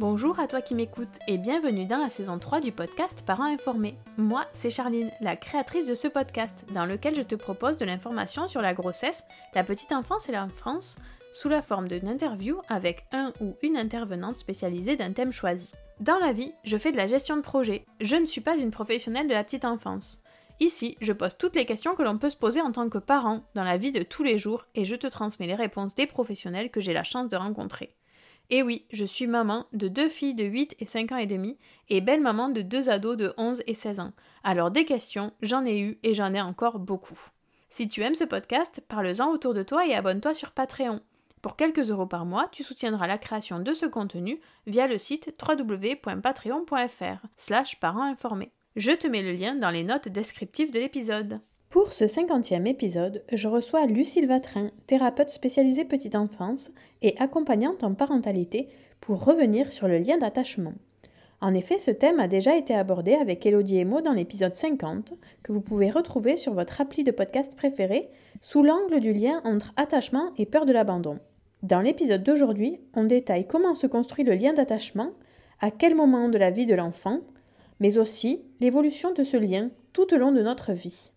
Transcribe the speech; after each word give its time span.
Bonjour 0.00 0.40
à 0.40 0.46
toi 0.46 0.62
qui 0.62 0.74
m'écoutes 0.74 1.18
et 1.28 1.36
bienvenue 1.36 1.84
dans 1.84 1.98
la 1.98 2.08
saison 2.08 2.38
3 2.38 2.62
du 2.62 2.72
podcast 2.72 3.22
Parents 3.26 3.44
informés. 3.44 3.98
Moi, 4.16 4.46
c'est 4.50 4.70
Charline, 4.70 5.10
la 5.20 5.36
créatrice 5.36 5.86
de 5.86 5.94
ce 5.94 6.08
podcast, 6.08 6.64
dans 6.72 6.86
lequel 6.86 7.14
je 7.14 7.20
te 7.20 7.34
propose 7.34 7.76
de 7.76 7.84
l'information 7.84 8.48
sur 8.48 8.62
la 8.62 8.72
grossesse, 8.72 9.24
la 9.54 9.62
petite 9.62 9.92
enfance 9.92 10.26
et 10.30 10.32
l'enfance, 10.32 10.96
sous 11.34 11.50
la 11.50 11.60
forme 11.60 11.86
d'une 11.86 12.08
interview 12.08 12.62
avec 12.70 13.04
un 13.12 13.34
ou 13.42 13.56
une 13.60 13.76
intervenante 13.76 14.38
spécialisée 14.38 14.96
d'un 14.96 15.12
thème 15.12 15.32
choisi. 15.32 15.70
Dans 16.00 16.18
la 16.18 16.32
vie, 16.32 16.54
je 16.64 16.78
fais 16.78 16.92
de 16.92 16.96
la 16.96 17.06
gestion 17.06 17.36
de 17.36 17.42
projet. 17.42 17.84
Je 18.00 18.16
ne 18.16 18.24
suis 18.24 18.40
pas 18.40 18.56
une 18.56 18.70
professionnelle 18.70 19.28
de 19.28 19.34
la 19.34 19.44
petite 19.44 19.66
enfance. 19.66 20.22
Ici, 20.60 20.96
je 21.02 21.12
pose 21.12 21.36
toutes 21.36 21.56
les 21.56 21.66
questions 21.66 21.94
que 21.94 22.02
l'on 22.02 22.16
peut 22.16 22.30
se 22.30 22.38
poser 22.38 22.62
en 22.62 22.72
tant 22.72 22.88
que 22.88 22.96
parent 22.96 23.42
dans 23.54 23.64
la 23.64 23.76
vie 23.76 23.92
de 23.92 24.02
tous 24.02 24.22
les 24.22 24.38
jours 24.38 24.64
et 24.74 24.86
je 24.86 24.96
te 24.96 25.08
transmets 25.08 25.46
les 25.46 25.54
réponses 25.54 25.94
des 25.94 26.06
professionnels 26.06 26.70
que 26.70 26.80
j'ai 26.80 26.94
la 26.94 27.04
chance 27.04 27.28
de 27.28 27.36
rencontrer. 27.36 27.94
Et 28.50 28.62
oui, 28.64 28.84
je 28.90 29.04
suis 29.04 29.28
maman 29.28 29.66
de 29.72 29.86
deux 29.86 30.08
filles 30.08 30.34
de 30.34 30.44
8 30.44 30.76
et 30.80 30.86
5 30.86 31.12
ans 31.12 31.16
et 31.16 31.26
demi 31.26 31.56
et 31.88 32.00
belle 32.00 32.20
maman 32.20 32.48
de 32.48 32.62
deux 32.62 32.90
ados 32.90 33.16
de 33.16 33.32
11 33.36 33.62
et 33.68 33.74
16 33.74 34.00
ans. 34.00 34.12
Alors 34.42 34.72
des 34.72 34.84
questions, 34.84 35.32
j'en 35.40 35.64
ai 35.64 35.78
eu 35.78 35.98
et 36.02 36.14
j'en 36.14 36.34
ai 36.34 36.40
encore 36.40 36.80
beaucoup. 36.80 37.18
Si 37.68 37.86
tu 37.86 38.02
aimes 38.02 38.16
ce 38.16 38.24
podcast, 38.24 38.84
parle-en 38.88 39.30
autour 39.30 39.54
de 39.54 39.62
toi 39.62 39.86
et 39.86 39.94
abonne-toi 39.94 40.34
sur 40.34 40.50
Patreon. 40.50 41.00
Pour 41.42 41.54
quelques 41.54 41.90
euros 41.90 42.06
par 42.06 42.26
mois, 42.26 42.48
tu 42.50 42.64
soutiendras 42.64 43.06
la 43.06 43.18
création 43.18 43.60
de 43.60 43.72
ce 43.72 43.86
contenu 43.86 44.40
via 44.66 44.88
le 44.88 44.98
site 44.98 45.32
www.patreon.fr 45.40 47.26
slash 47.36 47.78
parents 47.78 48.02
informés. 48.02 48.50
Je 48.74 48.90
te 48.90 49.06
mets 49.06 49.22
le 49.22 49.32
lien 49.32 49.54
dans 49.54 49.70
les 49.70 49.84
notes 49.84 50.08
descriptives 50.08 50.72
de 50.72 50.80
l'épisode. 50.80 51.40
Pour 51.70 51.92
ce 51.92 52.08
cinquantième 52.08 52.66
épisode, 52.66 53.22
je 53.32 53.46
reçois 53.46 53.86
Lucille 53.86 54.26
Vatrin, 54.26 54.70
thérapeute 54.88 55.30
spécialisée 55.30 55.84
petite 55.84 56.16
enfance 56.16 56.72
et 57.00 57.14
accompagnante 57.20 57.84
en 57.84 57.94
parentalité, 57.94 58.68
pour 59.00 59.24
revenir 59.24 59.70
sur 59.70 59.86
le 59.86 59.98
lien 59.98 60.18
d'attachement. 60.18 60.72
En 61.40 61.54
effet, 61.54 61.78
ce 61.78 61.92
thème 61.92 62.18
a 62.18 62.26
déjà 62.26 62.56
été 62.56 62.74
abordé 62.74 63.14
avec 63.14 63.46
Elodie 63.46 63.78
Emo 63.78 64.00
dans 64.00 64.14
l'épisode 64.14 64.56
50, 64.56 65.12
que 65.44 65.52
vous 65.52 65.60
pouvez 65.60 65.90
retrouver 65.90 66.36
sur 66.36 66.54
votre 66.54 66.80
appli 66.80 67.04
de 67.04 67.12
podcast 67.12 67.54
préféré, 67.54 68.10
sous 68.40 68.64
l'angle 68.64 68.98
du 68.98 69.12
lien 69.12 69.40
entre 69.44 69.72
attachement 69.76 70.32
et 70.38 70.46
peur 70.46 70.66
de 70.66 70.72
l'abandon. 70.72 71.20
Dans 71.62 71.82
l'épisode 71.82 72.24
d'aujourd'hui, 72.24 72.80
on 72.94 73.04
détaille 73.04 73.46
comment 73.46 73.76
se 73.76 73.86
construit 73.86 74.24
le 74.24 74.34
lien 74.34 74.54
d'attachement, 74.54 75.12
à 75.60 75.70
quel 75.70 75.94
moment 75.94 76.28
de 76.30 76.38
la 76.38 76.50
vie 76.50 76.66
de 76.66 76.74
l'enfant, 76.74 77.20
mais 77.78 77.96
aussi 77.96 78.42
l'évolution 78.58 79.12
de 79.12 79.22
ce 79.22 79.36
lien 79.36 79.70
tout 79.92 80.12
au 80.12 80.18
long 80.18 80.32
de 80.32 80.42
notre 80.42 80.72
vie. 80.72 81.12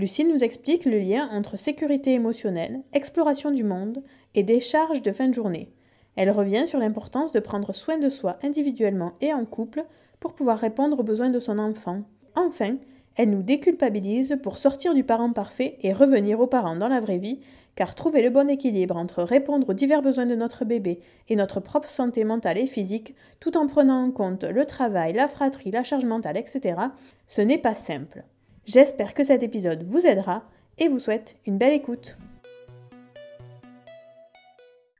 Lucille 0.00 0.32
nous 0.32 0.42
explique 0.42 0.86
le 0.86 0.98
lien 0.98 1.28
entre 1.30 1.58
sécurité 1.58 2.14
émotionnelle, 2.14 2.80
exploration 2.94 3.50
du 3.50 3.64
monde 3.64 4.02
et 4.34 4.42
décharge 4.42 5.02
de 5.02 5.12
fin 5.12 5.28
de 5.28 5.34
journée. 5.34 5.68
Elle 6.16 6.30
revient 6.30 6.66
sur 6.66 6.78
l'importance 6.78 7.32
de 7.32 7.38
prendre 7.38 7.74
soin 7.74 7.98
de 7.98 8.08
soi 8.08 8.38
individuellement 8.42 9.12
et 9.20 9.34
en 9.34 9.44
couple 9.44 9.84
pour 10.18 10.32
pouvoir 10.32 10.58
répondre 10.58 10.98
aux 10.98 11.02
besoins 11.02 11.28
de 11.28 11.38
son 11.38 11.58
enfant. 11.58 12.04
Enfin, 12.34 12.78
elle 13.14 13.28
nous 13.28 13.42
déculpabilise 13.42 14.38
pour 14.42 14.56
sortir 14.56 14.94
du 14.94 15.04
parent 15.04 15.34
parfait 15.34 15.76
et 15.82 15.92
revenir 15.92 16.40
aux 16.40 16.46
parents 16.46 16.76
dans 16.76 16.88
la 16.88 17.00
vraie 17.00 17.18
vie, 17.18 17.40
car 17.74 17.94
trouver 17.94 18.22
le 18.22 18.30
bon 18.30 18.48
équilibre 18.48 18.96
entre 18.96 19.22
répondre 19.22 19.68
aux 19.68 19.74
divers 19.74 20.00
besoins 20.00 20.24
de 20.24 20.34
notre 20.34 20.64
bébé 20.64 21.00
et 21.28 21.36
notre 21.36 21.60
propre 21.60 21.90
santé 21.90 22.24
mentale 22.24 22.56
et 22.56 22.66
physique, 22.66 23.14
tout 23.38 23.58
en 23.58 23.66
prenant 23.66 24.02
en 24.02 24.10
compte 24.12 24.44
le 24.44 24.64
travail, 24.64 25.12
la 25.12 25.28
fratrie, 25.28 25.70
la 25.70 25.84
charge 25.84 26.06
mentale, 26.06 26.38
etc., 26.38 26.80
ce 27.26 27.42
n'est 27.42 27.58
pas 27.58 27.74
simple. 27.74 28.24
J'espère 28.72 29.14
que 29.14 29.24
cet 29.24 29.42
épisode 29.42 29.82
vous 29.82 30.06
aidera 30.06 30.44
et 30.78 30.86
vous 30.86 31.00
souhaite 31.00 31.34
une 31.44 31.58
belle 31.58 31.72
écoute. 31.72 32.16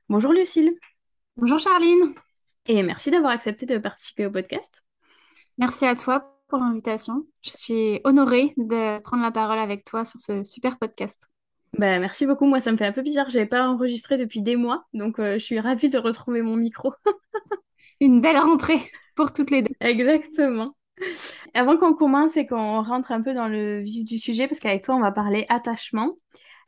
Bonjour 0.09 0.33
Lucille. 0.33 0.73
Bonjour 1.37 1.57
Charline. 1.57 2.11
Et 2.65 2.83
merci 2.83 3.11
d'avoir 3.11 3.31
accepté 3.31 3.65
de 3.65 3.77
participer 3.77 4.25
au 4.25 4.29
podcast. 4.29 4.83
Merci 5.57 5.85
à 5.85 5.95
toi 5.95 6.37
pour 6.49 6.59
l'invitation. 6.59 7.25
Je 7.43 7.51
suis 7.51 8.01
honorée 8.03 8.53
de 8.57 8.99
prendre 8.99 9.23
la 9.23 9.31
parole 9.31 9.59
avec 9.59 9.85
toi 9.85 10.03
sur 10.03 10.19
ce 10.19 10.43
super 10.43 10.77
podcast. 10.77 11.27
Ben, 11.77 12.01
merci 12.01 12.25
beaucoup. 12.25 12.47
Moi, 12.47 12.59
ça 12.59 12.73
me 12.73 12.77
fait 12.77 12.87
un 12.87 12.91
peu 12.91 13.03
bizarre. 13.03 13.29
Je 13.29 13.37
n'avais 13.37 13.47
pas 13.47 13.69
enregistré 13.69 14.17
depuis 14.17 14.41
des 14.41 14.57
mois, 14.57 14.83
donc 14.93 15.17
euh, 15.17 15.37
je 15.37 15.45
suis 15.45 15.61
ravie 15.61 15.87
de 15.87 15.97
retrouver 15.97 16.41
mon 16.41 16.57
micro. 16.57 16.93
Une 18.01 18.19
belle 18.19 18.37
rentrée 18.37 18.81
pour 19.15 19.31
toutes 19.31 19.49
les 19.49 19.61
deux. 19.61 19.73
Exactement. 19.79 20.65
Avant 21.53 21.77
qu'on 21.77 21.93
commence 21.93 22.37
et 22.37 22.47
qu'on 22.47 22.81
rentre 22.81 23.11
un 23.11 23.21
peu 23.21 23.33
dans 23.33 23.47
le 23.47 23.81
vif 23.81 24.05
du 24.05 24.19
sujet, 24.19 24.47
parce 24.47 24.59
qu'avec 24.59 24.83
toi, 24.83 24.95
on 24.95 25.01
va 25.01 25.11
parler 25.11 25.45
attachement, 25.49 26.17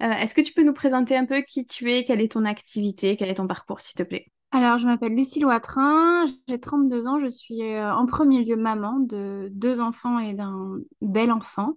euh, 0.02 0.12
est-ce 0.12 0.36
que 0.36 0.42
tu 0.42 0.54
peux 0.54 0.64
nous 0.64 0.74
présenter 0.74 1.16
un 1.16 1.26
peu 1.26 1.42
qui 1.42 1.66
tu 1.66 1.92
es, 1.92 2.04
quelle 2.04 2.22
est 2.22 2.32
ton 2.32 2.46
activité, 2.46 3.16
quel 3.16 3.30
est 3.30 3.36
ton 3.36 3.48
parcours, 3.48 3.82
s'il 3.82 3.96
te 3.96 4.04
plaît? 4.04 4.28
Alors, 4.52 4.78
je 4.78 4.86
m'appelle 4.86 5.16
Lucie 5.16 5.40
Loitrin, 5.40 6.26
j'ai 6.48 6.60
32 6.60 7.08
ans, 7.08 7.20
je 7.20 7.30
suis 7.30 7.64
euh, 7.64 7.94
en 7.94 8.06
premier 8.06 8.44
lieu 8.44 8.56
maman 8.56 9.00
de 9.00 9.50
deux 9.52 9.80
enfants 9.80 10.20
et 10.20 10.34
d'un 10.34 10.78
bel 11.02 11.32
enfant. 11.32 11.74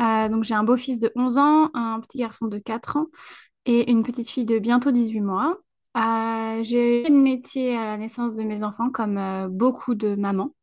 Euh, 0.00 0.28
donc, 0.28 0.44
j'ai 0.44 0.54
un 0.54 0.64
beau-fils 0.64 1.00
de 1.00 1.12
11 1.16 1.38
ans, 1.38 1.70
un 1.74 2.00
petit 2.00 2.18
garçon 2.18 2.46
de 2.46 2.58
4 2.58 2.96
ans 2.96 3.06
et 3.66 3.90
une 3.90 4.02
petite 4.02 4.30
fille 4.30 4.46
de 4.46 4.58
bientôt 4.58 4.90
18 4.90 5.20
mois. 5.20 5.58
j'ai 6.62 7.02
fait 7.02 7.10
le 7.10 7.20
métier 7.20 7.76
à 7.76 7.84
la 7.84 7.96
naissance 7.98 8.36
de 8.36 8.42
mes 8.42 8.62
enfants 8.62 8.88
comme 8.88 9.48
beaucoup 9.50 9.94
de 9.94 10.14
mamans. 10.14 10.54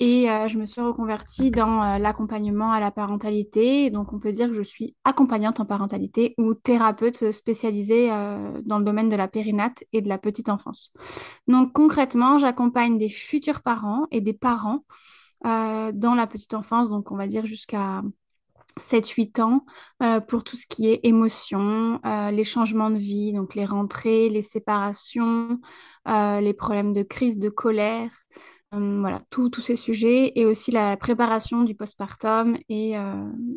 Et 0.00 0.30
euh, 0.30 0.46
je 0.46 0.58
me 0.58 0.66
suis 0.66 0.80
reconvertie 0.80 1.50
dans 1.50 1.82
euh, 1.82 1.98
l'accompagnement 1.98 2.70
à 2.70 2.78
la 2.78 2.92
parentalité. 2.92 3.90
Donc, 3.90 4.12
on 4.12 4.20
peut 4.20 4.30
dire 4.30 4.46
que 4.48 4.54
je 4.54 4.62
suis 4.62 4.94
accompagnante 5.04 5.58
en 5.58 5.64
parentalité 5.64 6.34
ou 6.38 6.54
thérapeute 6.54 7.32
spécialisée 7.32 8.12
euh, 8.12 8.60
dans 8.64 8.78
le 8.78 8.84
domaine 8.84 9.08
de 9.08 9.16
la 9.16 9.26
périnate 9.26 9.82
et 9.92 10.00
de 10.00 10.08
la 10.08 10.18
petite 10.18 10.50
enfance. 10.50 10.92
Donc, 11.48 11.72
concrètement, 11.72 12.38
j'accompagne 12.38 12.96
des 12.96 13.08
futurs 13.08 13.60
parents 13.60 14.06
et 14.10 14.20
des 14.20 14.34
parents 14.34 14.84
dans 15.44 16.14
la 16.16 16.26
petite 16.26 16.52
enfance, 16.52 16.90
donc 16.90 17.12
on 17.12 17.16
va 17.16 17.28
dire 17.28 17.46
jusqu'à 17.46 18.02
7-8 18.76 19.40
ans 19.40 19.64
pour 20.26 20.42
tout 20.42 20.56
ce 20.56 20.66
qui 20.66 20.88
est 20.88 20.98
émotion, 21.04 22.00
les 22.32 22.42
changements 22.42 22.90
de 22.90 22.98
vie, 22.98 23.32
donc 23.32 23.54
les 23.54 23.64
rentrées, 23.64 24.28
les 24.30 24.42
séparations, 24.42 25.60
les 26.06 26.54
problèmes 26.54 26.92
de 26.92 27.04
crise, 27.04 27.38
de 27.38 27.50
colère, 27.50 28.10
voilà, 28.72 29.22
tous 29.30 29.50
ces 29.60 29.76
sujets 29.76 30.32
et 30.34 30.44
aussi 30.44 30.70
la 30.70 30.96
préparation 30.96 31.62
du 31.62 31.74
postpartum. 31.74 32.58
Et 32.68 32.94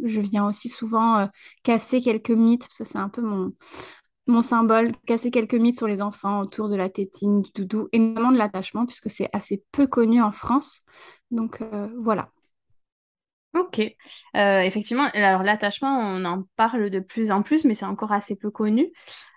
je 0.04 0.22
viens 0.22 0.48
aussi 0.48 0.70
souvent 0.70 1.28
casser 1.64 2.02
quelques 2.02 2.32
mythes, 2.32 2.68
ça 2.72 2.86
c'est 2.86 2.98
un 2.98 3.10
peu 3.10 3.22
mon, 3.22 4.42
symbole, 4.42 4.94
casser 5.06 5.32
quelques 5.32 5.56
mythes 5.56 5.78
sur 5.78 5.88
les 5.88 6.02
enfants 6.02 6.40
autour 6.42 6.70
de 6.70 6.76
la 6.76 6.90
tétine, 6.90 7.42
du 7.42 7.52
doudou 7.54 7.90
et 7.92 8.00
notamment 8.00 8.32
de 8.32 8.38
l'attachement, 8.38 8.86
puisque 8.86 9.10
c'est 9.10 9.30
assez 9.34 9.64
peu 9.72 9.88
connu 9.88 10.22
en 10.22 10.32
France. 10.32 10.82
Donc 11.32 11.62
voilà. 11.98 12.30
Ok, 13.54 13.82
euh, 14.38 14.62
effectivement, 14.62 15.10
alors 15.14 15.44
l'attachement, 15.44 16.00
on 16.00 16.24
en 16.24 16.44
parle 16.56 16.90
de 16.90 17.02
plus 17.02 17.32
en 17.32 17.42
plus, 17.42 17.66
mais 17.66 17.76
c'est 17.76 17.86
encore 17.86 18.14
assez 18.14 18.38
peu 18.38 18.50
connu. 18.50 18.94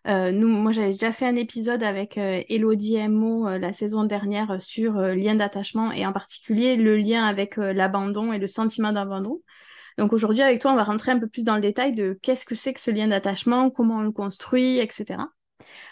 Euh, 0.06 0.30
nous, 0.30 0.46
moi, 0.46 0.70
j'avais 0.70 0.90
déjà 0.90 1.10
fait 1.10 1.26
un 1.26 1.34
épisode 1.34 1.82
avec 1.82 2.16
euh, 2.16 2.40
Elodie 2.48 3.08
Mo 3.08 3.48
la 3.58 3.72
saison 3.72 4.04
dernière 4.04 4.62
sur 4.62 4.94
lien 4.94 5.34
d'attachement 5.34 5.90
et 5.90 6.06
en 6.06 6.12
particulier 6.12 6.76
le 6.76 6.96
lien 6.96 7.24
avec 7.24 7.56
l'abandon 7.56 8.32
et 8.32 8.38
le 8.38 8.46
sentiment 8.46 8.92
d'abandon. 8.92 9.42
Donc 9.98 10.12
aujourd'hui, 10.12 10.42
avec 10.42 10.60
toi, 10.60 10.72
on 10.72 10.76
va 10.76 10.84
rentrer 10.84 11.10
un 11.10 11.18
peu 11.18 11.28
plus 11.28 11.44
dans 11.44 11.56
le 11.56 11.60
détail 11.60 11.92
de 11.92 12.16
qu'est-ce 12.22 12.44
que 12.44 12.54
c'est 12.54 12.72
que 12.72 12.80
ce 12.80 12.92
lien 12.92 13.08
d'attachement, 13.08 13.68
comment 13.70 13.96
on 13.96 14.02
le 14.02 14.12
construit, 14.12 14.78
etc. 14.78 15.24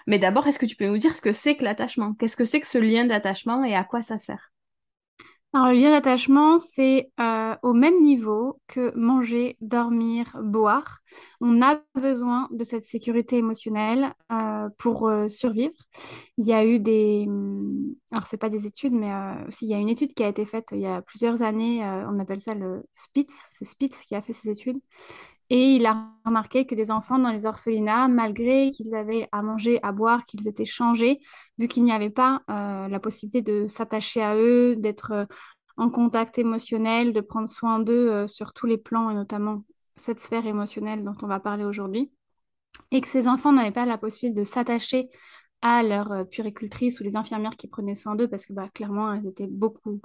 Mais 0.06 0.20
d'abord, 0.20 0.46
est-ce 0.46 0.60
que 0.60 0.66
tu 0.66 0.76
peux 0.76 0.86
nous 0.86 0.98
dire 0.98 1.16
ce 1.16 1.20
que 1.22 1.32
c'est 1.32 1.56
que 1.56 1.64
l'attachement? 1.64 2.14
Qu'est-ce 2.14 2.36
que 2.36 2.44
c'est 2.44 2.60
que 2.60 2.68
ce 2.68 2.78
lien 2.78 3.04
d'attachement 3.04 3.64
et 3.64 3.74
à 3.74 3.82
quoi 3.82 4.00
ça 4.00 4.18
sert? 4.18 4.51
Alors, 5.54 5.66
le 5.68 5.74
lien 5.74 5.90
d'attachement, 5.90 6.56
c'est 6.56 7.10
euh, 7.20 7.54
au 7.62 7.74
même 7.74 8.00
niveau 8.00 8.58
que 8.68 8.90
manger, 8.96 9.58
dormir, 9.60 10.34
boire. 10.42 11.00
On 11.42 11.60
a 11.60 11.78
besoin 11.94 12.48
de 12.52 12.64
cette 12.64 12.84
sécurité 12.84 13.36
émotionnelle 13.36 14.14
euh, 14.32 14.70
pour 14.78 15.08
euh, 15.08 15.28
survivre. 15.28 15.74
Il 16.38 16.46
y 16.46 16.54
a 16.54 16.64
eu 16.64 16.78
des... 16.80 17.26
Hum, 17.28 17.94
alors, 18.12 18.24
c'est 18.24 18.38
pas 18.38 18.48
des 18.48 18.66
études, 18.66 18.94
mais 18.94 19.10
aussi, 19.46 19.66
il 19.66 19.70
y 19.70 19.74
a 19.74 19.78
une 19.78 19.90
étude 19.90 20.14
qui 20.14 20.22
a 20.24 20.28
été 20.28 20.46
faite 20.46 20.68
il 20.72 20.80
y 20.80 20.86
a 20.86 21.02
plusieurs 21.02 21.42
années. 21.42 21.82
on 22.08 22.18
appelle 22.18 22.40
ça 22.40 22.54
le 22.54 22.84
Spitz. 22.94 23.48
C'est 23.52 23.66
Spitz 23.66 24.06
qui 24.06 24.14
a 24.14 24.22
fait 24.22 24.32
ces 24.32 24.48
études. 24.48 24.78
Et 25.52 25.74
il 25.74 25.84
a 25.84 26.08
remarqué 26.24 26.64
que 26.64 26.74
des 26.74 26.90
enfants 26.90 27.18
dans 27.18 27.30
les 27.30 27.44
orphelinats, 27.44 28.08
malgré 28.08 28.70
qu'ils 28.70 28.94
avaient 28.94 29.28
à 29.32 29.42
manger, 29.42 29.78
à 29.82 29.92
boire, 29.92 30.24
qu'ils 30.24 30.48
étaient 30.48 30.64
changés, 30.64 31.20
vu 31.58 31.68
qu'il 31.68 31.84
n'y 31.84 31.92
avait 31.92 32.08
pas 32.08 32.40
euh, 32.48 32.88
la 32.88 32.98
possibilité 32.98 33.42
de 33.42 33.66
s'attacher 33.66 34.22
à 34.22 34.34
eux, 34.34 34.76
d'être 34.76 35.12
euh, 35.12 35.26
en 35.76 35.90
contact 35.90 36.38
émotionnel, 36.38 37.12
de 37.12 37.20
prendre 37.20 37.50
soin 37.50 37.80
d'eux 37.80 38.10
euh, 38.10 38.26
sur 38.28 38.54
tous 38.54 38.64
les 38.64 38.78
plans, 38.78 39.10
et 39.10 39.14
notamment 39.14 39.62
cette 39.96 40.20
sphère 40.20 40.46
émotionnelle 40.46 41.04
dont 41.04 41.16
on 41.22 41.26
va 41.26 41.38
parler 41.38 41.64
aujourd'hui, 41.64 42.10
et 42.90 43.02
que 43.02 43.08
ces 43.08 43.28
enfants 43.28 43.52
n'avaient 43.52 43.72
pas 43.72 43.84
la 43.84 43.98
possibilité 43.98 44.40
de 44.40 44.44
s'attacher 44.44 45.10
à 45.60 45.82
leur 45.82 46.26
puricultrice 46.30 46.98
ou 46.98 47.04
les 47.04 47.14
infirmières 47.14 47.56
qui 47.58 47.68
prenaient 47.68 47.94
soin 47.94 48.14
d'eux, 48.14 48.26
parce 48.26 48.46
que 48.46 48.54
bah, 48.54 48.70
clairement, 48.72 49.12
elles 49.12 49.26
étaient 49.26 49.48
beaucoup 49.48 50.00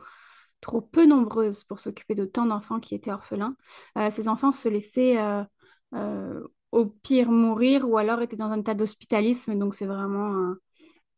trop 0.62 0.82
peu 0.82 1.06
nombreuses 1.06 1.64
pour 1.64 1.80
s'occuper 1.80 2.16
de 2.16 2.26
tant 2.26 2.46
d'enfants 2.46 2.80
qui 2.80 2.96
étaient 2.96 3.12
orphelins. 3.12 3.56
Euh, 3.98 4.10
ces 4.10 4.28
enfants 4.28 4.52
se 4.52 4.70
laissaient 4.70 5.20
euh, 5.20 5.44
euh, 5.94 6.44
au 6.72 6.86
pire 6.86 7.32
mourir 7.32 7.90
ou 7.90 7.98
alors 7.98 8.22
étaient 8.22 8.36
dans 8.36 8.52
un 8.52 8.60
état 8.60 8.74
d'hospitalisme. 8.74 9.58
Donc 9.58 9.74
c'est 9.76 9.86
vraiment 9.86 10.54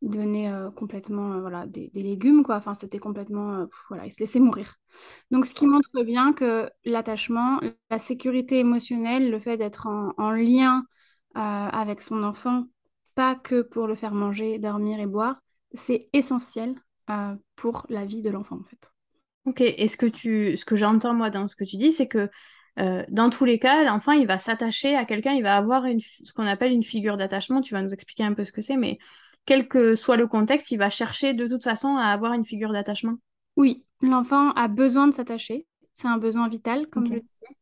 donner 0.01 0.53
complètement 0.75 1.41
voilà, 1.41 1.65
des, 1.68 1.89
légumes. 1.94 2.44
Quoi. 2.44 2.56
Enfin, 2.56 2.74
c'était 2.74 3.00
complètement... 3.00 3.68
voilà, 3.89 4.06
ils 4.06 4.13
se 4.13 4.19
laissaient 4.19 4.39
mourir. 4.39 4.75
Donc 5.31 5.45
ce 5.45 5.53
qui 5.53 5.68
montre 5.68 6.03
bien 6.03 6.33
que 6.33 6.69
l'attachement, 6.86 7.59
la 7.89 8.00
sécurité 8.00 8.59
émotionnelle, 8.59 9.30
le 9.30 9.39
fait 9.39 9.57
d'être 9.57 9.88
en, 9.88 10.13
en, 10.18 10.31
lien 10.31 10.86
avec 11.36 12.01
son 12.01 12.24
enfant, 12.24 12.65
pas 13.15 13.36
que 13.36 13.62
pour 13.62 13.88
le 13.88 13.95
faire 13.95 14.13
manger, 14.13 14.59
dormir 14.59 15.00
et 15.00 15.07
boire, 15.07 15.41
c'est 15.74 16.09
essentiel 16.13 16.75
pour 17.56 17.86
la 17.89 18.06
vie 18.06 18.21
de 18.21 18.30
l'enfant 18.30 18.57
en 18.57 18.63
fait. 18.63 18.94
Ok, 19.50 19.62
et 19.62 19.88
ce 19.88 19.98
que, 19.98 20.06
tu, 20.06 20.56
ce 20.57 20.63
que 20.63 20.75
j'entends 20.75 21.16
moi 21.16 21.31
dans 21.31 21.48
ce 21.48 21.56
que 21.56 21.63
tu 21.63 21.78
dis, 21.78 21.92
c'est 21.92 22.07
que 22.07 22.30
euh, 22.80 23.04
dans 23.10 23.31
tous 23.31 23.46
les 23.46 23.57
cas, 23.57 23.84
l'enfant, 23.84 24.12
il 24.12 24.28
va 24.28 24.38
s'attacher 24.38 24.96
à 24.96 25.06
quelqu'un, 25.06 25.34
il 25.34 25.42
va 25.42 25.57
avoir 25.57 25.86
une, 25.86 26.00
ce 26.00 26.31
qu'on 26.34 26.46
appelle 26.46 26.72
une 26.72 26.84
figure 26.84 27.18
d'attachement, 27.18 27.60
tu 27.60 27.74
vas 27.74 27.81
nous 27.81 27.90
expliquer 27.90 28.24
un 28.24 28.34
peu 28.34 28.46
ce 28.46 28.51
que 28.51 28.62
c'est, 28.62 28.78
mais 28.78 29.00
quel 29.48 29.68
que 29.68 29.96
soit 29.96 30.18
le 30.18 30.28
contexte, 30.28 30.69
il 30.69 30.78
va 30.78 30.92
chercher 30.92 31.34
de 31.34 31.48
toute 31.48 31.63
façon 31.63 31.98
à 31.98 32.04
avoir 32.04 32.34
une 32.34 32.46
figure 32.46 32.72
d'attachement. 32.72 33.16
Oui, 33.57 33.86
l'enfant 34.04 34.51
a 34.51 34.68
besoin 34.68 35.07
de 35.07 35.13
s'attacher, 35.13 35.66
c'est 35.96 36.07
un 36.07 36.19
besoin 36.19 36.48
vital, 36.48 36.88
comme 36.92 37.07
je 37.07 37.13
le 37.16 37.22
disais. 37.22 37.56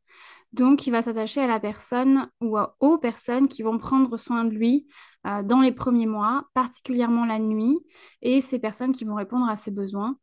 Donc, 0.52 0.88
il 0.88 0.92
va 0.92 1.02
s'attacher 1.02 1.40
à 1.40 1.48
la 1.48 1.62
personne 1.62 2.30
ou 2.42 2.58
aux 2.82 2.98
personnes 2.98 3.48
qui 3.48 3.64
vont 3.64 3.78
prendre 3.78 4.18
soin 4.18 4.44
de 4.44 4.50
lui 4.50 4.88
euh, 5.26 5.42
dans 5.44 5.62
les 5.62 5.72
premiers 5.72 6.06
mois, 6.06 6.48
particulièrement 6.54 7.26
la 7.26 7.40
nuit, 7.40 7.78
et 8.22 8.42
ces 8.42 8.60
personnes 8.60 8.92
qui 8.92 9.06
vont 9.06 9.16
répondre 9.16 9.48
à 9.50 9.56
ses 9.56 9.72
besoins. 9.72 10.18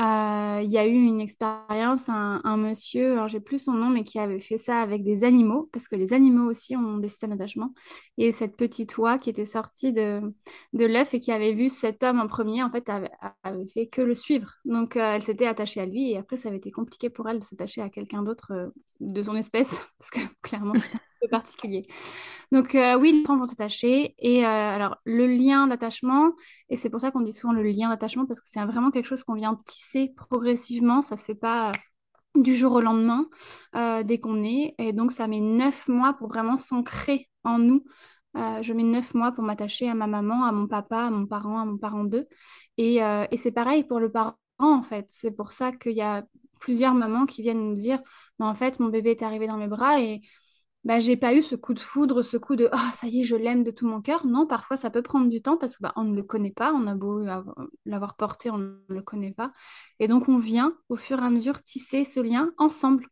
Euh, 0.00 0.60
il 0.62 0.70
y 0.70 0.78
a 0.78 0.86
eu 0.86 0.92
une 0.92 1.20
expérience, 1.20 2.08
un, 2.08 2.56
monsieur, 2.56 3.12
alors 3.14 3.26
j'ai 3.26 3.40
plus 3.40 3.58
son 3.58 3.72
nom, 3.72 3.88
mais 3.90 4.04
qui 4.04 4.20
avait 4.20 4.38
fait 4.38 4.56
ça 4.56 4.80
avec 4.80 5.02
des 5.02 5.24
animaux, 5.24 5.68
parce 5.72 5.88
que 5.88 5.96
les 5.96 6.12
animaux 6.12 6.48
aussi 6.48 6.76
ont 6.76 6.98
des 6.98 7.08
systèmes 7.08 7.30
d'attachement. 7.30 7.74
Et 8.16 8.30
cette 8.30 8.56
petite 8.56 8.96
oie 8.98 9.18
qui 9.18 9.28
était 9.28 9.44
sortie 9.44 9.92
de, 9.92 10.20
de 10.72 10.86
l'œuf 10.86 11.14
et 11.14 11.20
qui 11.20 11.32
avait 11.32 11.52
vu 11.52 11.68
cet 11.68 12.04
homme 12.04 12.20
en 12.20 12.28
premier, 12.28 12.62
en 12.62 12.70
fait, 12.70 12.88
avait, 12.88 13.10
fait 13.74 13.88
que 13.88 14.00
le 14.00 14.14
suivre. 14.14 14.54
Donc, 14.64 14.96
euh, 14.96 15.14
elle 15.14 15.22
s'était 15.22 15.46
attachée 15.46 15.80
à 15.80 15.86
lui, 15.86 16.12
et 16.12 16.18
après, 16.18 16.36
ça 16.36 16.48
avait 16.48 16.58
été 16.58 16.70
compliqué 16.70 17.10
pour 17.10 17.28
elle 17.28 17.40
de 17.40 17.44
s'attacher 17.44 17.80
à 17.82 17.90
quelqu'un 17.90 18.22
d'autre 18.22 18.52
euh, 18.52 18.68
de 19.00 19.22
son 19.22 19.34
espèce, 19.34 19.84
parce 19.98 20.10
que 20.10 20.20
clairement, 20.42 20.74
c'était 20.76 20.98
particulier. 21.28 21.84
Donc 22.52 22.74
euh, 22.74 22.98
oui, 22.98 23.12
les 23.12 23.20
enfants 23.20 23.36
vont 23.36 23.46
s'attacher. 23.46 24.14
Et 24.18 24.44
euh, 24.44 24.48
alors 24.48 24.96
le 25.04 25.26
lien 25.26 25.66
d'attachement, 25.66 26.32
et 26.70 26.76
c'est 26.76 26.90
pour 26.90 27.00
ça 27.00 27.10
qu'on 27.10 27.20
dit 27.20 27.32
souvent 27.32 27.52
le 27.52 27.62
lien 27.62 27.88
d'attachement, 27.90 28.26
parce 28.26 28.40
que 28.40 28.48
c'est 28.48 28.64
vraiment 28.64 28.90
quelque 28.90 29.06
chose 29.06 29.24
qu'on 29.24 29.34
vient 29.34 29.60
tisser 29.64 30.12
progressivement. 30.16 31.02
Ça 31.02 31.16
ne 31.16 31.20
fait 31.20 31.34
pas 31.34 31.68
euh, 31.68 31.72
du 32.40 32.54
jour 32.54 32.72
au 32.72 32.80
lendemain 32.80 33.26
dès 34.04 34.18
qu'on 34.18 34.44
est. 34.44 34.74
Et 34.78 34.92
donc 34.92 35.12
ça 35.12 35.26
met 35.26 35.40
neuf 35.40 35.88
mois 35.88 36.14
pour 36.14 36.28
vraiment 36.28 36.56
s'ancrer 36.56 37.28
en 37.44 37.58
nous. 37.58 37.84
je 38.34 38.72
mets 38.72 38.84
neuf 38.84 39.14
mois 39.14 39.32
pour 39.32 39.42
m'attacher 39.44 39.88
à 39.88 39.94
ma 39.94 40.06
maman, 40.06 40.44
à 40.44 40.52
mon 40.52 40.68
papa, 40.68 41.06
à 41.06 41.10
mon 41.10 41.26
parent, 41.26 41.58
à 41.58 41.64
mon 41.64 41.78
parent 41.78 42.04
d'eux. 42.04 42.28
Et, 42.76 42.96
et 42.98 43.36
c'est 43.36 43.50
pareil 43.50 43.82
pour 43.84 43.98
le 43.98 44.12
parent 44.12 44.36
en 44.58 44.82
fait. 44.82 45.06
C'est 45.08 45.32
pour 45.32 45.52
ça 45.52 45.72
qu'il 45.72 45.92
y 45.92 46.02
a 46.02 46.22
plusieurs 46.60 46.94
mamans 46.94 47.26
qui 47.26 47.42
viennent 47.42 47.70
nous 47.70 47.74
dire, 47.74 48.00
mais 48.38 48.46
en 48.46 48.54
fait, 48.54 48.80
mon 48.80 48.88
bébé 48.88 49.10
est 49.10 49.22
arrivé 49.22 49.46
dans 49.46 49.56
mes 49.56 49.68
bras 49.68 50.00
et 50.00 50.20
bah, 50.84 51.00
j'ai 51.00 51.16
pas 51.16 51.34
eu 51.34 51.42
ce 51.42 51.54
coup 51.56 51.74
de 51.74 51.80
foudre, 51.80 52.22
ce 52.22 52.36
coup 52.36 52.56
de 52.56 52.68
ah 52.72 52.90
ça 52.94 53.06
y 53.08 53.20
est, 53.20 53.24
je 53.24 53.36
l'aime 53.36 53.64
de 53.64 53.70
tout 53.70 53.86
mon 53.86 54.00
cœur. 54.00 54.26
Non, 54.26 54.46
parfois 54.46 54.76
ça 54.76 54.90
peut 54.90 55.02
prendre 55.02 55.28
du 55.28 55.42
temps 55.42 55.56
parce 55.56 55.76
que 55.76 55.82
bah, 55.82 55.92
on 55.96 56.04
ne 56.04 56.16
le 56.16 56.22
connaît 56.22 56.52
pas, 56.52 56.72
on 56.72 56.86
a 56.86 56.94
beau 56.94 57.24
l'avoir 57.84 58.16
porté, 58.16 58.50
on 58.50 58.58
ne 58.58 58.78
le 58.88 59.02
connaît 59.02 59.32
pas. 59.32 59.52
Et 59.98 60.08
donc 60.08 60.28
on 60.28 60.38
vient 60.38 60.74
au 60.88 60.96
fur 60.96 61.20
et 61.20 61.26
à 61.26 61.30
mesure 61.30 61.62
tisser 61.62 62.04
ce 62.04 62.20
lien 62.20 62.50
ensemble 62.58 63.06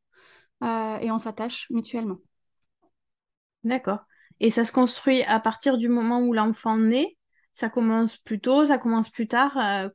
euh, 0.65 0.99
et 0.99 1.11
on 1.11 1.19
s'attache 1.19 1.67
mutuellement. 1.71 2.19
D'accord. 3.65 4.01
Et 4.41 4.51
ça 4.51 4.65
se 4.65 4.73
construit 4.73 5.23
à 5.25 5.41
partir 5.41 5.77
du 5.79 5.89
moment 5.89 6.21
où 6.21 6.33
l'enfant 6.33 6.79
naît? 6.79 7.17
Ça 7.53 7.71
commence 7.71 8.19
plus 8.19 8.39
tôt, 8.39 8.67
ça 8.67 8.77
commence 8.77 9.09
plus 9.09 9.29
tard 9.29 9.57
euh, 9.57 9.89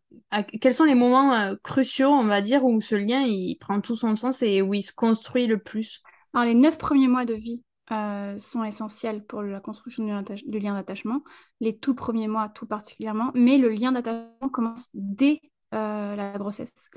Quels 0.61 0.73
sont 0.73 0.83
les 0.83 0.95
moments 0.95 1.33
euh, 1.35 1.55
cruciaux, 1.63 2.09
on 2.09 2.25
va 2.25 2.41
dire, 2.41 2.65
où 2.65 2.81
ce 2.81 2.95
lien 2.95 3.21
il 3.21 3.55
prend 3.59 3.81
tout 3.81 3.95
son 3.95 4.15
sens 4.15 4.41
et 4.41 4.61
où 4.63 4.73
il 4.73 4.81
se 4.81 4.93
construit 4.93 5.45
le 5.45 5.59
plus? 5.59 6.01
Alors, 6.33 6.45
les 6.45 6.55
neuf 6.55 6.77
premiers 6.79 7.07
mois 7.07 7.25
de 7.25 7.35
vie 7.35 7.61
euh, 7.91 8.37
sont 8.39 8.63
essentiels 8.63 9.25
pour 9.25 9.41
la 9.41 9.59
construction 9.59 10.03
du, 10.03 10.59
lien 10.59 10.73
d'attachement, 10.73 11.23
les 11.59 11.77
tout 11.77 11.93
premiers 11.93 12.27
mois 12.27 12.49
tout 12.49 12.65
particulièrement, 12.65 13.31
mais 13.33 13.57
le 13.57 13.69
lien 13.69 13.91
d'attachement 13.91 14.49
commence 14.49 14.87
dès 14.93 15.41
euh, 15.73 16.15
la 16.15 16.37
grossesse. 16.37 16.89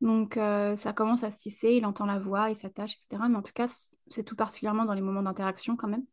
Donc, 0.00 0.36
euh, 0.36 0.76
ça 0.76 0.92
commence 0.92 1.24
à 1.24 1.30
se 1.30 1.38
tisser, 1.38 1.72
il 1.72 1.84
entend 1.84 2.06
la 2.06 2.18
voix, 2.18 2.50
il 2.50 2.56
s'attache, 2.56 2.94
etc. 2.94 3.24
Mais 3.28 3.36
en 3.36 3.42
tout 3.42 3.52
cas, 3.52 3.66
c'est 4.08 4.22
tout 4.22 4.36
particulièrement 4.36 4.84
dans 4.84 4.94
les 4.94 5.00
moments 5.00 5.22
d'interaction 5.22 5.76
quand 5.76 5.88
même. 5.88 6.04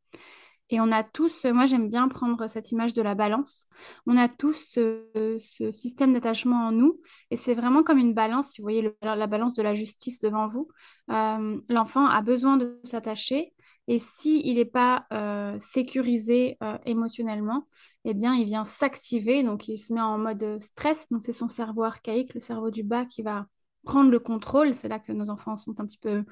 Et 0.72 0.79
on 0.79 0.91
a 0.91 1.03
tous, 1.03 1.45
moi 1.45 1.65
j'aime 1.65 1.89
bien 1.89 2.07
prendre 2.07 2.48
cette 2.48 2.72
image 2.72 2.93
de 2.93 3.03
la 3.03 3.13
balance, 3.13 3.67
on 4.07 4.17
a 4.17 4.27
tous 4.27 4.74
ce, 4.74 5.38
système 5.72 6.12
d'attachement 6.12 6.67
en 6.67 6.72
nous, 6.72 7.00
et 7.29 7.38
c'est 7.38 7.53
vraiment 7.53 7.84
comme 7.84 8.00
une 8.00 8.15
balance, 8.15 8.51
si 8.51 8.62
vous 8.62 8.65
voyez 8.65 8.91
la 9.03 9.27
balance 9.27 9.53
de 9.53 9.62
la 9.62 9.75
justice 9.75 10.19
devant 10.22 10.48
vous. 10.48 10.67
Euh, 11.12 11.60
l'enfant 11.69 12.07
a 12.07 12.22
besoin 12.24 12.57
de 12.57 12.79
s'attacher, 12.84 13.53
et 13.88 14.00
s'il 14.00 14.55
n'est 14.55 14.65
pas 14.65 15.05
euh, 15.13 15.55
sécurisé 15.60 16.57
euh, 16.63 16.79
émotionnellement, 16.86 17.67
eh 18.03 18.15
bien 18.15 18.34
il 18.34 18.45
vient 18.45 18.65
s'activer, 18.65 19.43
donc 19.43 19.67
il 19.67 19.77
se 19.77 19.93
met 19.93 20.01
en 20.01 20.17
mode 20.17 20.60
stress, 20.62 21.07
donc 21.12 21.22
c'est 21.24 21.31
son 21.31 21.48
cerveau 21.48 21.84
archaïque, 21.84 22.34
le 22.34 22.39
cerveau 22.39 22.72
du 22.72 22.81
bas 22.81 23.05
qui 23.05 23.22
va 23.22 23.45
prendre 23.86 24.12
le 24.12 24.20
contrôle. 24.20 24.74
C'est 24.74 24.89
là 24.89 25.00
que 25.00 25.13
nos 25.13 25.30
enfants 25.30 25.56
sont 25.56 25.80
un 25.80 25.86
petit 25.86 25.98
peu 25.98 26.25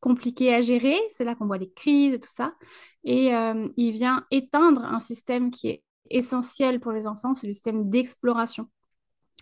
compliqués 0.00 0.54
à 0.54 0.62
gérer. 0.62 0.96
C'est 1.10 1.24
là 1.24 1.34
qu'on 1.34 1.46
voit 1.46 1.58
les 1.58 1.70
crises 1.70 2.14
et 2.14 2.20
tout 2.20 2.30
ça. 2.30 2.54
Et 3.02 3.34
euh, 3.34 3.68
il 3.76 3.90
vient 3.90 4.24
éteindre 4.30 4.84
un 4.84 5.00
système 5.00 5.50
qui 5.50 5.68
est 5.68 5.82
essentiel 6.10 6.78
pour 6.80 6.92
les 6.92 7.06
enfants, 7.06 7.34
c'est 7.34 7.46
le 7.46 7.52
système 7.52 7.90
d'exploration. 7.90 8.68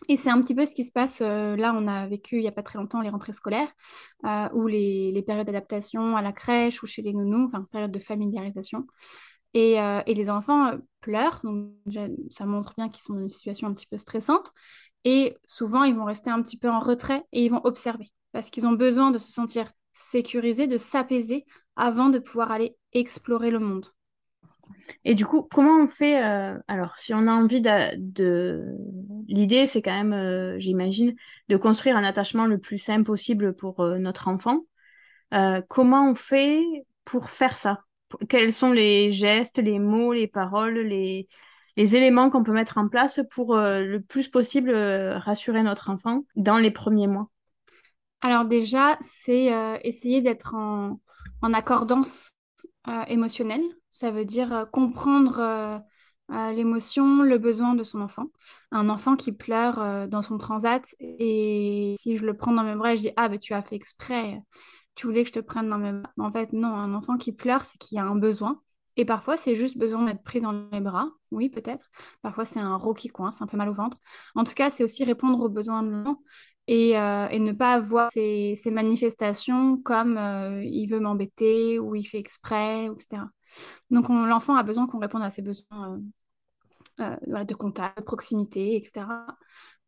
Et 0.09 0.17
c'est 0.17 0.31
un 0.31 0.41
petit 0.41 0.55
peu 0.55 0.65
ce 0.65 0.75
qui 0.75 0.85
se 0.85 0.93
passe. 0.93 1.21
Euh, 1.23 1.57
là, 1.57 1.75
on 1.75 1.87
a 1.87 2.07
vécu 2.07 2.37
il 2.37 2.43
n'y 2.43 2.49
a 2.49 2.53
pas 2.53 2.63
très 2.63 2.79
longtemps 2.79 3.01
les 3.01 3.09
rentrées 3.09 3.33
scolaires 3.33 3.73
euh, 4.25 4.49
ou 4.53 4.67
les, 4.67 5.23
périodes 5.27 5.47
d'adaptation 5.47 6.17
à 6.17 6.23
la 6.23 6.33
crèche 6.33 6.83
ou 6.83 6.87
chez 6.87 7.03
les 7.03 7.13
nounous, 7.13 7.47
enfin, 7.47 7.65
période 7.71 7.93
de 7.93 7.99
familiarisation. 7.99 8.87
Et 9.55 9.79
les 10.07 10.29
enfants 10.29 10.73
pleurent, 11.01 11.41
donc 11.43 11.73
ça 12.29 12.45
montre 12.45 12.75
bien 12.77 12.91
qu'ils 12.91 13.03
sont 13.03 13.15
dans 13.15 13.21
une 13.21 13.31
situation 13.31 13.69
un 13.69 13.73
petit 13.73 13.87
peu 13.87 13.97
stressante. 13.97 14.53
Et 15.09 15.37
souvent, 15.45 15.85
ils 15.85 15.95
vont 15.95 16.05
rester 16.05 16.31
un 16.31 16.43
petit 16.43 16.59
peu 16.59 16.69
en 16.69 16.81
retrait 16.81 17.23
et 17.31 17.45
ils 17.45 17.49
vont 17.49 17.61
observer 17.63 18.09
parce 18.33 18.51
qu'ils 18.51 18.67
ont 18.67 18.73
besoin 18.73 19.13
de 19.13 19.19
se 19.19 19.31
sentir 19.31 19.71
sécurisés, 19.93 20.67
de 20.67 20.79
s'apaiser 20.79 21.47
avant 21.77 22.09
de 22.09 22.19
pouvoir 22.19 22.51
aller 22.51 22.77
explorer 22.93 23.53
le 23.53 23.61
monde. 23.61 23.87
Et 25.05 25.15
du 25.15 25.25
coup, 25.25 25.43
comment 25.49 25.81
on 25.81 25.87
fait 25.87 26.25
euh, 26.25 26.59
Alors, 26.67 26.99
si 26.99 27.15
on 27.15 27.29
a 27.29 27.33
envie 27.33 27.63
de... 27.63 28.65
L'idée, 29.29 29.69
c'est 29.69 29.81
quand 29.81 29.97
même, 29.97 30.13
euh, 30.13 30.59
j'imagine, 30.59 31.15
de 31.49 31.57
construire 31.57 31.97
un 31.97 32.03
attachement 32.03 32.47
le 32.47 32.59
plus 32.59 32.81
simple 32.81 33.05
possible 33.05 33.55
pour 33.55 33.79
euh, 33.79 33.99
notre 33.99 34.27
enfant. 34.27 34.63
comment 35.69 36.11
on 36.11 36.17
fait 36.17 36.65
pour 37.05 37.31
faire 37.31 37.57
ça? 37.57 37.85
Quels 38.29 38.53
sont 38.53 38.73
les 38.73 39.13
gestes, 39.13 39.59
les 39.59 39.79
mots, 39.79 40.13
les 40.13 40.27
paroles, 40.27 40.79
les, 40.79 41.29
les 41.77 41.97
éléments 41.97 42.31
qu'on 42.31 42.43
peut 42.43 42.53
mettre 42.53 42.79
en 42.79 42.89
place 42.89 43.21
pour 43.31 43.57
le 43.57 43.99
plus 43.99 44.29
possible 44.29 44.73
rassurer 44.73 45.63
notre 45.63 45.91
enfant 45.91 46.25
dans 46.35 46.59
les 46.59 46.71
premiers 46.71 47.07
mois 47.07 47.31
Alors 48.21 48.45
déjà, 48.45 48.97
c'est 49.01 49.53
essayer 49.85 50.23
d'être 50.23 50.55
en, 50.55 51.01
en 51.43 51.53
accordance 51.53 52.33
émotionnelle 53.09 53.63
ça 53.97 54.11
veut 54.11 54.27
dire 54.27 54.53
euh, 54.53 54.65
comprendre 54.67 55.39
euh, 55.39 55.79
euh, 56.33 56.53
l'émotion, 56.53 57.23
le 57.23 57.39
besoin 57.39 57.75
de 57.75 57.83
son 57.83 58.03
enfant. 58.03 58.27
Un 58.71 58.91
enfant 58.91 59.17
qui 59.17 59.33
pleure 59.33 60.09
dans 60.09 60.23
son 60.23 60.37
transat 60.37 60.83
et 61.01 61.95
si 61.99 62.17
je 62.17 62.27
le 62.27 62.37
prends 62.37 62.53
dans 62.53 62.65
mes 62.65 62.75
bras, 62.75 62.95
je 62.95 63.03
dis 63.03 63.13
Ah, 63.17 63.29
ben 63.29 63.39
tu 63.39 63.55
as 63.55 63.63
fait 63.63 63.77
exprès, 63.77 64.43
tu 64.97 65.07
voulais 65.07 65.23
que 65.23 65.29
je 65.29 65.35
te 65.35 65.41
prenne 65.41 65.71
dans 65.71 65.79
mes 65.79 65.93
bras. 65.93 66.13
En 66.19 66.31
fait, 66.31 66.53
non, 66.53 66.69
un 66.69 66.95
enfant 66.95 67.17
qui 67.17 67.33
pleure, 67.33 67.65
c'est 67.65 67.79
qu'il 67.79 67.97
y 67.97 68.01
a 68.01 68.05
un 68.05 68.17
besoin. 68.17 68.61
Et 68.97 69.05
parfois, 69.05 69.37
c'est 69.37 69.55
juste 69.55 69.77
besoin 69.77 70.05
d'être 70.05 70.23
pris 70.23 70.41
dans 70.41 70.53
les 70.73 70.81
bras. 70.81 71.09
Oui, 71.31 71.49
peut-être. 71.49 71.87
Parfois, 72.23 72.45
c'est 72.45 72.61
un 72.61 72.77
rot 72.77 72.95
qui 72.95 73.09
coince, 73.09 73.43
un 73.43 73.47
peu 73.47 73.57
mal 73.57 73.69
au 73.69 73.73
ventre. 73.73 73.99
En 74.35 74.45
tout 74.45 74.55
cas, 74.55 74.71
c'est 74.71 74.85
aussi 74.85 75.05
répondre 75.05 75.41
aux 75.41 75.49
besoins 75.49 75.83
de 75.83 75.91
l'enfant 75.91 76.23
et, 76.67 76.91
et, 76.91 77.39
ne 77.39 77.53
pas 77.53 77.79
voir 77.79 78.11
ces, 78.11 78.57
manifestations 78.67 79.77
comme 79.79 80.19
il 80.65 80.87
veut 80.87 81.01
m'embêter 81.01 81.79
ou 81.79 81.95
il 81.95 82.05
fait 82.05 82.19
exprès, 82.19 82.87
etc. 82.87 83.23
Donc 83.91 84.09
l'enfant 84.09 84.57
a 84.57 84.63
besoin 84.63 84.87
qu'on 84.87 84.99
réponde 84.99 85.23
à 85.23 85.31
ses 85.31 85.43
besoins 85.43 86.01
euh, 87.01 87.17
euh, 87.29 87.45
de 87.45 87.55
contact, 87.55 87.99
de 87.99 88.05
proximité, 88.05 88.77
etc. 88.77 89.07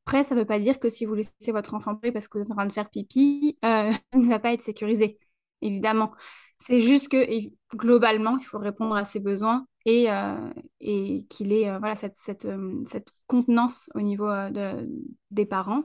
Après, 0.05 0.23
ça 0.25 0.35
ne 0.35 0.41
veut 0.41 0.47
pas 0.47 0.59
dire 0.59 0.79
que 0.79 0.89
si 0.91 1.05
vous 1.05 1.15
laissez 1.15 1.53
votre 1.53 1.75
enfant 1.75 1.95
pleurer 1.97 2.13
parce 2.13 2.29
que 2.29 2.39
vous 2.39 2.45
êtes 2.45 2.51
en 2.51 2.55
train 2.55 2.67
de 2.67 2.73
faire 2.73 2.91
pipi, 2.91 3.59
euh, 3.65 3.93
il 4.13 4.21
ne 4.21 4.29
va 4.29 4.39
pas 4.39 4.53
être 4.53 4.63
sécurisé, 4.63 5.19
évidemment. 5.63 6.13
C'est 6.61 6.81
juste 6.81 7.09
que 7.09 7.25
globalement, 7.77 8.39
il 8.39 8.45
faut 8.45 8.59
répondre 8.59 8.97
à 8.97 9.05
ses 9.05 9.21
besoins 9.21 9.67
et, 9.87 10.09
et 10.81 11.25
qu'il 11.29 11.53
ait 11.53 11.79
voilà, 11.79 11.97
cette, 11.97 12.17
cette, 12.17 12.49
cette, 12.89 13.09
contenance 13.27 13.89
au 13.95 14.01
niveau 14.01 14.27
de, 14.27 14.89
des 15.31 15.47
parents 15.47 15.85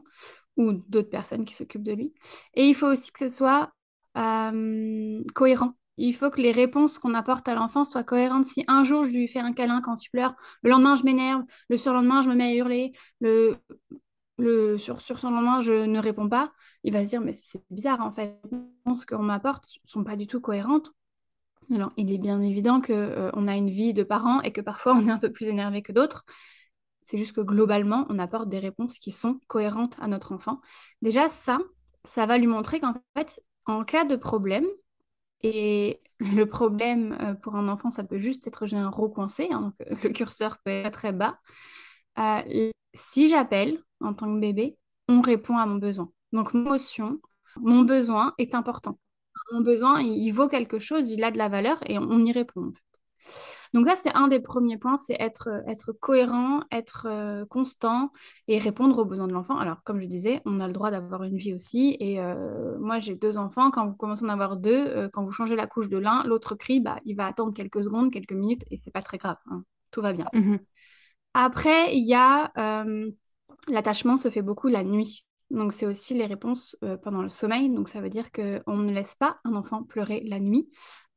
ou 0.58 0.74
d'autres 0.74 1.10
personnes 1.10 1.46
qui 1.46 1.54
s'occupent 1.54 1.84
de 1.84 1.94
lui. 1.94 2.14
Et 2.56 2.68
il 2.68 2.74
faut 2.74 2.88
aussi 2.88 3.12
que 3.12 3.20
ce 3.20 3.28
soit 3.28 3.72
cohérent 5.34 5.76
il 5.98 6.14
faut 6.14 6.30
que 6.32 6.42
les 6.42 6.52
réponses 6.52 6.98
qu'on 6.98 7.14
apporte 7.14 7.48
à 7.48 7.56
l'enfant 7.56 7.86
soient 7.86 8.04
cohérentes. 8.04 8.46
Si 8.46 8.64
un 8.68 8.84
jour 8.84 9.04
je 9.04 9.12
lui 9.12 9.28
fais 9.28 9.40
un 9.40 9.54
câlin 9.54 9.82
quand 9.82 10.04
il 10.04 10.10
pleure, 10.10 10.36
le 10.64 10.72
lendemain 10.72 10.96
je 10.96 11.04
m'énerve, 11.04 11.44
le 11.70 11.78
surlendemain 11.78 12.22
je 12.22 12.30
me 12.30 12.36
mets 12.36 12.46
à 12.52 12.56
hurler, 12.56 12.94
le, 13.20 13.58
sur, 14.78 15.02
son 15.02 15.32
lendemain 15.32 15.62
je 15.62 15.86
ne 15.86 16.00
réponds 16.00 16.30
pas, 16.30 16.52
il 16.84 16.94
va 16.94 17.04
se 17.04 17.10
dire 17.10 17.22
mais 17.22 17.34
c'est 17.34 17.64
bizarre 17.70 18.02
en 18.02 18.12
fait. 18.12 18.40
Les 18.52 18.58
réponses 18.86 19.06
qu'on 19.06 19.24
m'apporte 19.24 19.66
ne 19.84 19.90
sont 19.90 20.04
pas 20.04 20.16
du 20.16 20.28
tout 20.28 20.42
cohérentes. 20.42 20.92
Alors 21.74 21.92
il 21.98 22.12
est 22.12 22.18
bien 22.18 22.42
évident 22.42 22.82
qu'on 22.82 22.94
euh, 22.94 23.48
a 23.48 23.56
une 23.56 23.70
vie 23.70 23.94
de 23.94 24.04
parents 24.04 24.42
et 24.42 24.52
que 24.52 24.62
parfois 24.62 24.94
on 24.98 25.08
est 25.08 25.12
un 25.12 25.20
peu 25.20 25.32
plus 25.32 25.48
énervé 25.48 25.82
que 25.82 25.92
d'autres. 25.92 26.26
C'est 27.02 27.18
juste 27.18 27.36
que 27.36 27.42
globalement, 27.42 28.06
on 28.10 28.18
apporte 28.18 28.48
des 28.50 28.60
réponses 28.60 28.98
qui 28.98 29.12
sont 29.12 29.40
cohérentes 29.48 29.98
à 30.00 30.08
notre 30.08 30.32
enfant. 30.32 30.62
Déjà, 31.02 31.28
ça, 31.28 31.60
ça 32.06 32.26
va 32.26 32.38
lui 32.38 32.48
montrer 32.48 32.80
qu'en 32.80 32.94
fait, 33.18 33.42
en 33.66 33.84
cas 33.84 34.06
de 34.06 34.16
problème, 34.16 34.66
et 35.42 36.02
le 36.20 36.46
problème 36.46 37.18
euh, 37.22 37.34
pour 37.34 37.56
un 37.56 37.68
enfant, 37.68 37.90
ça 37.92 38.04
peut 38.04 38.20
juste 38.20 38.48
être 38.48 38.66
j'ai 38.66 38.78
un 38.78 38.90
rot 38.90 39.10
coincé, 39.10 39.50
hein, 39.52 39.62
donc 39.62 39.74
euh, 39.82 39.96
le 40.04 40.10
curseur 40.10 40.58
peut 40.64 40.72
être 40.72 40.94
très 40.94 41.12
bas. 41.12 41.40
Si 42.94 43.28
j'appelle 43.28 43.82
en 44.00 44.14
tant 44.14 44.34
que 44.34 44.40
bébé, 44.40 44.78
on 45.08 45.22
répond 45.22 45.58
à 45.58 45.66
mon 45.66 45.76
besoin. 45.76 46.10
Donc, 46.32 46.54
mon 46.54 46.66
émotion, 46.66 47.20
mon 47.58 47.82
besoin 47.82 48.34
est 48.38 48.56
important. 48.56 49.00
Mon 49.52 49.62
besoin, 49.62 50.02
il, 50.02 50.32
vaut 50.32 50.48
quelque 50.48 50.80
chose, 50.80 51.12
il 51.12 51.24
a 51.24 51.32
de 51.32 51.38
la 51.38 51.50
valeur 51.50 51.78
et 51.86 51.98
on, 52.00 52.20
y 52.20 52.32
répond. 52.32 52.72
Donc 53.74 53.88
ça, 53.88 53.96
c'est 53.96 54.14
un 54.14 54.28
des 54.28 54.40
premiers 54.40 54.78
points, 54.78 54.98
c'est 54.98 55.18
être, 55.20 55.50
euh, 55.50 55.94
cohérent, 56.00 56.62
être 56.72 57.08
euh, 57.10 57.46
constant 57.46 58.12
et 58.48 58.60
répondre 58.60 59.00
aux 59.00 59.06
besoins 59.06 59.28
de 59.28 59.34
l'enfant. 59.34 59.58
Alors, 59.58 59.84
comme 59.84 60.00
je 60.00 60.06
disais, 60.06 60.42
on 60.46 60.60
a 60.60 60.68
le 60.68 60.74
droit 60.74 60.92
d'avoir 60.92 61.24
une 61.24 61.38
vie 61.38 61.54
aussi. 61.54 61.98
Et 62.00 62.20
euh, 62.20 62.78
moi, 62.80 63.00
j'ai 63.00 63.16
deux 63.16 63.38
enfants. 63.38 63.72
Quand 63.72 63.88
vous 63.88 63.96
commencez 63.96 64.24
à 64.24 64.28
en 64.28 64.30
avoir 64.30 64.58
deux, 64.58 65.10
quand 65.12 65.24
vous 65.24 65.32
changez 65.32 65.56
la 65.56 65.68
couche 65.68 65.90
de 65.90 65.98
l'un, 65.98 66.24
l'autre 66.24 66.56
crie, 66.56 66.80
bah, 66.80 67.00
il 67.06 67.16
va 67.16 67.26
attendre 67.26 67.54
quelques 67.54 67.84
secondes, 67.84 68.12
quelques 68.12 68.34
minutes 68.34 68.64
et 68.70 68.78
c'est 68.78 68.92
pas 68.92 69.02
très 69.02 69.18
grave. 69.18 69.38
Hein. 69.50 69.64
Tout 69.92 70.02
va 70.02 70.14
bien. 70.14 70.28
Mmh 70.34 70.58
Après, 71.34 71.96
il 71.96 72.06
y 72.06 72.14
a 72.14 72.52
l'attachement 73.68 74.18
se 74.18 74.30
fait 74.30 74.42
beaucoup 74.42 74.68
la 74.68 74.84
nuit. 74.84 75.26
Donc, 75.50 75.74
c'est 75.74 75.86
aussi 75.86 76.14
les 76.14 76.26
réponses 76.26 76.78
pendant 77.04 77.22
le 77.22 77.30
sommeil. 77.30 77.70
Donc, 77.70 77.90
ça 77.90 78.02
veut 78.02 78.10
dire 78.10 78.32
qu'on 78.32 78.78
ne 78.78 78.92
laisse 78.92 79.16
pas 79.16 79.40
un 79.44 79.56
enfant 79.56 79.84
pleurer 79.84 80.24
la 80.26 80.40
nuit, 80.40 80.70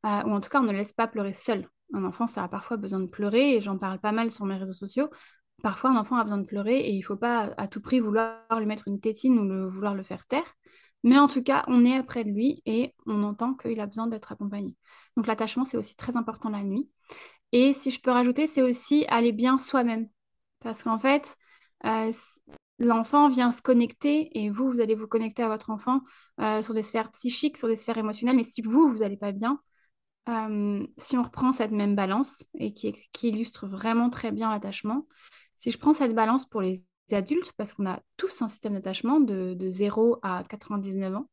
ou 0.05 0.09
en 0.09 0.41
tout 0.41 0.49
cas, 0.49 0.61
on 0.61 0.65
ne 0.65 0.73
laisse 0.73 0.93
pas 0.93 1.07
pleurer 1.07 1.33
seul. 1.33 1.69
Un 1.95 2.05
enfant, 2.05 2.27
ça 2.27 2.45
a 2.45 2.49
parfois 2.49 2.77
besoin 2.77 3.01
de 3.01 3.11
pleurer, 3.11 3.57
et 3.57 3.61
j'en 3.61 3.79
parle 3.79 3.99
pas 3.99 4.13
mal 4.13 4.31
sur 4.31 4.45
mes 4.45 4.57
réseaux 4.57 4.73
sociaux. 4.73 5.09
Parfois, 5.63 5.91
un 5.91 5.97
enfant 5.97 6.17
a 6.17 6.25
besoin 6.25 6.39
de 6.39 6.47
pleurer 6.47 6.81
et 6.81 6.91
il 6.93 7.01
faut 7.01 7.17
pas 7.17 7.55
à 7.57 7.67
tout 7.67 7.81
prix 7.81 7.99
vouloir 7.99 8.43
lui 8.59 8.67
mettre 8.67 8.89
une 8.89 9.01
tétine 9.01 9.39
ou 9.39 9.69
vouloir 9.71 9.95
le 9.95 10.03
faire 10.03 10.27
taire. 10.27 10.45
Mais 11.03 11.19
en 11.19 11.29
tout 11.29 11.43
cas, 11.43 11.65
on 11.69 11.85
est 11.87 12.03
près 12.03 12.25
de 12.25 12.31
lui 12.31 12.63
et 12.67 12.95
on 13.07 13.23
entend 13.23 13.55
qu'il 13.55 13.81
a 13.81 13.87
besoin 13.87 14.07
d'être 14.07 14.33
accompagné. 14.33 14.77
Donc 15.17 15.27
l'attachement, 15.27 15.65
c'est 15.65 15.79
aussi 15.79 15.97
très 15.97 16.19
important 16.19 16.51
la 16.51 16.63
nuit. 16.63 16.91
Et 17.53 17.73
si 17.73 17.91
je 17.91 18.01
peux 18.01 18.11
rajouter, 18.11 18.47
c'est 18.47 18.63
aussi 18.63 19.05
aller 19.09 19.33
bien 19.33 19.59
soi-même. 19.59 20.09
Parce 20.61 20.83
qu'en 20.83 20.99
fait, 20.99 21.37
euh, 21.85 22.11
l'enfant 22.79 23.29
vient 23.29 23.53
se 23.53 23.63
connecter 23.63 24.31
et 24.39 24.51
vous, 24.51 24.69
vous 24.69 24.81
allez 24.81 24.95
vous 24.95 25.07
connecter 25.07 25.43
à 25.43 25.49
votre 25.49 25.71
enfant 25.71 26.01
euh, 26.41 26.63
sur 26.63 26.75
des 26.75 26.83
sphères 26.83 27.11
psychiques, 27.11 27.57
sur 27.57 27.69
des 27.69 27.77
sphères 27.77 27.99
émotionnelles. 27.99 28.37
Mais 28.37 28.45
si 28.45 28.63
vous, 28.63 28.89
vous 28.89 28.99
n'allez 28.99 29.17
pas 29.17 29.33
bien, 29.33 29.61
euh, 30.29 30.85
si 30.97 31.17
on 31.17 31.23
reprend 31.23 31.53
cette 31.53 31.71
même 31.71 31.95
balance 31.95 32.45
et 32.55 32.73
qui, 32.73 32.93
illustre 33.23 33.67
vraiment 33.67 34.11
très 34.11 34.33
bien 34.33 34.51
l'attachement, 34.51 35.07
si 35.57 35.71
je 35.71 35.79
prends 35.79 35.95
cette 35.95 36.15
balance 36.15 36.47
pour 36.47 36.61
les 36.61 36.85
adultes, 37.13 37.53
parce 37.57 37.73
qu'on 37.73 37.87
a 37.87 38.01
tous 38.17 38.43
un 38.43 38.49
système 38.49 38.75
d'attachement 38.75 39.21
de, 39.21 39.57
0 39.71 40.19
à 40.23 40.43
99 40.49 41.15
ans, 41.15 41.31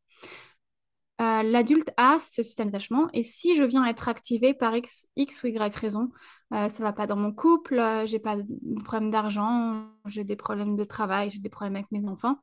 euh, 1.23 1.43
l'adulte 1.43 1.91
a 1.97 2.17
ce 2.19 2.43
système 2.43 2.69
d'attachement 2.69 3.07
et 3.13 3.23
si 3.23 3.55
je 3.55 3.63
viens 3.63 3.85
être 3.85 4.09
activé 4.09 4.53
par 4.53 4.75
X, 4.75 5.07
ou 5.43 5.47
Y 5.47 5.75
raison, 5.75 6.09
euh, 6.53 6.69
ça 6.69 6.83
va 6.83 6.93
pas 6.93 7.07
dans 7.07 7.15
mon 7.15 7.31
couple, 7.31 7.81
j'ai 8.05 8.19
pas 8.19 8.35
de 8.37 8.83
problème 8.83 9.09
d'argent, 9.11 9.87
j'ai 10.05 10.23
des 10.23 10.35
problèmes 10.35 10.75
de 10.75 10.83
travail, 10.83 11.31
j'ai 11.31 11.39
des 11.39 11.49
problèmes 11.49 11.75
avec 11.75 11.91
mes 11.91 12.07
enfants, 12.07 12.37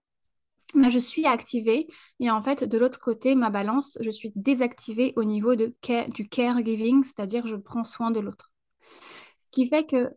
je 0.75 0.99
suis 0.99 1.27
activée 1.27 1.89
et 2.21 2.31
en 2.31 2.43
fait 2.43 2.65
de 2.65 2.79
l'autre 2.79 2.99
côté 2.99 3.35
ma 3.35 3.51
balance 3.51 3.99
je 4.01 4.11
suis 4.11 4.33
désactivée 4.37 5.13
au 5.17 5.25
niveau 5.25 5.57
de 5.57 5.75
du 6.09 6.29
caregiving 6.29 7.03
c'est-à-dire 7.03 7.47
je 7.47 7.57
prends 7.57 7.85
soin 7.85 8.11
de 8.11 8.21
l'autre. 8.21 8.53
Ce 9.41 9.51
qui 9.51 9.69
fait 9.69 9.85
que 9.85 10.11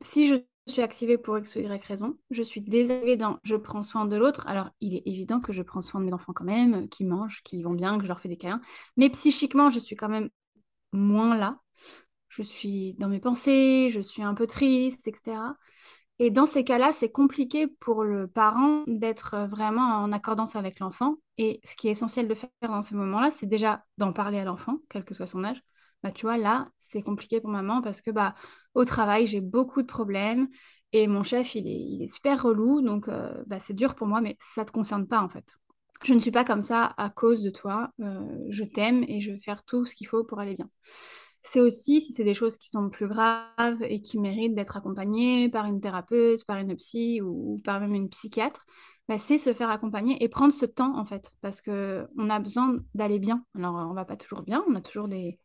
si 0.00 0.28
je 0.28 0.36
suis 0.68 0.82
activée 0.82 1.18
pour 1.18 1.38
x 1.38 1.56
ou 1.56 1.60
y 1.60 1.82
raison. 1.84 2.18
Je 2.30 2.42
suis 2.42 2.60
désactivée 2.60 3.16
dans 3.16 3.38
je 3.42 3.56
prends 3.56 3.82
soin 3.82 4.04
de 4.06 4.16
l'autre 4.16 4.46
alors 4.46 4.70
il 4.80 4.94
est 4.94 5.02
évident 5.06 5.40
que 5.40 5.52
je 5.52 5.62
prends 5.62 5.82
soin 5.82 6.00
de 6.00 6.06
mes 6.06 6.12
enfants 6.12 6.32
quand 6.32 6.44
même 6.44 6.88
qui 6.88 7.04
mangent 7.04 7.42
qui 7.42 7.62
vont 7.62 7.74
bien 7.74 7.96
que 7.98 8.04
je 8.04 8.08
leur 8.08 8.20
fais 8.20 8.28
des 8.28 8.36
câlins. 8.36 8.60
Mais 8.96 9.10
psychiquement 9.10 9.70
je 9.70 9.78
suis 9.78 9.96
quand 9.96 10.08
même 10.08 10.30
moins 10.92 11.36
là. 11.36 11.58
Je 12.28 12.42
suis 12.42 12.94
dans 12.94 13.08
mes 13.08 13.20
pensées 13.20 13.88
je 13.90 14.00
suis 14.00 14.22
un 14.22 14.34
peu 14.34 14.46
triste 14.46 15.08
etc 15.08 15.36
et 16.18 16.30
dans 16.30 16.46
ces 16.46 16.64
cas-là, 16.64 16.92
c'est 16.92 17.10
compliqué 17.10 17.68
pour 17.68 18.02
le 18.02 18.26
parent 18.26 18.82
d'être 18.88 19.46
vraiment 19.48 19.82
en 20.02 20.10
accordance 20.12 20.56
avec 20.56 20.80
l'enfant. 20.80 21.16
Et 21.38 21.60
ce 21.64 21.76
qui 21.76 21.86
est 21.88 21.92
essentiel 21.92 22.26
de 22.26 22.34
faire 22.34 22.50
dans 22.62 22.82
ces 22.82 22.96
moments-là, 22.96 23.30
c'est 23.30 23.46
déjà 23.46 23.84
d'en 23.98 24.12
parler 24.12 24.38
à 24.38 24.44
l'enfant, 24.44 24.78
quel 24.88 25.04
que 25.04 25.14
soit 25.14 25.28
son 25.28 25.44
âge. 25.44 25.62
Bah, 26.02 26.10
tu 26.12 26.26
vois, 26.26 26.36
là, 26.36 26.68
c'est 26.78 27.02
compliqué 27.02 27.40
pour 27.40 27.50
maman 27.50 27.82
parce 27.82 28.00
que 28.00 28.10
bah, 28.10 28.34
au 28.78 28.84
travail, 28.84 29.26
j'ai 29.26 29.40
beaucoup 29.40 29.82
de 29.82 29.86
problèmes 29.86 30.48
et 30.92 31.06
mon 31.06 31.22
chef, 31.22 31.54
il 31.54 31.66
est, 31.66 31.80
il 31.80 32.02
est 32.02 32.12
super 32.12 32.42
relou. 32.42 32.80
Donc, 32.80 33.08
euh, 33.08 33.42
bah, 33.46 33.58
c'est 33.58 33.74
dur 33.74 33.94
pour 33.94 34.06
moi, 34.06 34.20
mais 34.20 34.36
ça 34.38 34.62
ne 34.62 34.66
te 34.66 34.72
concerne 34.72 35.06
pas 35.06 35.20
en 35.20 35.28
fait. 35.28 35.56
Je 36.04 36.14
ne 36.14 36.20
suis 36.20 36.30
pas 36.30 36.44
comme 36.44 36.62
ça 36.62 36.94
à 36.96 37.10
cause 37.10 37.42
de 37.42 37.50
toi. 37.50 37.90
Euh, 38.00 38.20
je 38.48 38.64
t'aime 38.64 39.04
et 39.08 39.20
je 39.20 39.32
vais 39.32 39.38
faire 39.38 39.64
tout 39.64 39.84
ce 39.84 39.94
qu'il 39.94 40.06
faut 40.06 40.24
pour 40.24 40.40
aller 40.40 40.54
bien 40.54 40.70
c'est 41.42 41.60
aussi 41.60 42.00
si 42.00 42.12
c'est 42.12 42.24
des 42.24 42.34
choses 42.34 42.58
qui 42.58 42.68
sont 42.68 42.90
plus 42.90 43.08
graves 43.08 43.82
et 43.82 44.00
qui 44.00 44.18
méritent 44.18 44.54
d'être 44.54 44.76
accompagnées 44.76 45.48
par 45.48 45.66
une 45.66 45.80
thérapeute, 45.80 46.44
par 46.44 46.58
une 46.58 46.76
psy 46.76 47.20
ou, 47.22 47.58
par 47.64 47.80
même 47.80 47.94
une 47.94 48.08
psychiatre, 48.08 48.66
bah, 49.08 49.18
c'est 49.18 49.38
se 49.38 49.54
faire 49.54 49.70
accompagner 49.70 50.22
et 50.22 50.28
prendre 50.28 50.52
ce 50.52 50.66
temps 50.66 50.98
en 50.98 51.06
fait, 51.06 51.32
parce 51.40 51.62
qu'on 51.62 52.30
a 52.30 52.38
besoin 52.40 52.76
d'aller 52.94 53.18
bien. 53.18 53.44
Alors 53.56 53.74
on 53.74 53.94
va 53.94 54.04
pas 54.04 54.16
toujours 54.16 54.42
bien, 54.42 54.62
on 54.68 54.74
a 54.74 54.80
toujours 54.80 55.08
des, 55.08 55.38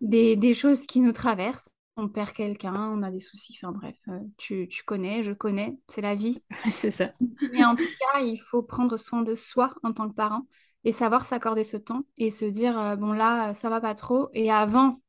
des, 0.00 0.36
des, 0.36 0.54
choses 0.54 0.86
qui 0.86 1.00
nous 1.00 1.12
traversent. 1.12 1.68
On 1.98 2.08
perd 2.08 2.32
quelqu'un, 2.32 2.92
on 2.92 3.02
a 3.02 3.10
des 3.10 3.18
soucis, 3.18 3.58
enfin 3.60 3.72
bref, 3.72 3.96
euh, 4.08 4.20
tu, 4.38 4.68
tu, 4.68 4.84
connais, 4.84 5.22
je 5.22 5.32
connais, 5.32 5.76
c'est 5.88 6.00
la 6.00 6.14
vie. 6.14 6.42
c'est 6.72 6.92
ça. 6.92 7.10
Mais 7.52 7.64
en 7.64 7.74
tout 7.74 7.84
cas, 7.84 8.20
il 8.20 8.38
faut 8.38 8.62
prendre 8.62 8.96
soin 8.96 9.22
de 9.22 9.34
soi 9.34 9.74
en 9.82 9.92
tant 9.92 10.08
que 10.08 10.14
parent 10.14 10.46
et 10.84 10.92
savoir 10.92 11.24
s'accorder 11.24 11.64
ce 11.64 11.76
temps 11.76 12.04
et 12.16 12.30
se 12.30 12.44
dire, 12.44 12.78
euh, 12.78 12.96
bon 12.96 13.12
là, 13.12 13.52
ça 13.52 13.68
va 13.68 13.80
pas 13.80 13.94
trop. 13.94 14.28
Et 14.32 14.50
avant, 14.50 15.00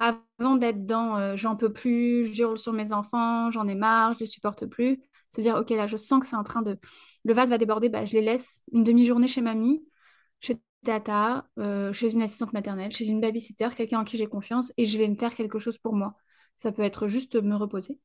avant 0.00 0.56
d'être 0.56 0.84
dans 0.84 1.16
euh, 1.16 1.36
j'en 1.36 1.56
peux 1.56 1.72
plus, 1.72 2.26
je 2.26 2.42
hurle 2.42 2.58
sur 2.58 2.72
mes 2.72 2.92
enfants, 2.92 3.50
j'en 3.50 3.68
ai 3.68 3.74
marre, 3.76 4.14
je 4.14 4.20
les 4.20 4.26
supporte 4.26 4.66
plus, 4.66 5.00
se 5.30 5.40
dire, 5.40 5.56
ok, 5.56 5.70
là, 5.70 5.86
je 5.86 5.96
sens 5.96 6.20
que 6.20 6.26
c'est 6.26 6.36
en 6.36 6.42
train 6.42 6.62
de... 6.62 6.76
Le 7.24 7.34
vase 7.34 7.50
va 7.50 7.58
déborder, 7.58 7.88
bah, 7.88 8.04
je 8.04 8.14
les 8.14 8.22
laisse 8.22 8.62
une 8.72 8.82
demi-journée 8.82 9.28
chez 9.28 9.42
mamie, 9.42 9.84
tata, 10.84 11.48
euh, 11.58 11.92
chez 11.92 12.12
une 12.14 12.22
assistante 12.22 12.52
maternelle, 12.52 12.92
chez 12.92 13.06
une 13.08 13.20
babysitter, 13.20 13.68
quelqu'un 13.76 14.00
en 14.00 14.04
qui 14.04 14.16
j'ai 14.16 14.26
confiance, 14.26 14.72
et 14.76 14.86
je 14.86 14.98
vais 14.98 15.08
me 15.08 15.14
faire 15.14 15.34
quelque 15.34 15.58
chose 15.58 15.78
pour 15.78 15.94
moi. 15.94 16.14
Ça 16.56 16.72
peut 16.72 16.82
être 16.82 17.08
juste 17.08 17.36
me 17.36 17.54
reposer, 17.56 17.98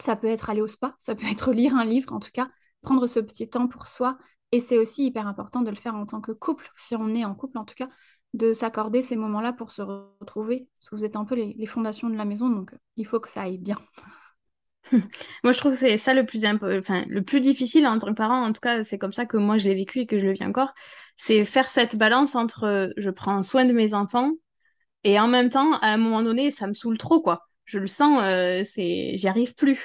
ça 0.00 0.16
peut 0.16 0.26
être 0.28 0.50
aller 0.50 0.60
au 0.60 0.66
spa, 0.68 0.94
ça 0.98 1.14
peut 1.14 1.26
être 1.30 1.52
lire 1.54 1.76
un 1.76 1.84
livre, 1.84 2.12
en 2.12 2.20
tout 2.20 2.30
cas, 2.32 2.50
prendre 2.82 3.06
ce 3.06 3.20
petit 3.20 3.48
temps 3.48 3.68
pour 3.68 3.86
soi. 3.88 4.18
Et 4.52 4.60
c'est 4.60 4.78
aussi 4.78 5.06
hyper 5.06 5.26
important 5.26 5.62
de 5.62 5.70
le 5.70 5.76
faire 5.76 5.94
en 5.96 6.06
tant 6.06 6.20
que 6.20 6.32
couple, 6.32 6.70
si 6.76 6.94
on 6.96 7.14
est 7.14 7.24
en 7.24 7.34
couple 7.34 7.58
en 7.58 7.64
tout 7.64 7.74
cas, 7.74 7.88
de 8.34 8.52
s'accorder 8.52 9.02
ces 9.02 9.16
moments-là 9.16 9.52
pour 9.52 9.70
se 9.70 9.82
retrouver, 9.82 10.68
parce 10.78 10.90
que 10.90 10.96
vous 10.96 11.04
êtes 11.04 11.16
un 11.16 11.24
peu 11.24 11.34
les, 11.34 11.54
les 11.54 11.66
fondations 11.66 12.08
de 12.10 12.16
la 12.16 12.24
maison, 12.24 12.50
donc 12.50 12.74
il 12.96 13.06
faut 13.06 13.20
que 13.20 13.28
ça 13.30 13.42
aille 13.42 13.58
bien. 13.58 13.78
moi, 15.44 15.52
je 15.52 15.58
trouve 15.58 15.72
que 15.72 15.78
c'est 15.78 15.96
ça 15.96 16.14
le 16.14 16.26
plus, 16.26 16.44
enfin, 16.46 17.04
le 17.08 17.22
plus 17.22 17.40
difficile 17.40 17.86
en 17.86 17.98
tant 17.98 18.08
que 18.08 18.14
parent. 18.14 18.42
En 18.42 18.52
tout 18.52 18.60
cas, 18.60 18.82
c'est 18.82 18.98
comme 18.98 19.12
ça 19.12 19.26
que 19.26 19.36
moi, 19.36 19.56
je 19.56 19.68
l'ai 19.68 19.74
vécu 19.74 20.00
et 20.00 20.06
que 20.06 20.18
je 20.18 20.26
le 20.26 20.32
vis 20.32 20.44
encore. 20.44 20.72
C'est 21.16 21.44
faire 21.44 21.68
cette 21.70 21.96
balance 21.96 22.34
entre 22.34 22.64
euh, 22.64 22.88
je 22.96 23.10
prends 23.10 23.42
soin 23.42 23.64
de 23.64 23.72
mes 23.72 23.94
enfants 23.94 24.32
et 25.04 25.20
en 25.20 25.28
même 25.28 25.50
temps, 25.50 25.74
à 25.74 25.88
un 25.88 25.96
moment 25.98 26.22
donné, 26.22 26.50
ça 26.50 26.66
me 26.66 26.74
saoule 26.74 26.98
trop, 26.98 27.20
quoi. 27.20 27.48
Je 27.64 27.78
le 27.78 27.86
sens, 27.86 28.20
euh, 28.22 28.62
j'y 28.64 29.28
arrive 29.28 29.54
plus. 29.54 29.80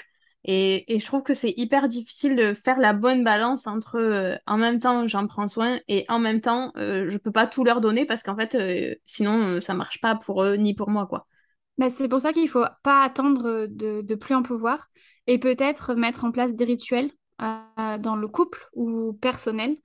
Et, 0.46 0.94
et, 0.94 1.00
je 1.00 1.06
trouve 1.06 1.24
que 1.24 1.34
c'est 1.34 1.54
hyper 1.58 1.88
difficile 1.90 2.36
de 2.36 2.54
faire 2.54 2.80
la 2.80 2.94
bonne 2.94 3.26
balance 3.26 3.68
entre 3.68 3.98
euh, 3.98 4.38
en 4.48 4.58
même 4.58 4.80
temps, 4.80 5.06
j'en 5.08 5.28
prends 5.28 5.50
soin 5.50 5.80
et 5.90 6.06
en 6.08 6.20
même 6.20 6.40
temps, 6.42 6.72
je 6.78 7.18
peux 7.18 7.32
pas 7.32 7.46
tout 7.48 7.66
leur 7.66 7.82
donner 7.82 8.06
parce 8.06 8.24
qu'en 8.24 8.38
fait, 8.38 8.58
sinon, 9.06 9.60
ça 9.62 9.74
marche 9.74 10.00
pas 10.02 10.16
pour 10.16 10.44
eux 10.44 10.56
ni 10.56 10.74
pour 10.76 10.90
moi, 10.90 11.08
quoi. 11.08 11.28
Bah, 11.80 11.90
c'est 11.90 12.10
pour 12.10 12.20
ça 12.20 12.34
qu'il 12.34 12.44
ne 12.44 12.50
faut 12.50 12.66
pas 12.84 13.04
attendre 13.04 13.66
de, 13.68 14.02
de, 14.02 14.16
plus 14.16 14.36
en 14.36 14.44
pouvoir 14.44 14.90
et 15.28 15.40
peut-être 15.40 15.94
mettre 15.96 16.26
en 16.26 16.32
place 16.32 16.54
des 16.54 16.66
rituels 16.66 17.10
euh, 17.42 17.98
dans 17.98 18.18
le 18.18 18.28
couple 18.28 18.68
ou 18.74 19.14
personnel. 19.14 19.78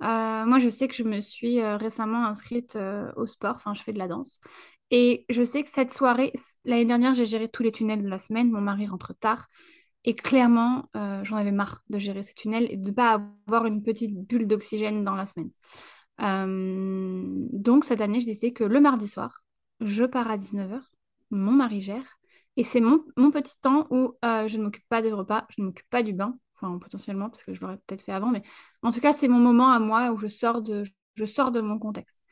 Euh, 0.00 0.44
moi, 0.46 0.60
je 0.60 0.68
sais 0.68 0.86
que 0.86 0.94
je 0.94 1.02
me 1.02 1.20
suis 1.20 1.60
euh, 1.60 1.76
récemment 1.76 2.24
inscrite 2.24 2.78
au 3.16 3.26
sport, 3.26 3.56
enfin, 3.56 3.74
je 3.74 3.82
fais 3.82 3.92
de 3.92 3.98
la 3.98 4.06
danse. 4.06 4.38
Et 4.92 5.26
je 5.28 5.42
sais 5.42 5.64
que 5.64 5.68
cette 5.68 5.92
soirée, 5.92 6.32
l'année 6.64 6.84
dernière, 6.84 7.16
j'ai 7.16 7.24
géré 7.24 7.48
tous 7.48 7.64
les 7.64 7.72
tunnels 7.72 8.04
de 8.04 8.08
la 8.08 8.20
semaine. 8.20 8.52
Mon 8.52 8.60
mari 8.60 8.86
rentre 8.86 9.12
tard. 9.18 9.48
Et 10.04 10.14
clairement, 10.14 10.88
j'en 10.94 11.36
avais 11.36 11.52
marre 11.52 11.82
de 11.90 11.98
gérer 11.98 12.22
ces 12.22 12.34
tunnels 12.34 12.68
et 12.70 12.76
de 12.76 12.90
ne 12.90 12.94
pas 12.94 13.20
avoir 13.48 13.66
une 13.66 13.82
petite 13.82 14.16
bulle 14.16 14.46
d'oxygène 14.46 15.02
dans 15.04 15.16
la 15.16 15.26
semaine. 15.26 15.50
donc, 17.52 17.84
cette 17.84 18.00
année, 18.00 18.20
je 18.20 18.26
disais 18.26 18.52
que 18.52 18.62
le 18.64 18.80
mardi 18.80 19.08
soir, 19.08 19.42
je 19.80 20.04
pars 20.04 20.30
à 20.30 20.36
19h 20.38 20.80
mon 21.30 21.52
mari 21.52 21.80
gère. 21.80 22.20
Et 22.56 22.64
c'est 22.64 22.80
mon, 22.80 23.00
petit 23.30 23.58
temps 23.60 23.86
où 23.90 24.16
euh, 24.24 24.48
je 24.48 24.58
ne 24.58 24.64
m'occupe 24.64 24.86
pas 24.88 25.02
des 25.02 25.12
repas, 25.12 25.46
je 25.50 25.62
ne 25.62 25.66
m'occupe 25.66 25.88
pas 25.88 26.02
du 26.02 26.12
bain, 26.12 26.36
enfin 26.56 26.78
potentiellement 26.78 27.30
parce 27.30 27.44
que 27.44 27.54
je 27.54 27.60
l'aurais 27.60 27.78
peut-être 27.86 28.02
fait 28.02 28.12
avant, 28.12 28.30
mais 28.30 28.42
en 28.82 28.90
tout 28.90 29.00
cas 29.00 29.12
c'est 29.12 29.28
mon 29.28 29.38
moment 29.38 29.70
à 29.70 29.78
moi 29.78 30.10
où 30.12 30.16
je 30.16 30.26
sors 30.26 30.60
de, 30.60 30.82
je 31.14 31.24
sors 31.24 31.52
de 31.52 31.60
mon 31.60 31.78
contexte. 31.78 32.22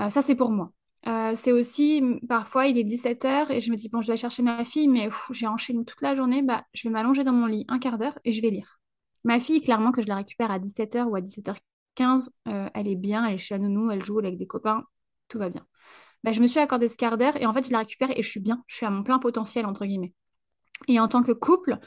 Euh, 0.00 0.08
ça 0.10 0.22
c'est 0.22 0.36
pour 0.36 0.50
moi. 0.50 0.72
Euh, 1.08 1.32
c'est 1.34 1.52
aussi, 1.52 2.02
parfois 2.28 2.66
il 2.66 2.78
est 2.78 2.84
17h 2.84 3.50
et 3.50 3.60
je 3.60 3.70
me 3.70 3.76
dis, 3.76 3.88
bon 3.88 4.02
je 4.02 4.10
vais 4.10 4.16
chercher 4.16 4.42
ma 4.42 4.64
fille, 4.64 4.88
mais 4.88 5.08
j'ai 5.30 5.46
enchaîné 5.46 5.84
toute 5.84 6.00
la 6.00 6.14
journée, 6.14 6.42
bah, 6.42 6.64
je 6.72 6.88
vais 6.88 6.92
m'allonger 6.92 7.24
dans 7.24 7.32
mon 7.32 7.46
lit 7.46 7.64
un 7.68 7.78
quart 7.78 7.98
d'heure 7.98 8.18
et 8.24 8.32
je 8.32 8.42
vais 8.42 8.50
lire. 8.50 8.80
Ma 9.24 9.40
fille, 9.40 9.60
clairement 9.60 9.92
que 9.92 10.02
je 10.02 10.08
la 10.08 10.16
récupère 10.16 10.50
à 10.50 10.58
17h 10.58 11.04
ou 11.04 11.16
à 11.16 11.20
17h15, 11.20 12.30
elle 12.46 12.88
est 12.88 12.96
bien, 12.96 13.26
elle 13.26 13.34
est 13.34 13.38
chez 13.38 13.54
la 13.54 13.58
nounou, 13.58 13.90
elle 13.90 14.04
joue 14.04 14.18
avec 14.20 14.38
des 14.38 14.46
copains, 14.46 14.84
tout 15.28 15.38
va 15.38 15.50
bien. 15.50 15.66
Bah, 16.26 16.32
je 16.32 16.42
me 16.42 16.48
suis 16.48 16.58
accordé 16.58 16.88
ce 16.88 16.96
quart 16.96 17.16
d'heure 17.18 17.36
et 17.40 17.46
en 17.46 17.54
fait, 17.54 17.66
je 17.68 17.70
la 17.72 17.78
récupère 17.78 18.10
et 18.10 18.20
je 18.22 18.28
suis 18.28 18.40
bien, 18.40 18.64
je 18.66 18.74
suis 18.74 18.84
à 18.86 18.90
mon 18.90 19.04
plein 19.04 19.20
potentiel, 19.20 19.64
entre 19.64 19.86
guillemets. 19.86 20.12
Et 20.88 20.98
en 20.98 21.06
tant 21.08 21.22
que 21.22 21.30
couple, 21.30 21.78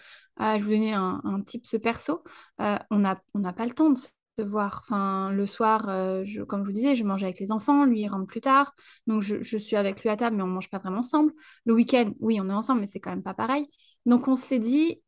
euh, 0.41 0.57
je 0.57 0.63
vous 0.63 0.71
donnais 0.71 0.93
un, 0.93 1.21
un 1.25 1.43
ce 1.63 1.75
perso, 1.77 2.23
euh, 2.61 2.77
on 2.89 2.99
n'a 2.99 3.21
on 3.33 3.41
pas 3.41 3.65
le 3.65 3.73
temps 3.73 3.89
de 3.89 3.97
se 3.97 4.07
voir. 4.41 4.79
Enfin, 4.85 5.31
le 5.33 5.45
soir, 5.45 5.89
euh, 5.89 6.23
comme 6.47 6.63
je 6.63 6.67
vous 6.67 6.73
disais, 6.73 6.95
je 6.95 7.03
mange 7.03 7.21
avec 7.23 7.39
les 7.39 7.51
enfants, 7.51 7.83
lui 7.83 7.99
il 8.01 8.07
rentre 8.07 8.27
plus 8.27 8.41
tard, 8.41 8.73
donc 9.07 9.21
je, 9.21 9.43
je 9.43 9.57
suis 9.57 9.75
avec 9.75 10.01
lui 10.03 10.09
à 10.09 10.15
table, 10.15 10.37
mais 10.37 10.43
on 10.43 10.47
ne 10.47 10.53
mange 10.53 10.69
pas 10.69 10.79
vraiment 10.79 10.99
ensemble. 10.99 11.33
Le 11.65 11.73
week-end, 11.73 12.13
oui, 12.21 12.39
on 12.41 12.49
est 12.49 12.53
ensemble, 12.53 12.79
mais 12.79 12.87
c'est 12.87 13.01
quand 13.01 13.09
même 13.11 13.23
pas 13.23 13.33
pareil. 13.33 13.67
Donc 14.05 14.29
on 14.29 14.37
s'est 14.37 14.59
dit, 14.59 15.03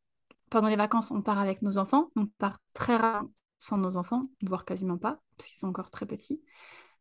pendant 0.50 0.68
les 0.68 0.76
vacances, 0.76 1.10
on 1.10 1.22
part 1.22 1.38
avec 1.38 1.62
nos 1.62 1.78
enfants, 1.78 2.10
on 2.16 2.26
part 2.26 2.58
très 2.74 2.96
rarement 2.96 3.30
sans 3.58 3.78
nos 3.78 3.96
enfants, 3.96 4.28
voire 4.42 4.66
quasiment 4.66 4.98
pas, 4.98 5.20
parce 5.38 5.48
qu'ils 5.48 5.58
sont 5.58 5.68
encore 5.68 5.90
très 5.90 6.04
petits. 6.04 6.42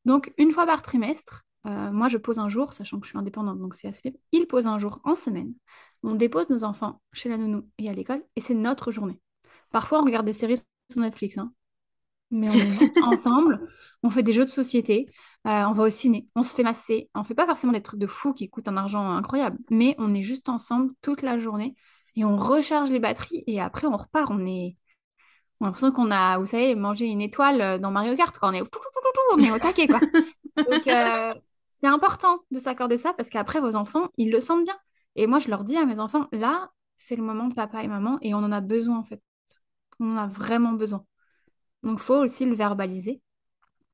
Donc 0.06 0.34
une 0.38 0.52
fois 0.52 0.66
par 0.66 0.82
trimestre, 0.82 1.44
euh, 1.68 1.92
moi, 1.92 2.08
je 2.08 2.18
pose 2.18 2.40
un 2.40 2.50
jour, 2.50 2.74
sachant 2.74 3.00
que 3.00 3.06
je 3.06 3.12
suis 3.12 3.20
indépendante, 3.20 3.60
donc 3.60 3.76
c'est 3.76 3.88
assez 3.88 4.02
libre. 4.06 4.20
Il 4.32 4.48
pose 4.48 4.68
un 4.68 4.80
jour 4.80 5.00
en 5.04 5.16
semaine. 5.16 5.54
On 6.04 6.16
dépose 6.16 6.50
nos 6.50 6.64
enfants 6.64 7.02
chez 7.14 7.30
la 7.30 7.38
nounou 7.38 7.68
et 7.78 7.90
à 7.90 7.94
l'école, 7.94 8.24
et 8.36 8.42
c'est 8.42 8.56
notre 8.56 8.92
journée. 8.92 9.20
Parfois, 9.72 10.02
on 10.02 10.06
regarde 10.06 10.26
des 10.26 10.34
séries 10.34 10.58
sur 10.90 11.02
Netflix, 11.02 11.38
hein. 11.38 11.54
mais 12.32 12.50
on 12.50 12.54
est 12.54 12.72
juste 12.72 12.98
ensemble. 13.04 13.68
On 14.02 14.10
fait 14.10 14.24
des 14.24 14.34
jeux 14.34 14.46
de 14.46 14.50
société, 14.50 15.06
euh, 15.46 15.64
on 15.66 15.72
va 15.72 15.84
au 15.84 15.90
ciné, 15.90 16.28
on 16.36 16.44
se 16.44 16.56
fait 16.56 16.64
masser. 16.64 17.10
On 17.14 17.24
fait 17.24 17.36
pas 17.36 17.46
forcément 17.46 17.74
des 17.74 17.84
trucs 17.84 18.00
de 18.00 18.08
fou 18.08 18.34
qui 18.34 18.50
coûtent 18.50 18.68
un 18.68 18.78
argent 18.78 19.12
incroyable, 19.12 19.60
mais 19.70 19.96
on 20.00 20.14
est 20.16 20.24
juste 20.24 20.50
ensemble 20.50 20.92
toute 21.02 21.22
la 21.22 21.38
journée 21.38 21.76
et 22.16 22.26
on 22.26 22.38
recharge 22.38 22.90
les 22.90 23.00
batteries 23.00 23.44
et 23.46 23.62
après 23.62 23.88
on 23.88 23.96
repart. 23.96 24.32
On 24.32 24.46
est 24.46 24.78
on 25.60 25.66
a 25.66 25.68
l'impression 25.68 25.92
qu'on 25.92 26.10
a, 26.10 26.40
vous 26.40 26.48
savez, 26.48 26.74
mangé 26.74 27.06
une 27.06 27.22
étoile 27.22 27.80
dans 27.80 27.92
Mario 27.92 28.16
Kart, 28.16 28.36
quand 28.36 28.50
on 28.50 28.54
est, 28.54 28.64
on 29.32 29.38
est 29.38 29.52
au 29.52 29.60
taquet, 29.60 29.88
quoi. 29.88 30.00
Donc, 30.58 30.88
euh, 30.88 31.36
c'est 31.82 31.88
important 31.88 32.40
de 32.52 32.60
s'accorder 32.60 32.98
ça 32.98 33.14
parce 33.14 33.30
qu'après, 33.30 33.60
vos 33.60 33.76
enfants, 33.76 34.10
ils 34.18 34.32
le 34.32 34.40
sentent 34.40 34.64
bien. 34.64 34.78
Et 35.16 35.28
moi, 35.28 35.40
je 35.40 35.50
leur 35.50 35.64
dis 35.64 35.78
à 35.78 35.86
mes 35.86 36.00
enfants, 36.00 36.28
là, 36.32 36.70
c'est 36.96 37.16
le 37.16 37.24
moment 37.24 37.48
de 37.48 37.56
papa 37.56 37.84
et 37.84 37.88
maman 37.88 38.18
et 38.22 38.34
on 38.34 38.40
en 38.40 38.52
a 38.52 38.62
besoin, 38.62 39.00
en 39.00 39.04
fait. 39.04 39.22
On 40.00 40.14
en 40.14 40.18
a 40.18 40.28
vraiment 40.28 40.74
besoin. 40.74 41.06
Donc, 41.84 42.00
il 42.00 42.04
faut 42.04 42.18
aussi 42.18 42.46
le 42.46 42.56
verbaliser 42.56 43.22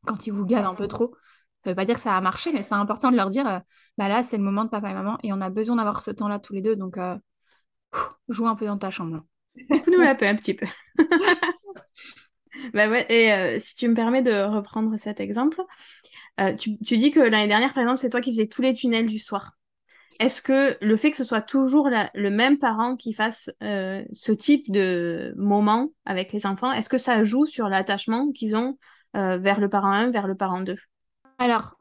quand 0.05 0.27
ils 0.27 0.31
vous 0.31 0.45
gavent 0.45 0.65
un 0.65 0.75
peu 0.75 0.87
trop. 0.87 1.15
Ça 1.63 1.69
ne 1.69 1.71
veut 1.71 1.75
pas 1.75 1.85
dire 1.85 1.95
que 1.95 2.01
ça 2.01 2.15
a 2.15 2.21
marché, 2.21 2.51
mais 2.53 2.61
c'est 2.61 2.75
important 2.75 3.11
de 3.11 3.15
leur 3.15 3.29
dire, 3.29 3.47
euh, 3.47 3.59
bah 3.97 4.07
là, 4.07 4.23
c'est 4.23 4.37
le 4.37 4.43
moment 4.43 4.63
de 4.63 4.69
papa 4.69 4.89
et 4.89 4.93
maman 4.93 5.17
et 5.23 5.33
on 5.33 5.41
a 5.41 5.49
besoin 5.49 5.77
d'avoir 5.77 6.01
ce 6.01 6.11
temps-là 6.11 6.39
tous 6.39 6.53
les 6.53 6.61
deux. 6.61 6.75
Donc, 6.75 6.97
euh, 6.97 7.17
joue 8.29 8.47
un 8.47 8.55
peu 8.55 8.65
dans 8.65 8.77
ta 8.77 8.91
chambre. 8.91 9.25
nous 9.87 9.99
la 9.99 10.15
paix 10.15 10.27
un 10.27 10.35
petit 10.35 10.53
peu. 10.53 10.65
bah 12.73 12.89
ouais, 12.89 13.05
et 13.09 13.33
euh, 13.33 13.59
si 13.59 13.75
tu 13.75 13.87
me 13.87 13.95
permets 13.95 14.21
de 14.21 14.43
reprendre 14.43 14.95
cet 14.97 15.19
exemple, 15.19 15.61
euh, 16.39 16.53
tu, 16.55 16.97
dis 16.97 17.11
que 17.11 17.19
l'année 17.19 17.47
dernière, 17.47 17.73
par 17.73 17.83
exemple, 17.83 17.99
c'est 17.99 18.09
toi 18.09 18.21
qui 18.21 18.31
faisais 18.31 18.47
tous 18.47 18.61
les 18.61 18.75
tunnels 18.75 19.07
du 19.07 19.19
soir. 19.19 19.53
Est-ce 20.19 20.41
que 20.41 20.77
le 20.81 20.95
fait 20.95 21.11
que 21.11 21.17
ce 21.17 21.23
soit 21.23 21.41
toujours 21.41 21.89
le 21.89 22.29
même 22.29 22.57
parent 22.57 22.95
qui 22.95 23.13
fasse 23.13 23.51
euh, 23.63 24.03
ce 24.13 24.31
type 24.31 24.71
de 24.71 25.33
moment 25.37 25.89
avec 26.05 26.33
les 26.33 26.47
enfants, 26.47 26.71
est-ce 26.71 26.89
que 26.89 26.97
ça 26.97 27.23
joue 27.23 27.45
sur 27.45 27.69
l'attachement 27.69 28.31
qu'ils 28.31 28.55
ont 28.55 28.79
euh, 29.15 29.37
vers 29.37 29.59
le 29.59 29.69
parent 29.69 29.91
1, 29.91 30.09
vers 30.09 30.25
le 30.25 30.35
parent 30.35 30.61
2 30.61 30.75
Alors, 31.37 31.75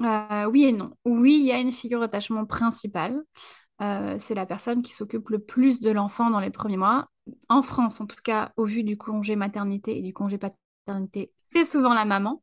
oui 0.00 0.64
et 0.64 0.72
non. 0.72 0.92
Oui, 1.04 1.38
il 1.40 1.46
y 1.46 1.52
a 1.52 1.58
une 1.58 1.72
figure 1.72 2.00
d'attachement 2.00 2.46
principale. 2.46 3.20
c'est 3.80 4.34
la 4.34 4.46
personne 4.46 4.82
qui 4.82 4.92
s'occupe 4.92 5.28
le 5.28 5.40
plus 5.40 5.80
de 5.80 5.90
l'enfant 5.90 6.30
dans 6.30 6.40
les 6.40 6.50
premiers 6.50 6.76
mois. 6.76 7.08
En 7.48 7.62
France, 7.62 8.00
en 8.00 8.06
tout 8.06 8.20
cas, 8.22 8.52
au 8.56 8.64
vu 8.64 8.84
du 8.84 8.96
congé 8.96 9.34
maternité 9.34 9.98
et 9.98 10.02
du 10.02 10.12
congé 10.12 10.38
paternité, 10.38 11.32
c'est 11.52 11.64
souvent 11.64 11.94
la 11.94 12.04
maman, 12.04 12.42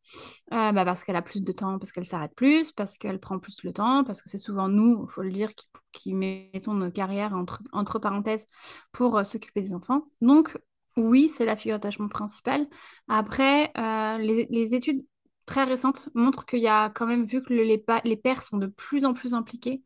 euh, 0.53 0.71
bah, 0.71 0.85
parce 0.85 1.03
qu'elle 1.03 1.15
a 1.15 1.21
plus 1.21 1.41
de 1.41 1.51
temps, 1.51 1.79
parce 1.79 1.91
qu'elle 1.91 2.05
s'arrête 2.05 2.33
plus, 2.35 2.71
parce 2.71 2.97
qu'elle 2.97 3.19
prend 3.19 3.39
plus 3.39 3.63
le 3.63 3.71
temps, 3.73 4.03
parce 4.03 4.21
que 4.21 4.29
c'est 4.29 4.37
souvent 4.37 4.67
nous, 4.67 5.05
il 5.07 5.11
faut 5.11 5.21
le 5.21 5.31
dire, 5.31 5.51
qui, 5.93 6.13
mettons 6.13 6.73
nos 6.73 6.91
carrières 6.91 7.33
entre, 7.33 7.99
parenthèses 7.99 8.45
pour 8.91 9.17
euh, 9.17 9.23
s'occuper 9.23 9.61
des 9.61 9.73
enfants. 9.73 10.03
Donc, 10.21 10.57
oui, 10.97 11.29
c'est 11.29 11.45
la 11.45 11.55
figure 11.55 11.77
d'attachement 11.77 12.07
principale. 12.07 12.67
Après, 13.07 13.71
euh, 13.77 14.17
les, 14.17 14.75
études 14.75 15.05
très 15.45 15.63
récentes 15.63 16.09
montrent 16.13 16.45
qu'il 16.45 16.59
y 16.59 16.67
a 16.67 16.89
quand 16.89 17.05
même, 17.05 17.25
vu 17.25 17.41
que 17.41 17.53
les 17.53 18.17
pères 18.17 18.43
sont 18.43 18.57
de 18.57 18.67
plus 18.67 19.05
en 19.05 19.13
plus 19.13 19.33
impliqués, 19.33 19.83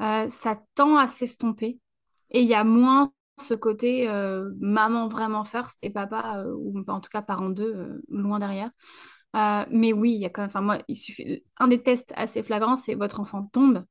ça 0.00 0.60
tend 0.74 0.96
à 0.96 1.06
s'estomper. 1.06 1.78
Et 2.30 2.40
il 2.42 2.48
y 2.48 2.54
a 2.54 2.64
moins 2.64 3.12
ce 3.38 3.54
côté 3.54 4.08
euh, 4.08 4.50
maman 4.60 5.08
vraiment 5.08 5.44
first 5.44 5.76
et 5.82 5.90
papa, 5.90 6.38
euh, 6.38 6.54
ou 6.54 6.82
en 6.88 7.00
tout 7.00 7.08
cas 7.10 7.22
parent 7.22 7.50
deux, 7.50 7.74
euh, 7.74 8.02
loin 8.08 8.38
derrière. 8.38 8.70
mais 9.70 9.92
oui, 9.92 10.12
il 10.14 10.20
y 10.20 10.24
a 10.26 10.30
quand 10.30 10.42
même, 10.42 10.48
enfin 10.48 10.60
moi, 10.62 10.78
il 10.88 10.96
suffit, 10.96 11.44
un 11.58 11.68
des 11.68 11.82
tests 11.82 12.12
assez 12.16 12.42
flagrants, 12.42 12.76
c'est 12.76 12.94
votre 12.94 13.20
enfant 13.20 13.44
tombe, 13.52 13.84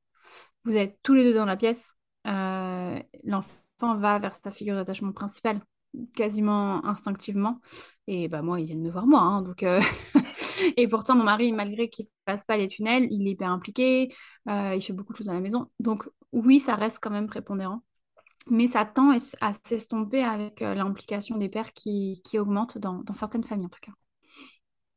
vous 0.64 0.76
êtes 0.76 0.98
tous 1.02 1.14
les 1.14 1.24
deux 1.24 1.34
dans 1.34 1.46
la 1.46 1.56
pièce, 1.56 1.92
l'enfant 2.24 3.96
va 3.96 4.18
vers 4.18 4.34
sa 4.34 4.50
figure 4.50 4.74
d'attachement 4.74 5.12
principale 5.12 5.60
quasiment 6.14 6.84
instinctivement. 6.84 7.60
Et 8.06 8.28
bah 8.28 8.42
moi, 8.42 8.60
ils 8.60 8.66
viennent 8.66 8.82
me 8.82 8.90
voir 8.90 9.06
moi. 9.06 9.20
Hein, 9.20 9.42
donc, 9.42 9.64
et 10.76 10.88
pourtant, 10.88 11.14
mon 11.14 11.24
mari, 11.24 11.52
malgré 11.52 11.88
qu'il 11.88 12.04
ne 12.06 12.32
fasse 12.32 12.44
pas 12.44 12.56
les 12.56 12.68
tunnels, 12.68 13.08
il 13.10 13.26
est 13.28 13.32
hyper 13.32 13.50
impliqué, 13.50 14.12
il 14.48 14.80
fait 14.80 14.92
beaucoup 14.92 15.12
de 15.12 15.18
choses 15.18 15.28
à 15.30 15.34
la 15.34 15.40
maison. 15.40 15.70
Donc 15.80 16.08
oui, 16.32 16.60
ça 16.60 16.74
reste 16.74 16.98
quand 17.00 17.10
même 17.10 17.28
prépondérant. 17.28 17.82
Mais 18.50 18.66
ça 18.66 18.84
tend 18.84 19.10
à 19.40 19.52
s'estomper 19.64 20.22
avec 20.22 20.60
l'implication 20.60 21.36
des 21.36 21.48
pères 21.48 21.72
qui, 21.72 22.20
qui 22.24 22.38
augmente 22.38 22.78
dans, 22.78 23.02
dans 23.02 23.14
certaines 23.14 23.44
familles 23.44 23.66
en 23.66 23.70
tout 23.70 23.80
cas. 23.80 23.92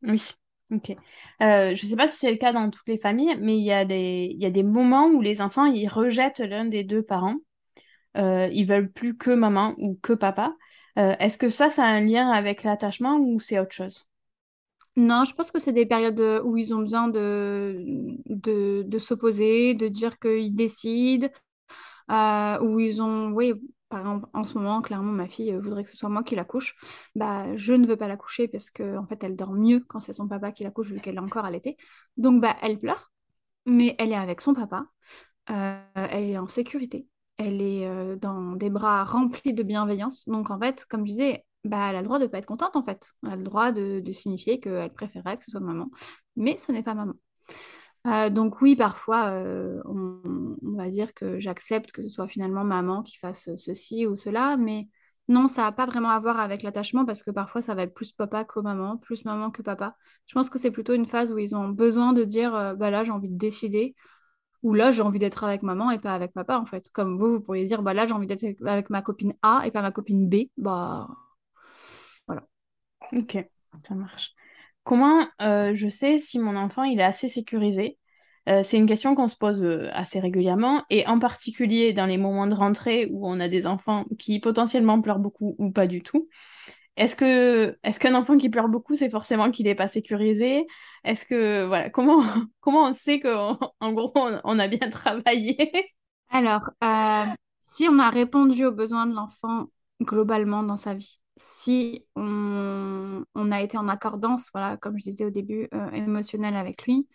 Oui, 0.03 0.23
ok. 0.71 0.93
je 1.39 1.71
ne 1.71 1.89
sais 1.89 1.95
pas 1.95 2.07
si 2.07 2.17
c'est 2.17 2.31
le 2.31 2.37
cas 2.37 2.53
dans 2.53 2.69
toutes 2.69 2.87
les 2.87 2.99
familles, 2.99 3.37
mais 3.41 3.57
il 3.57 3.63
y 3.63 3.71
a 3.71 3.85
des, 3.85 4.29
il 4.31 4.41
y 4.41 4.45
a 4.45 4.51
des 4.51 4.63
moments 4.63 5.07
où 5.07 5.21
les 5.21 5.41
enfants, 5.41 5.65
ils 5.65 5.87
rejettent 5.87 6.39
l'un 6.39 6.65
des 6.65 6.83
deux 6.83 7.03
parents. 7.03 7.35
Euh, 8.17 8.49
ils 8.53 8.65
veulent 8.67 8.91
plus 8.91 9.17
que 9.17 9.31
maman 9.31 9.75
ou 9.77 9.99
que 10.01 10.13
papa. 10.13 10.55
Est-ce 10.95 11.37
que 11.37 11.49
ça, 11.49 11.69
ça 11.69 11.85
a 11.85 11.87
un 11.87 12.01
lien 12.01 12.29
avec 12.29 12.63
l'attachement 12.63 13.19
ou 13.19 13.39
c'est 13.39 13.57
autre 13.57 13.71
chose? 13.73 14.05
Non, 14.97 15.23
je 15.23 15.33
pense 15.33 15.51
que 15.51 15.59
c'est 15.59 15.71
des 15.71 15.85
périodes 15.85 16.19
où 16.43 16.57
ils 16.57 16.73
ont 16.73 16.79
besoin 16.79 17.07
de, 17.07 17.85
de, 18.25 18.83
de 18.85 18.97
s'opposer, 18.97 19.73
de 19.75 19.87
dire 19.87 20.19
qu'ils 20.19 20.53
décident, 20.53 21.29
euh, 22.09 22.59
où 22.61 22.79
ils 22.79 23.01
ont, 23.01 23.31
oui, 23.31 23.53
par 23.89 23.99
exemple, 23.99 24.27
en 24.33 24.45
ce 24.45 24.57
moment, 24.57 24.81
clairement, 24.81 25.11
ma 25.11 25.27
fille 25.27 25.55
voudrait 25.57 25.83
que 25.83 25.89
ce 25.89 25.97
soit 25.97 26.09
moi 26.09 26.23
qui 26.23 26.35
la 26.35 26.45
couche. 26.45 26.75
Bah, 27.15 27.55
je 27.55 27.73
ne 27.73 27.87
veux 27.87 27.97
pas 27.97 28.07
la 28.07 28.17
coucher 28.17 28.47
parce 28.47 28.69
qu'en 28.69 28.97
en 28.97 29.07
fait, 29.07 29.23
elle 29.23 29.35
dort 29.35 29.53
mieux 29.53 29.79
quand 29.87 29.99
c'est 29.99 30.13
son 30.13 30.27
papa 30.27 30.51
qui 30.51 30.63
la 30.63 30.71
couche 30.71 30.91
vu 30.91 30.99
qu'elle 30.99 31.15
est 31.15 31.19
encore 31.19 31.45
allaitée. 31.45 31.77
Donc, 32.17 32.41
bah, 32.41 32.55
elle 32.61 32.79
pleure, 32.79 33.11
mais 33.65 33.95
elle 33.99 34.11
est 34.11 34.15
avec 34.15 34.41
son 34.41 34.53
papa. 34.53 34.85
Euh, 35.49 35.81
elle 35.95 36.29
est 36.29 36.37
en 36.37 36.47
sécurité. 36.47 37.07
Elle 37.37 37.61
est 37.61 37.87
euh, 37.87 38.15
dans 38.15 38.53
des 38.53 38.69
bras 38.69 39.03
remplis 39.05 39.53
de 39.53 39.63
bienveillance. 39.63 40.27
Donc, 40.27 40.51
en 40.51 40.59
fait, 40.59 40.85
comme 40.85 41.01
je 41.05 41.11
disais, 41.11 41.45
bah, 41.63 41.87
elle 41.89 41.97
a 41.97 42.01
le 42.01 42.05
droit 42.05 42.19
de 42.19 42.23
ne 42.23 42.29
pas 42.29 42.37
être 42.37 42.45
contente 42.45 42.75
en 42.75 42.83
fait. 42.83 43.11
Elle 43.23 43.31
a 43.31 43.35
le 43.35 43.43
droit 43.43 43.71
de, 43.71 44.01
signifier 44.11 44.59
qu'elle 44.59 44.89
préférerait 44.91 45.37
que 45.37 45.43
ce 45.43 45.51
soit 45.51 45.59
maman. 45.59 45.89
Mais 46.35 46.57
ce 46.57 46.71
n'est 46.71 46.83
pas 46.83 46.93
maman. 46.93 47.13
Euh, 48.07 48.29
donc 48.29 48.61
oui, 48.61 48.75
parfois, 48.75 49.29
euh, 49.31 49.81
on, 49.85 50.21
va 50.77 50.89
dire 50.89 51.13
que 51.13 51.39
j'accepte 51.39 51.91
que 51.91 52.01
ce 52.01 52.07
soit 52.07 52.27
finalement 52.27 52.63
maman 52.63 53.01
qui 53.01 53.17
fasse 53.17 53.49
ceci 53.57 54.07
ou 54.07 54.15
cela, 54.15 54.55
mais 54.57 54.87
non, 55.27 55.47
ça 55.47 55.63
n'a 55.63 55.71
pas 55.71 55.85
vraiment 55.85 56.09
à 56.09 56.19
voir 56.19 56.39
avec 56.39 56.63
l'attachement 56.63 57.05
parce 57.05 57.23
que 57.23 57.31
parfois, 57.31 57.61
ça 57.61 57.75
va 57.75 57.83
être 57.83 57.93
plus 57.93 58.11
papa 58.11 58.45
que 58.45 58.59
maman, 58.59 58.97
plus 58.97 59.25
maman 59.25 59.51
que 59.51 59.61
papa. 59.61 59.95
Je 60.27 60.33
pense 60.33 60.49
que 60.49 60.57
c'est 60.57 60.71
plutôt 60.71 60.93
une 60.93 61.05
phase 61.05 61.31
où 61.33 61.37
ils 61.37 61.55
ont 61.55 61.69
besoin 61.69 62.13
de 62.13 62.23
dire, 62.23 62.55
euh, 62.55 62.73
bah 62.75 62.89
là, 62.89 63.03
j'ai 63.03 63.11
envie 63.11 63.29
de 63.29 63.37
décider, 63.37 63.95
ou 64.63 64.73
là, 64.73 64.91
j'ai 64.91 65.01
envie 65.03 65.19
d'être 65.19 65.43
avec 65.43 65.63
maman 65.63 65.91
et 65.91 65.99
pas 65.99 66.13
avec 66.15 66.33
papa, 66.33 66.57
en 66.57 66.65
fait. 66.65 66.89
Comme 66.93 67.17
vous, 67.17 67.31
vous 67.35 67.41
pourriez 67.41 67.65
dire, 67.65 67.83
bah 67.83 67.93
là, 67.93 68.05
j'ai 68.05 68.13
envie 68.13 68.27
d'être 68.27 68.45
avec 68.65 68.89
ma 68.89 69.01
copine 69.01 69.33
A 69.41 69.63
et 69.65 69.71
pas 69.71 69.81
ma 69.81 69.91
copine 69.91 70.29
B, 70.29 70.49
bah 70.57 71.07
Ok, 73.13 73.37
ça 73.83 73.95
marche. 73.95 74.33
Comment 74.89 75.27
euh, 75.43 75.75
je 75.75 75.87
sais 75.87 76.17
si 76.17 76.39
mon 76.39 76.55
enfant 76.55 76.81
il 76.81 76.99
est 76.99 77.03
assez 77.03 77.29
sécurisé? 77.29 77.99
Euh, 78.49 78.63
C'est 78.63 78.77
une 78.77 78.87
question 78.87 79.13
qu'on 79.13 79.27
se 79.27 79.35
pose 79.35 79.61
euh, 79.61 79.87
assez 79.93 80.19
régulièrement 80.19 80.83
et 80.89 81.05
en 81.05 81.19
particulier 81.19 81.93
dans 81.93 82.07
les 82.07 82.17
moments 82.17 82.47
de 82.47 82.55
rentrée 82.55 83.07
où 83.11 83.29
on 83.29 83.39
a 83.39 83.47
des 83.47 83.67
enfants 83.67 84.05
qui 84.17 84.39
potentiellement 84.39 84.99
pleurent 84.99 85.19
beaucoup 85.19 85.55
ou 85.59 85.69
pas 85.69 85.85
du 85.85 86.01
tout. 86.01 86.27
Est-ce 86.97 87.15
que 87.15 87.77
est-ce 87.83 87.99
qu'un 87.99 88.15
enfant 88.15 88.35
qui 88.35 88.49
pleure 88.49 88.67
beaucoup 88.67 88.95
c'est 88.95 89.11
forcément 89.11 89.51
qu'il 89.51 89.67
n'est 89.67 89.75
pas 89.75 89.87
sécurisé? 89.87 90.65
Est-ce 91.03 91.23
que 91.23 91.67
voilà 91.67 91.91
comment 91.91 92.23
comment 92.59 92.85
on 92.85 92.93
sait 92.93 93.19
qu'en 93.19 93.59
en 93.81 93.93
gros 93.93 94.11
on, 94.15 94.57
a 94.57 94.67
bien 94.67 94.89
travaillé? 94.89 95.71
Alors 96.31 96.71
si 97.59 97.87
on 97.87 97.99
a 97.99 98.09
répondu 98.09 98.65
aux 98.65 98.71
besoins 98.71 99.05
de 99.05 99.13
l'enfant 99.13 99.67
globalement 100.01 100.63
dans 100.63 100.77
sa 100.77 100.95
vie 100.95 101.18
si 101.39 102.05
on, 102.15 103.23
a 103.51 103.61
été 103.61 103.77
en 103.77 103.87
accordance, 103.87 104.49
voilà, 104.53 104.77
comme 104.77 104.97
je 104.97 105.03
disais 105.03 105.25
au 105.25 105.29
début, 105.29 105.69
euh, 105.73 105.89
émotionnel 105.91 106.55
avec 106.55 106.83
lui, 106.83 107.07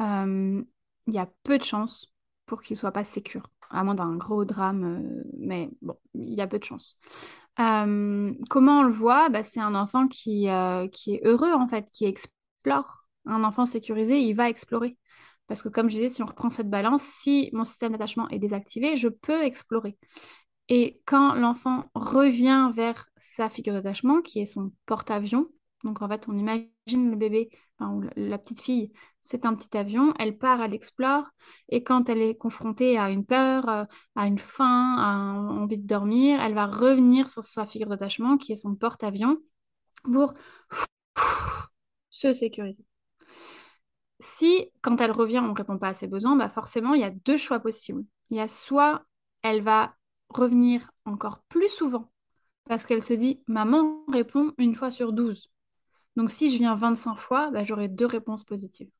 euh, 0.00 0.62
il 1.06 1.14
y 1.14 1.18
a 1.18 1.28
peu 1.44 1.58
de 1.58 1.64
chances 1.64 2.12
pour 2.46 2.60
qu'il 2.62 2.76
soit 2.76 2.92
pas 2.92 3.04
sécure, 3.04 3.48
à 3.70 3.84
moins 3.84 3.94
d'un 3.94 4.16
gros 4.16 4.44
drame, 4.44 4.84
euh, 4.84 5.22
mais 5.38 5.70
bon, 5.80 5.96
il 6.14 6.34
y 6.34 6.40
a 6.40 6.48
peu 6.48 6.58
de 6.58 6.64
chances. 6.64 6.98
comment 7.56 8.80
on 8.80 8.82
le 8.82 8.92
voit? 8.92 9.28
Bah, 9.28 9.44
C'est 9.44 9.60
un 9.60 9.74
enfant 9.76 10.08
qui, 10.08 10.48
qui 10.92 11.14
est 11.14 11.20
heureux, 11.24 11.52
en 11.52 11.68
fait, 11.68 11.88
qui 11.92 12.04
explore. 12.04 13.06
Un 13.26 13.44
enfant 13.44 13.66
sécurisé, 13.66 14.20
il 14.20 14.34
va 14.34 14.48
explorer. 14.50 14.98
Parce 15.46 15.62
que 15.62 15.68
comme 15.68 15.88
je 15.88 15.94
disais, 15.94 16.08
si 16.08 16.22
on 16.22 16.26
reprend 16.26 16.50
cette 16.50 16.70
balance, 16.70 17.02
si 17.02 17.50
mon 17.52 17.64
système 17.64 17.92
d'attachement 17.92 18.28
est 18.30 18.38
désactivé, 18.38 18.96
je 18.96 19.08
peux 19.08 19.42
explorer. 19.42 19.96
Et 20.68 21.00
quand 21.06 21.34
l'enfant 21.34 21.90
revient 21.94 22.70
vers 22.72 23.08
sa 23.16 23.48
figure 23.48 23.74
d'attachement, 23.74 24.22
qui 24.22 24.40
est 24.40 24.46
son 24.46 24.72
porte-avions, 24.86 25.48
donc 25.84 26.02
en 26.02 26.08
fait 26.08 26.26
on 26.28 26.38
imagine 26.38 27.10
le 27.10 27.16
bébé, 27.16 27.50
la 28.16 28.38
petite 28.38 28.60
fille, 28.60 28.92
c'est 29.22 29.44
un 29.44 29.54
petit 29.54 29.76
avion, 29.76 30.14
elle 30.18 30.36
part, 30.36 30.62
elle 30.62 30.74
explore, 30.74 31.24
et 31.68 31.82
quand 31.82 32.08
elle 32.08 32.20
est 32.20 32.36
confrontée 32.36 32.98
à 32.98 33.10
une 33.10 33.24
peur, 33.24 33.68
euh, 33.68 33.84
à 34.16 34.26
une 34.26 34.38
faim, 34.38 34.96
à 34.98 35.34
envie 35.34 35.78
de 35.78 35.86
dormir, 35.86 36.40
elle 36.40 36.54
va 36.54 36.66
revenir 36.66 37.28
sur 37.28 37.44
sa 37.44 37.66
figure 37.66 37.88
d'attachement, 37.88 38.36
qui 38.36 38.52
est 38.52 38.56
son 38.56 38.74
porte-avions, 38.74 39.38
pour 40.04 40.34
se 42.10 42.32
sécuriser. 42.32 42.84
Si, 44.20 44.70
quand 44.82 45.00
elle 45.00 45.10
revient, 45.10 45.40
on 45.40 45.48
ne 45.48 45.54
répond 45.56 45.78
pas 45.78 45.88
à 45.88 45.94
ses 45.94 46.06
besoins, 46.06 46.36
bah 46.36 46.48
forcément, 46.48 46.94
il 46.94 47.00
y 47.00 47.04
a 47.04 47.10
deux 47.10 47.36
choix 47.36 47.58
possibles. 47.60 48.04
Il 48.30 48.36
y 48.36 48.40
a 48.40 48.48
soit 48.48 49.04
elle 49.42 49.62
va 49.62 49.94
revenir 50.36 50.90
encore 51.04 51.42
plus 51.48 51.68
souvent 51.68 52.10
parce 52.68 52.86
qu'elle 52.86 53.02
se 53.02 53.14
dit 53.14 53.42
maman 53.46 54.04
répond 54.08 54.52
une 54.58 54.74
fois 54.74 54.90
sur 54.90 55.12
12. 55.12 55.50
Donc 56.16 56.30
si 56.30 56.50
je 56.50 56.58
viens 56.58 56.74
25 56.74 57.16
fois, 57.16 57.50
bah, 57.50 57.64
j'aurai 57.64 57.88
deux 57.88 58.06
réponses 58.06 58.44
positives. 58.44 58.90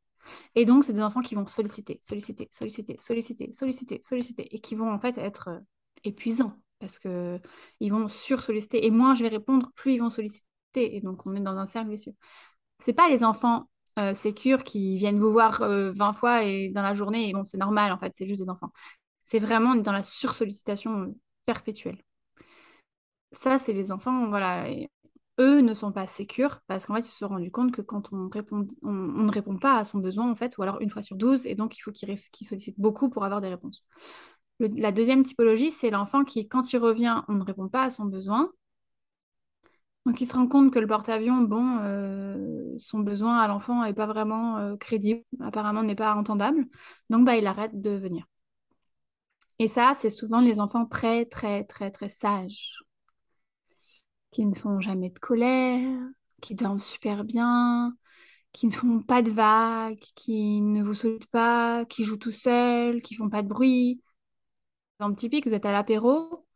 Et 0.55 0.65
donc, 0.65 0.85
c'est 0.85 0.93
des 0.93 1.03
enfants 1.03 1.21
qui 1.21 1.35
vont 1.35 1.47
solliciter, 1.47 2.01
solliciter, 2.03 2.49
solliciter, 2.51 2.97
solliciter, 3.01 3.53
solliciter, 3.53 4.01
solliciter, 4.03 4.55
et 4.55 4.61
qui 4.61 4.75
vont 4.75 4.93
en 4.93 4.99
fait 4.99 5.19
être 5.19 5.49
euh, 5.49 5.59
épuisants 6.05 6.57
parce 6.79 6.99
qu'ils 6.99 7.93
vont 7.93 8.09
sur-solliciter. 8.09 8.85
Et 8.87 8.91
moins 8.91 9.15
je 9.15 9.23
vais 9.23 9.29
répondre, 9.29 9.71
plus 9.75 9.95
ils 9.95 9.99
vont 9.99 10.11
solliciter. 10.11 10.47
Et 10.75 11.01
donc, 11.01 11.27
on 11.27 11.35
est 11.35 11.41
dans 11.41 11.57
un 11.57 11.67
cercle 11.67 11.91
vicieux. 11.91 12.15
C'est 12.81 12.93
pas 12.93 13.09
les 13.09 13.25
enfants 13.25 13.69
euh, 13.99 14.15
sécures 14.15 14.65
qui 14.65 14.97
viennent 14.97 15.19
vous 15.21 15.33
voir 15.33 15.61
20 15.61 15.69
euh, 15.69 16.13
fois 16.13 16.45
et 16.45 16.71
dans 16.71 16.83
la 16.83 16.95
journée, 16.95 17.29
et 17.29 17.33
bon, 17.33 17.45
c'est 17.45 17.59
normal 17.59 17.93
en 17.93 17.99
fait, 17.99 18.13
c'est 18.15 18.27
juste 18.27 18.43
des 18.43 18.49
enfants. 18.49 18.73
C'est 19.33 19.39
vraiment 19.39 19.75
dans 19.77 19.93
la 19.93 20.03
sursollicitation 20.03 21.17
perpétuelle. 21.47 21.97
Ça, 23.33 23.57
c'est 23.57 23.73
les 23.73 23.91
enfants, 23.91 24.29
voilà, 24.29 24.67
eux 25.41 25.61
ne 25.63 25.73
sont 25.73 25.91
pas 25.91 26.07
sécures 26.07 26.61
parce 26.67 26.85
qu'en 26.85 26.97
fait, 26.97 27.09
ils 27.09 27.13
se 27.13 27.17
sont 27.21 27.29
rendus 27.29 27.51
compte 27.51 27.73
que 27.73 27.81
quand 27.81 28.13
on, 28.13 28.29
répond, 28.29 28.69
on, 28.83 28.93
ne 28.93 29.33
répond 29.33 29.57
pas 29.57 29.79
à 29.79 29.85
son 29.87 30.01
besoin, 30.01 30.31
en 30.31 30.35
fait, 30.35 30.59
ou 30.59 30.63
alors 30.63 30.83
une 30.83 30.91
fois 30.91 31.01
sur 31.01 31.17
12, 31.17 31.47
et 31.47 31.55
donc 31.55 31.79
il 31.79 31.81
faut 31.81 31.93
qu'il 31.93 32.15
sollicite 32.19 32.79
beaucoup 32.79 33.09
pour 33.09 33.25
avoir 33.25 33.41
des 33.41 33.49
réponses. 33.49 33.87
la 34.61 34.93
deuxième 34.93 35.23
typologie, 35.23 35.71
c'est 35.71 35.89
l'enfant 35.89 36.25
qui, 36.25 36.47
quand 36.47 36.71
il 36.75 36.79
revient, 36.79 37.23
on 37.29 37.33
ne 37.35 37.45
répond 37.45 37.69
pas 37.71 37.85
à 37.85 37.91
son 37.91 38.05
besoin. 38.05 38.53
Donc 40.05 40.21
il 40.21 40.27
se 40.27 40.35
rend 40.35 40.47
compte 40.47 40.73
que 40.75 40.79
le 40.79 40.87
porte-avions, 40.87 41.41
bon, 41.41 41.79
euh, 41.81 42.75
son 42.77 42.99
besoin 42.99 43.39
à 43.39 43.49
l'enfant 43.49 43.83
n'est 43.83 43.95
pas 43.95 44.07
vraiment 44.07 44.59
euh, 44.59 44.77
crédible, 44.77 45.23
apparemment 45.41 45.83
n'est 45.83 45.95
pas 45.95 46.15
entendable. 46.17 46.67
Donc 47.09 47.25
bah, 47.25 47.37
il 47.37 47.47
arrête 47.47 47.81
de 47.81 47.91
venir. 47.97 48.27
Et 49.63 49.69
ça, 49.69 49.95
c'est 49.95 50.11
souvent 50.11 50.41
les 50.43 50.61
enfants 50.61 50.85
très, 50.85 51.25
très, 51.25 51.65
très, 51.65 51.91
très 51.91 52.09
sages, 52.11 52.75
qui 54.31 54.45
ne 54.47 54.55
font 54.55 54.81
jamais 54.81 55.11
de 55.11 55.19
colère, 55.19 55.99
qui 56.41 56.55
dorment 56.55 56.79
super 56.81 57.25
bien, 57.25 57.97
qui 58.53 58.67
ne 58.69 58.73
font 58.73 59.03
pas 59.03 59.23
de 59.23 59.31
vagues, 59.31 59.99
qui 60.17 60.61
ne 60.63 60.83
vous 60.85 60.95
sollicitent 60.95 61.31
pas, 61.31 61.85
qui 61.87 62.05
jouent 62.05 62.19
tout 62.19 62.33
seuls, 62.33 63.03
qui 63.03 63.15
font 63.17 63.31
pas 63.31 63.43
de 63.43 63.49
bruit. 63.49 64.03
Exemple 65.01 65.17
typique, 65.19 65.47
vous 65.47 65.55
êtes 65.55 65.67
à 65.67 65.73
l'apéro, 65.73 66.47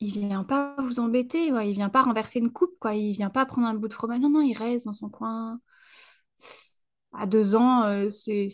il 0.00 0.12
vient 0.12 0.44
pas 0.44 0.76
vous 0.80 1.00
embêter, 1.00 1.48
il 1.48 1.74
vient 1.74 1.90
pas 1.90 2.02
renverser 2.02 2.40
une 2.40 2.52
coupe, 2.52 2.78
quoi. 2.80 2.94
Il 2.96 3.12
vient 3.14 3.30
pas 3.30 3.46
prendre 3.46 3.68
un 3.68 3.74
bout 3.74 3.88
de 3.88 3.94
fromage. 3.94 4.20
Non, 4.20 4.30
non, 4.30 4.42
il 4.42 4.54
reste 4.56 4.86
dans 4.86 4.94
son 4.94 5.10
coin. 5.10 5.60
À 7.12 7.26
deux 7.26 7.56
ans, 7.56 7.84
euh, 7.84 8.10
c'est, 8.10 8.48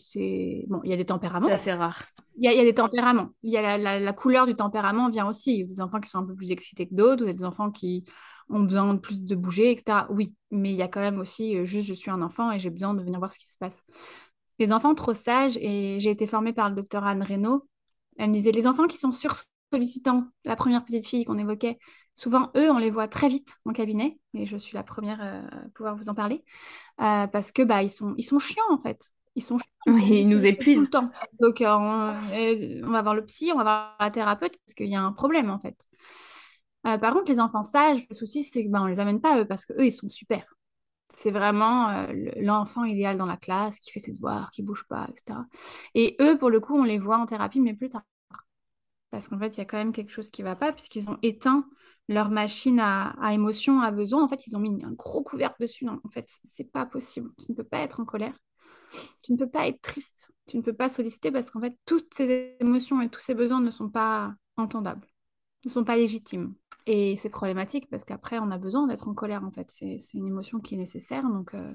Bon, 0.68 0.80
il 0.84 0.90
y 0.90 0.92
a 0.92 0.96
des 0.96 1.04
tempéraments. 1.04 1.48
C'est 1.48 1.54
assez 1.54 1.72
rare. 1.72 2.04
Il 2.36 2.50
y, 2.50 2.60
a, 2.60 2.64
des 2.64 2.74
tempéraments. 2.74 3.28
Il 3.44 3.52
y 3.52 3.56
a 3.56 3.78
la, 3.78 4.12
couleur 4.12 4.46
du 4.46 4.56
tempérament 4.56 5.08
vient 5.08 5.28
aussi. 5.28 5.54
Il 5.54 5.60
y 5.60 5.62
a 5.62 5.66
des 5.66 5.80
enfants 5.80 6.00
qui 6.00 6.10
sont 6.10 6.18
un 6.18 6.26
peu 6.26 6.34
plus 6.34 6.50
excités 6.50 6.88
que 6.88 6.94
d'autres, 6.94 7.24
ou 7.24 7.32
des 7.32 7.44
enfants 7.44 7.70
qui 7.70 8.04
ont 8.48 8.60
besoin 8.60 8.92
de 8.92 8.98
plus 8.98 9.22
de 9.22 9.34
bouger, 9.36 9.70
etc. 9.70 10.06
Oui, 10.10 10.34
mais 10.50 10.72
il 10.72 10.76
y 10.76 10.82
a 10.82 10.88
quand 10.88 11.00
même 11.00 11.20
aussi 11.20 11.56
euh, 11.56 11.64
juste 11.64 11.86
je 11.86 11.94
suis 11.94 12.10
un 12.10 12.22
enfant 12.22 12.50
et 12.50 12.58
j'ai 12.58 12.70
besoin 12.70 12.92
de 12.94 13.02
venir 13.02 13.18
voir 13.18 13.30
ce 13.30 13.38
qui 13.38 13.48
se 13.48 13.56
passe. 13.56 13.82
Les 14.58 14.72
enfants 14.72 14.94
trop 14.94 15.14
sages, 15.14 15.56
et 15.58 15.98
j'ai 16.00 16.10
été 16.10 16.26
formée 16.26 16.52
par 16.52 16.68
le 16.68 16.74
docteur 16.74 17.04
Anne 17.04 17.22
Reynaud, 17.22 17.66
elle 18.18 18.28
me 18.28 18.34
disait 18.34 18.52
les 18.52 18.66
enfants 18.66 18.86
qui 18.86 18.98
sont 18.98 19.12
sursollicitants, 19.12 20.24
la 20.44 20.56
première 20.56 20.84
petite 20.84 21.06
fille 21.06 21.24
qu'on 21.24 21.38
évoquait, 21.38 21.78
souvent 22.14 22.50
eux, 22.56 22.70
on 22.70 22.78
les 22.78 22.90
voit 22.90 23.08
très 23.08 23.28
vite 23.28 23.56
en 23.64 23.72
cabinet, 23.72 24.18
et 24.32 24.46
je 24.46 24.56
suis 24.56 24.74
la 24.74 24.82
première 24.82 25.20
euh, 25.20 25.42
à 25.46 25.68
pouvoir 25.74 25.96
vous 25.96 26.08
en 26.08 26.14
parler, 26.14 26.44
euh, 27.00 27.26
parce 27.26 27.52
que 27.52 27.62
bah, 27.62 27.82
ils, 27.82 27.90
sont, 27.90 28.14
ils 28.16 28.24
sont 28.24 28.38
chiants 28.38 28.64
en 28.70 28.78
fait 28.78 29.12
ils 29.36 29.42
sont 29.42 29.58
ils 29.86 30.28
nous 30.28 30.46
épuisent 30.46 30.76
tout 30.76 30.82
le 30.82 30.90
temps. 30.90 31.10
Donc 31.40 31.60
euh, 31.60 31.66
on, 31.66 32.90
va 32.90 33.02
voir 33.02 33.14
le 33.14 33.24
psy, 33.24 33.50
on 33.52 33.56
va 33.56 33.62
voir 33.62 33.96
la 34.00 34.10
thérapeute 34.10 34.56
parce 34.64 34.74
qu'il 34.74 34.88
y 34.88 34.96
a 34.96 35.02
un 35.02 35.12
problème 35.12 35.50
en 35.50 35.58
fait. 35.58 35.76
Euh, 36.86 36.98
par 36.98 37.14
contre, 37.14 37.30
les 37.30 37.40
enfants 37.40 37.62
sages, 37.62 38.06
le 38.08 38.14
souci 38.14 38.44
c'est 38.44 38.64
que 38.64 38.70
ben, 38.70 38.82
on 38.82 38.86
les 38.86 39.00
amène 39.00 39.20
pas 39.20 39.38
eux 39.38 39.46
parce 39.46 39.64
que 39.64 39.72
eux 39.74 39.86
ils 39.86 39.92
sont 39.92 40.08
super. 40.08 40.44
C'est 41.16 41.30
vraiment 41.30 42.08
l'enfant 42.36 42.84
idéal 42.84 43.16
dans 43.16 43.26
la 43.26 43.36
classe 43.36 43.78
qui 43.78 43.92
fait 43.92 44.00
ses 44.00 44.10
devoirs, 44.10 44.50
qui 44.50 44.62
bouge 44.62 44.84
pas, 44.88 45.06
etc. 45.10 45.38
Et 45.94 46.16
eux, 46.20 46.36
pour 46.38 46.50
le 46.50 46.58
coup, 46.58 46.76
on 46.76 46.82
les 46.82 46.98
voit 46.98 47.18
en 47.18 47.26
thérapie, 47.26 47.60
mais 47.60 47.72
plus 47.72 47.88
tard. 47.88 48.02
Parce 49.14 49.28
qu'en 49.28 49.38
fait, 49.38 49.56
il 49.56 49.58
y 49.58 49.60
a 49.60 49.64
quand 49.64 49.76
même 49.76 49.92
quelque 49.92 50.10
chose 50.10 50.28
qui 50.28 50.42
ne 50.42 50.48
va 50.48 50.56
pas, 50.56 50.72
puisqu'ils 50.72 51.08
ont 51.08 51.18
éteint 51.22 51.68
leur 52.08 52.30
machine 52.30 52.80
à, 52.80 53.10
à 53.22 53.32
émotion, 53.32 53.80
à 53.80 53.92
besoin. 53.92 54.24
En 54.24 54.28
fait, 54.28 54.44
ils 54.48 54.56
ont 54.56 54.58
mis 54.58 54.82
un 54.84 54.90
gros 54.90 55.22
couvercle 55.22 55.62
dessus. 55.62 55.84
Non, 55.84 56.00
en 56.02 56.08
fait, 56.08 56.28
c'est 56.42 56.64
pas 56.72 56.84
possible. 56.84 57.30
Tu 57.38 57.52
ne 57.52 57.56
peux 57.56 57.62
pas 57.62 57.78
être 57.78 58.00
en 58.00 58.04
colère. 58.04 58.36
Tu 59.22 59.32
ne 59.32 59.36
peux 59.36 59.48
pas 59.48 59.68
être 59.68 59.80
triste. 59.82 60.32
Tu 60.48 60.56
ne 60.56 60.62
peux 60.62 60.72
pas 60.72 60.88
solliciter 60.88 61.30
parce 61.30 61.48
qu'en 61.52 61.60
fait, 61.60 61.78
toutes 61.86 62.12
ces 62.12 62.56
émotions 62.58 63.00
et 63.02 63.08
tous 63.08 63.20
ces 63.20 63.36
besoins 63.36 63.60
ne 63.60 63.70
sont 63.70 63.88
pas 63.88 64.34
entendables, 64.56 65.06
ne 65.64 65.70
sont 65.70 65.84
pas 65.84 65.94
légitimes. 65.96 66.56
Et 66.86 67.16
c'est 67.16 67.30
problématique 67.30 67.88
parce 67.88 68.04
qu'après, 68.04 68.40
on 68.40 68.50
a 68.50 68.58
besoin 68.58 68.88
d'être 68.88 69.06
en 69.06 69.14
colère, 69.14 69.44
en 69.44 69.52
fait. 69.52 69.70
C'est 69.70 69.98
une 70.14 70.26
émotion 70.26 70.58
qui 70.58 70.74
est 70.74 70.78
nécessaire. 70.78 71.22
Donc, 71.22 71.54
euh, 71.54 71.72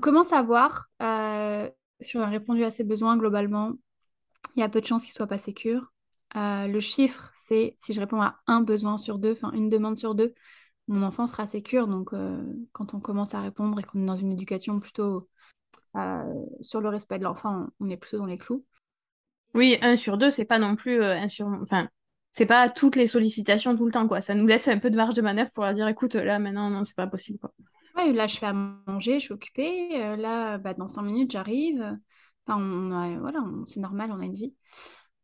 comment 0.00 0.24
savoir 0.24 0.88
euh, 1.02 1.70
si 2.00 2.16
on 2.16 2.20
a 2.20 2.26
répondu 2.26 2.64
à 2.64 2.70
ses 2.70 2.82
besoins 2.82 3.16
globalement? 3.16 3.74
Il 4.56 4.60
y 4.60 4.64
a 4.64 4.68
peu 4.68 4.80
de 4.80 4.86
chances 4.86 5.02
qu'il 5.02 5.12
ne 5.12 5.14
soit 5.14 5.28
pas 5.28 5.38
sécure. 5.38 5.92
Euh, 6.36 6.66
le 6.66 6.80
chiffre, 6.80 7.30
c'est 7.34 7.76
si 7.78 7.92
je 7.92 8.00
réponds 8.00 8.22
à 8.22 8.40
un 8.46 8.62
besoin 8.62 8.96
sur 8.98 9.18
deux, 9.18 9.32
enfin 9.32 9.52
une 9.52 9.68
demande 9.68 9.98
sur 9.98 10.14
deux, 10.14 10.34
mon 10.88 11.02
enfant 11.02 11.26
sera 11.26 11.46
sécure. 11.46 11.86
Donc, 11.86 12.12
euh, 12.12 12.42
quand 12.72 12.94
on 12.94 13.00
commence 13.00 13.34
à 13.34 13.40
répondre 13.40 13.78
et 13.78 13.82
qu'on 13.82 14.02
est 14.02 14.06
dans 14.06 14.16
une 14.16 14.32
éducation 14.32 14.80
plutôt 14.80 15.28
euh, 15.96 16.44
sur 16.60 16.80
le 16.80 16.88
respect 16.88 17.18
de 17.18 17.24
l'enfant, 17.24 17.66
on 17.80 17.88
est 17.90 17.96
plutôt 17.96 18.18
dans 18.18 18.26
les 18.26 18.38
clous. 18.38 18.64
Oui, 19.54 19.76
un 19.82 19.96
sur 19.96 20.16
deux, 20.16 20.30
c'est 20.30 20.46
pas 20.46 20.58
non 20.58 20.76
plus 20.76 21.04
un 21.04 21.28
sur... 21.28 21.46
Enfin, 21.46 21.88
c'est 22.30 22.46
pas 22.46 22.70
toutes 22.70 22.96
les 22.96 23.06
sollicitations 23.06 23.76
tout 23.76 23.84
le 23.84 23.92
temps, 23.92 24.08
quoi. 24.08 24.22
Ça 24.22 24.34
nous 24.34 24.46
laisse 24.46 24.66
un 24.68 24.78
peu 24.78 24.88
de 24.88 24.96
marge 24.96 25.14
de 25.14 25.20
manœuvre 25.20 25.50
pour 25.54 25.64
leur 25.64 25.74
dire, 25.74 25.86
écoute, 25.88 26.14
là, 26.14 26.38
maintenant, 26.38 26.70
non, 26.70 26.84
c'est 26.84 26.96
pas 26.96 27.06
possible, 27.06 27.38
quoi. 27.38 27.52
Oui, 27.94 28.14
là, 28.14 28.26
je 28.26 28.38
fais 28.38 28.46
à 28.46 28.54
manger, 28.54 29.20
je 29.20 29.24
suis 29.26 29.34
occupée. 29.34 30.16
là, 30.16 30.56
bah, 30.56 30.72
dans 30.72 30.88
cinq 30.88 31.02
minutes, 31.02 31.30
j'arrive. 31.30 31.98
Enfin, 32.46 33.18
voilà, 33.20 33.44
c'est 33.66 33.80
normal, 33.80 34.10
on 34.10 34.20
a 34.20 34.24
une 34.24 34.32
vie. 34.32 34.54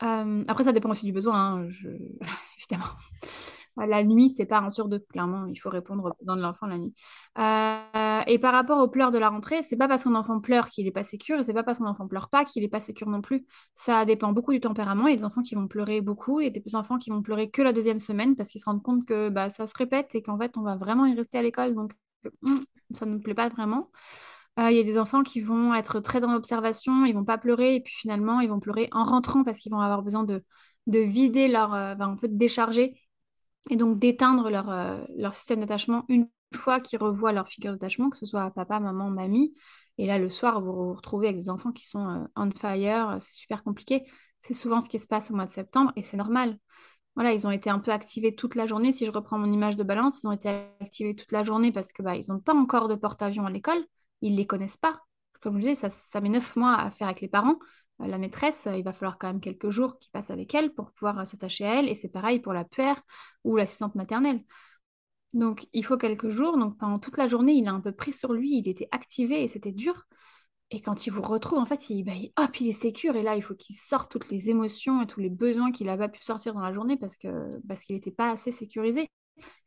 Euh, 0.03 0.45
après, 0.49 0.65
ça 0.65 0.73
dépend 0.73 0.91
aussi 0.91 1.07
du 1.07 1.13
besoin, 1.13 1.65
hein, 1.65 1.69
évidemment. 2.59 2.85
La 3.87 4.03
nuit, 4.03 4.29
c'est 4.29 4.45
pas 4.47 4.59
un 4.59 4.71
sur 4.71 4.89
deux, 4.89 4.99
clairement. 4.99 5.47
Il 5.47 5.57
faut 5.57 5.71
répondre 5.71 6.05
aux 6.05 6.13
besoins 6.19 6.37
de 6.37 6.43
l'enfant 6.43 6.67
la 6.67 6.79
nuit. 6.79 6.93
Euh, 7.39 8.23
et 8.27 8.39
par 8.41 8.53
rapport 8.53 8.81
aux 8.81 8.89
pleurs 8.89 9.13
de 9.13 9.19
la 9.19 9.29
rentrée, 9.29 9.63
c'est 9.63 9.77
pas 9.77 9.87
parce 9.87 10.03
qu'un 10.03 10.17
enfant 10.17 10.41
pleure 10.41 10.69
qu'il 10.69 10.87
est 10.89 10.91
pas 10.91 11.05
sécure, 11.05 11.39
et 11.39 11.45
c'est 11.45 11.55
pas 11.55 11.63
parce 11.63 11.79
qu'un 11.79 11.87
enfant 11.87 12.09
pleure 12.09 12.29
pas 12.29 12.45
qu'il 12.45 12.65
est 12.65 12.69
pas 12.69 12.81
sécure 12.81 13.09
non 13.09 13.21
plus. 13.21 13.47
Ça 13.77 14.05
dépend 14.05 14.33
beaucoup 14.33 14.53
du 14.53 14.59
tempérament. 14.61 15.07
Il 15.07 15.13
y 15.13 15.15
a 15.15 15.19
des 15.19 15.25
enfants 15.25 15.43
qui 15.43 15.55
vont 15.55 15.69
pleurer 15.69 16.01
beaucoup, 16.01 16.41
et 16.41 16.51
des 16.51 16.75
enfants 16.75 16.99
qui 16.99 17.11
vont 17.11 17.23
pleurer 17.23 17.51
que 17.51 17.63
la 17.63 17.73
deuxième 17.73 18.01
semaine 18.01 18.35
parce 18.35 18.49
qu'ils 18.51 18.61
se 18.61 18.65
rendent 18.67 18.83
compte 18.83 19.07
que 19.07 19.29
bah, 19.29 19.49
ça 19.49 19.67
se 19.69 19.75
répète 19.77 20.13
et 20.17 20.23
qu'en 20.23 20.39
fait, 20.39 20.57
on 20.57 20.63
va 20.63 20.75
vraiment 20.77 21.07
y 21.07 21.15
rester 21.15 21.39
à 21.39 21.43
l'école, 21.43 21.75
donc 21.75 21.93
hum, 22.43 22.59
ça 22.93 23.07
ne 23.07 23.13
me 23.15 23.21
plaît 23.21 23.35
pas 23.35 23.49
vraiment. 23.49 23.91
Euh, 24.59 24.71
il 24.71 24.77
y 24.77 24.81
a 24.81 24.83
des 24.83 24.99
enfants 24.99 25.23
qui 25.23 25.41
vont 25.41 25.73
être 25.75 26.01
très 26.01 26.21
dans 26.21 26.33
l'observation, 26.33 27.05
ils 27.05 27.15
vont 27.15 27.25
pas 27.25 27.39
pleurer, 27.39 27.77
et 27.77 27.81
puis 27.81 27.95
finalement, 27.95 28.41
ils 28.41 28.49
vont 28.49 28.59
pleurer 28.59 28.89
en 28.93 29.05
rentrant 29.05 29.45
parce 29.45 29.61
qu'ils 29.61 29.71
vont 29.73 29.81
avoir 29.81 30.03
besoin 30.03 30.25
de, 30.25 30.43
de 30.89 30.99
vider 30.99 31.47
leur, 31.49 31.75
euh, 31.75 31.95
un 31.99 32.17
peu 32.17 32.27
de 32.29 32.37
décharger, 32.37 33.01
et 33.71 33.77
donc 33.77 33.99
d'éteindre 33.99 34.51
leur, 34.51 34.71
euh, 34.71 35.05
leur 35.17 35.35
système 35.35 35.61
d'attachement 35.61 36.05
une 36.09 36.29
fois 36.55 36.81
qu'ils 36.81 36.99
revoient 36.99 37.33
leur 37.33 37.49
figure 37.49 37.73
d'attachement, 37.73 38.11
que 38.11 38.17
ce 38.17 38.27
soit 38.27 38.51
papa, 38.51 38.81
maman, 38.81 39.11
mamie. 39.11 39.55
Et 39.99 40.07
là, 40.07 40.19
le 40.19 40.31
soir, 40.31 40.61
vous 40.61 40.73
vous 40.73 40.95
retrouvez 40.95 41.29
avec 41.29 41.39
des 41.39 41.51
enfants 41.51 41.73
qui 41.73 41.87
sont 41.87 42.27
on 42.37 42.51
fire, 42.53 43.17
c'est 43.21 43.35
super 43.35 43.63
compliqué. 43.65 44.05
C'est 44.39 44.55
souvent 44.55 44.81
ce 44.81 44.89
qui 44.89 44.99
se 44.99 45.07
passe 45.07 45.31
au 45.31 45.35
mois 45.35 45.47
de 45.47 45.51
septembre, 45.53 45.93
et 45.97 46.03
c'est 46.03 46.17
normal. 46.17 46.59
Voilà, 47.17 47.33
ils 47.33 47.47
ont 47.47 47.51
été 47.51 47.71
un 47.71 47.81
peu 47.81 47.93
activés 47.93 48.35
toute 48.35 48.55
la 48.55 48.67
journée. 48.67 48.93
Si 48.93 49.07
je 49.07 49.11
reprends 49.11 49.39
mon 49.39 49.53
image 49.53 49.77
de 49.77 49.83
balance, 49.85 50.23
ils 50.23 50.29
ont 50.29 50.33
été 50.33 50.49
activés 50.81 51.17
toute 51.17 51.33
la 51.33 51.45
journée 51.45 51.73
parce 51.73 51.93
que 51.93 52.03
bah, 52.03 52.17
ils 52.17 52.27
n'ont 52.31 52.41
pas 52.41 52.55
encore 52.55 52.89
de 52.89 52.95
porte-avions 52.97 53.47
à 53.47 53.51
l'école 53.51 53.85
ils 54.23 54.33
ne 54.33 54.37
les 54.37 54.47
connaissent 54.47 54.77
pas. 54.77 55.01
Comme 55.41 55.55
je 55.57 55.61
disais, 55.61 55.75
ça, 55.75 55.91
ça 55.91 56.21
met 56.21 56.29
neuf 56.29 56.57
mois 56.57 56.75
à 56.77 56.91
faire 56.91 57.09
avec 57.09 57.21
les 57.21 57.29
parents. 57.29 57.59
Euh, 58.01 58.07
la 58.07 58.19
maîtresse, 58.19 58.67
euh, 58.67 58.77
il 58.77 58.85
va 58.85 58.93
falloir 58.93 59.19
quand 59.19 59.29
même 59.29 59.41
quelques 59.41 59.71
jours 59.71 59.99
qu'ils 59.99 60.11
passent 60.11 60.31
avec 60.31 60.55
elle 60.55 60.73
pour 60.75 60.93
pouvoir 60.93 61.19
euh, 61.21 61.25
s'attacher 61.25 61.65
à 61.65 61.81
elle. 61.81 61.89
Et 61.89 61.95
c'est 61.95 62.09
pareil 62.09 62.41
pour 62.41 62.53
la 62.53 62.65
père 62.65 63.01
ou 63.45 63.57
l'assistante 63.57 63.95
maternelle. 63.95 64.43
Donc, 65.35 65.67
il 65.73 65.85
faut 65.85 65.97
quelques 65.99 66.31
jours. 66.31 66.59
Donc, 66.59 66.79
pendant 66.79 66.99
toute 66.99 67.17
la 67.19 67.27
journée, 67.27 67.53
il 67.53 67.69
a 67.69 67.73
un 67.73 67.81
peu 67.81 67.93
pris 67.93 68.13
sur 68.13 68.33
lui. 68.33 68.59
Il 68.59 68.69
était 68.69 68.89
activé 68.93 69.43
et 69.43 69.49
c'était 69.49 69.73
dur. 69.73 70.07
Et 70.71 70.81
quand 70.83 71.07
il 71.07 71.11
vous 71.11 71.23
retrouve, 71.23 71.59
en 71.59 71.67
fait, 71.67 71.91
il, 71.91 72.05
bah, 72.05 72.13
hop, 72.37 72.61
il 72.61 72.69
est 72.69 72.73
sécure. 72.73 73.17
Et 73.17 73.23
là, 73.23 73.37
il 73.37 73.43
faut 73.43 73.55
qu'il 73.55 73.77
sorte 73.77 74.11
toutes 74.11 74.31
les 74.31 74.51
émotions 74.51 75.03
et 75.03 75.07
tous 75.07 75.21
les 75.21 75.31
besoins 75.31 75.73
qu'il 75.73 75.87
n'a 75.87 75.97
pas 75.97 76.09
pu 76.09 76.23
sortir 76.23 76.55
dans 76.55 76.61
la 76.61 76.73
journée 76.73 76.97
parce 76.99 77.17
qu'il 77.17 77.31
n'était 77.91 78.11
pas 78.11 78.31
assez 78.31 78.53
sécurisé. 78.53 79.11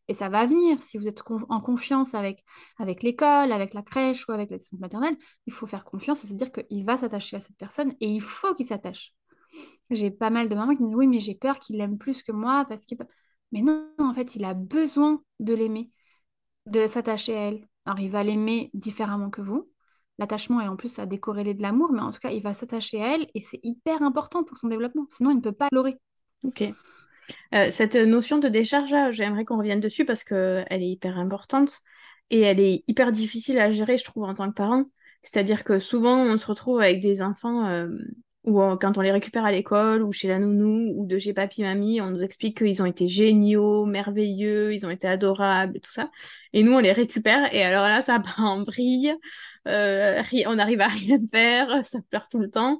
Et 0.07 0.13
ça 0.13 0.29
va 0.29 0.45
venir. 0.45 0.81
Si 0.81 0.97
vous 0.97 1.07
êtes 1.07 1.21
en 1.49 1.59
confiance 1.59 2.13
avec, 2.13 2.43
avec 2.77 3.03
l'école, 3.03 3.51
avec 3.51 3.73
la 3.73 3.81
crèche 3.81 4.27
ou 4.27 4.31
avec 4.31 4.51
l'assistante 4.51 4.79
maternelle, 4.79 5.17
il 5.45 5.53
faut 5.53 5.67
faire 5.67 5.85
confiance 5.85 6.23
et 6.23 6.27
se 6.27 6.33
dire 6.33 6.51
qu'il 6.51 6.85
va 6.85 6.97
s'attacher 6.97 7.37
à 7.37 7.39
cette 7.39 7.57
personne 7.57 7.93
et 8.01 8.07
il 8.07 8.21
faut 8.21 8.53
qu'il 8.55 8.65
s'attache. 8.65 9.13
J'ai 9.89 10.11
pas 10.11 10.29
mal 10.29 10.49
de 10.49 10.55
mamans 10.55 10.75
qui 10.75 10.83
me 10.83 10.87
disent 10.87 10.97
oui, 10.97 11.07
mais 11.07 11.19
j'ai 11.19 11.35
peur 11.35 11.59
qu'il 11.59 11.77
l'aime 11.77 11.97
plus 11.97 12.23
que 12.23 12.31
moi 12.31 12.65
parce 12.67 12.85
qu'il. 12.85 12.97
Mais 13.51 13.61
non, 13.61 13.89
en 13.97 14.13
fait, 14.13 14.35
il 14.35 14.45
a 14.45 14.53
besoin 14.53 15.21
de 15.39 15.53
l'aimer, 15.53 15.91
de 16.65 16.87
s'attacher 16.87 17.35
à 17.35 17.47
elle. 17.49 17.67
Alors, 17.85 17.99
il 17.99 18.09
va 18.09 18.23
l'aimer 18.23 18.69
différemment 18.73 19.29
que 19.29 19.41
vous. 19.41 19.69
L'attachement 20.17 20.61
est 20.61 20.67
en 20.67 20.75
plus 20.75 20.99
à 20.99 21.05
décorréler 21.05 21.53
de 21.53 21.61
l'amour, 21.61 21.91
mais 21.91 22.01
en 22.01 22.11
tout 22.11 22.19
cas, 22.19 22.29
il 22.31 22.43
va 22.43 22.53
s'attacher 22.53 23.01
à 23.01 23.15
elle 23.15 23.27
et 23.33 23.41
c'est 23.41 23.59
hyper 23.63 24.01
important 24.03 24.43
pour 24.43 24.57
son 24.57 24.67
développement. 24.67 25.05
Sinon, 25.09 25.31
il 25.31 25.37
ne 25.37 25.41
peut 25.41 25.51
pas 25.51 25.67
pleurer. 25.69 25.97
Ok. 26.43 26.63
Euh, 27.53 27.67
cette 27.71 27.95
notion 27.95 28.37
de 28.37 28.47
décharge, 28.47 28.93
j'aimerais 29.11 29.45
qu'on 29.45 29.57
revienne 29.57 29.79
dessus 29.79 30.05
parce 30.05 30.23
qu'elle 30.23 30.65
est 30.69 30.89
hyper 30.89 31.17
importante 31.17 31.79
et 32.29 32.41
elle 32.41 32.59
est 32.59 32.83
hyper 32.87 33.11
difficile 33.11 33.59
à 33.59 33.71
gérer, 33.71 33.97
je 33.97 34.05
trouve, 34.05 34.23
en 34.23 34.33
tant 34.33 34.49
que 34.49 34.55
parent. 34.55 34.85
C'est-à-dire 35.21 35.63
que 35.63 35.79
souvent, 35.79 36.17
on 36.17 36.37
se 36.37 36.45
retrouve 36.45 36.79
avec 36.79 37.01
des 37.01 37.21
enfants 37.21 37.67
euh, 37.67 37.87
ou 38.43 38.59
quand 38.77 38.97
on 38.97 39.01
les 39.01 39.11
récupère 39.11 39.45
à 39.45 39.51
l'école 39.51 40.01
ou 40.01 40.11
chez 40.11 40.27
la 40.27 40.39
nounou 40.39 40.93
ou 40.97 41.05
de 41.05 41.19
chez 41.19 41.33
papy 41.33 41.61
mamie, 41.61 42.01
on 42.01 42.09
nous 42.09 42.23
explique 42.23 42.57
qu'ils 42.57 42.81
ont 42.81 42.87
été 42.87 43.07
géniaux, 43.07 43.85
merveilleux, 43.85 44.73
ils 44.73 44.85
ont 44.85 44.89
été 44.89 45.07
adorables 45.07 45.79
tout 45.79 45.91
ça. 45.91 46.09
Et 46.53 46.63
nous, 46.63 46.71
on 46.71 46.79
les 46.79 46.91
récupère 46.91 47.53
et 47.53 47.61
alors 47.63 47.87
là, 47.87 48.01
ça 48.01 48.19
part 48.19 48.39
en 48.39 48.61
brille, 48.61 49.13
euh, 49.67 50.23
on 50.47 50.57
arrive 50.57 50.81
à 50.81 50.87
rien 50.87 51.19
faire, 51.31 51.85
ça 51.85 51.99
pleure 52.09 52.27
tout 52.29 52.39
le 52.39 52.49
temps. 52.49 52.79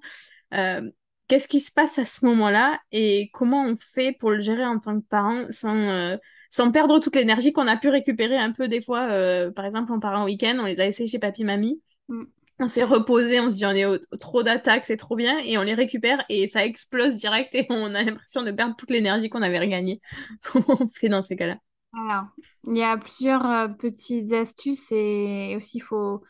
Qu'est-ce 1.32 1.48
qui 1.48 1.62
se 1.62 1.72
passe 1.72 1.98
à 1.98 2.04
ce 2.04 2.26
moment-là 2.26 2.78
et 2.92 3.30
comment 3.34 3.64
on 3.64 3.78
fait 3.78 4.12
pour 4.12 4.32
le 4.32 4.42
gérer 4.42 4.66
en 4.66 4.80
tant 4.80 5.00
que 5.00 5.06
parent 5.06 5.46
sans, 5.50 5.78
euh, 5.78 6.18
sans 6.50 6.74
perdre 6.74 7.00
toute 7.00 7.16
l'énergie 7.16 7.54
qu'on 7.54 7.68
a 7.68 7.78
pu 7.78 7.88
récupérer 7.88 8.36
un 8.36 8.52
peu 8.52 8.68
des 8.68 8.82
fois, 8.82 9.10
euh, 9.12 9.50
par 9.50 9.64
exemple 9.64 9.94
en 9.94 10.02
parent 10.02 10.26
week-end, 10.26 10.58
on 10.60 10.66
les 10.66 10.82
a 10.82 10.84
laissés 10.84 11.08
chez 11.08 11.20
papy 11.20 11.46
mamie. 11.46 11.82
Mm. 12.10 12.24
On 12.60 12.68
s'est 12.68 12.84
reposé, 12.84 13.40
on 13.40 13.50
se 13.50 13.56
dit 13.56 13.66
on 13.66 13.72
est 13.72 14.18
trop 14.20 14.44
d'attaques, 14.44 14.84
c'est 14.84 14.98
trop 14.98 15.16
bien, 15.16 15.38
et 15.46 15.58
on 15.58 15.62
les 15.62 15.74
récupère 15.74 16.22
et 16.28 16.50
ça 16.50 16.66
explose 16.66 17.16
direct 17.16 17.56
et 17.56 17.66
on 17.70 17.96
a 17.96 18.04
l'impression 18.04 18.44
de 18.44 18.52
perdre 18.52 18.76
toute 18.76 18.92
l'énergie 18.92 19.30
qu'on 19.30 19.42
avait 19.42 19.60
regagnée. 19.60 20.02
Comment 20.44 20.80
on 20.82 20.90
fait 20.90 21.08
dans 21.08 21.24
ces 21.24 21.38
cas-là? 21.38 21.56
Alors, 21.94 22.26
il 22.68 22.76
y 22.76 22.84
a 22.84 22.98
plusieurs 22.98 23.50
euh, 23.50 23.68
petites 23.70 24.34
astuces 24.34 24.92
et 24.92 25.54
aussi 25.56 25.78
il 25.78 25.82
faut. 25.82 26.24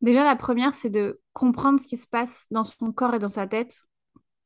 Déjà, 0.00 0.22
la 0.22 0.36
première, 0.36 0.74
c'est 0.74 0.90
de 0.90 1.20
comprendre 1.32 1.80
ce 1.80 1.88
qui 1.88 1.96
se 1.96 2.06
passe 2.06 2.46
dans 2.52 2.62
son 2.62 2.92
corps 2.92 3.16
et 3.16 3.18
dans 3.18 3.26
sa 3.26 3.48
tête 3.48 3.82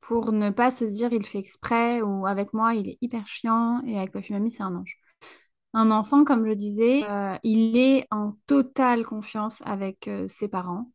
pour 0.01 0.33
ne 0.33 0.51
pas 0.51 0.71
se 0.71 0.85
dire 0.85 1.13
il 1.13 1.27
fait 1.27 1.39
exprès 1.39 2.03
ou 2.03 2.27
avec 2.27 2.53
moi 2.53 2.75
il 2.75 2.89
est 2.89 2.99
hyper 3.01 3.27
chiant 3.27 3.83
et 3.87 3.99
avec 3.99 4.13
papy 4.13 4.33
mamie 4.33 4.51
c'est 4.51 4.63
un 4.63 4.75
ange. 4.75 4.99
Un 5.75 5.91
enfant, 5.91 6.25
comme 6.25 6.47
je 6.47 6.55
disais, 6.55 7.05
euh, 7.09 7.37
il 7.43 7.77
est 7.77 8.07
en 8.11 8.35
totale 8.47 9.05
confiance 9.05 9.63
avec 9.67 10.09
euh, 10.09 10.27
ses 10.27 10.49
parents. 10.49 10.91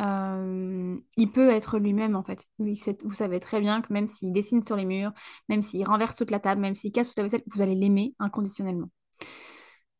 Euh, 0.00 0.96
il 1.16 1.30
peut 1.32 1.50
être 1.50 1.78
lui-même 1.78 2.16
en 2.16 2.22
fait. 2.22 2.46
vous 2.58 3.14
savez 3.14 3.40
très 3.40 3.60
bien 3.60 3.82
que 3.82 3.92
même 3.92 4.06
s'il 4.06 4.32
dessine 4.32 4.62
sur 4.62 4.76
les 4.76 4.84
murs, 4.84 5.12
même 5.48 5.62
s'il 5.62 5.84
renverse 5.86 6.16
toute 6.16 6.30
la 6.30 6.40
table, 6.40 6.60
même 6.60 6.74
s'il 6.74 6.92
casse 6.92 7.08
toute 7.08 7.18
la 7.18 7.24
vaisselle, 7.24 7.42
vous 7.46 7.62
allez 7.62 7.74
l'aimer 7.74 8.14
inconditionnellement. 8.18 8.90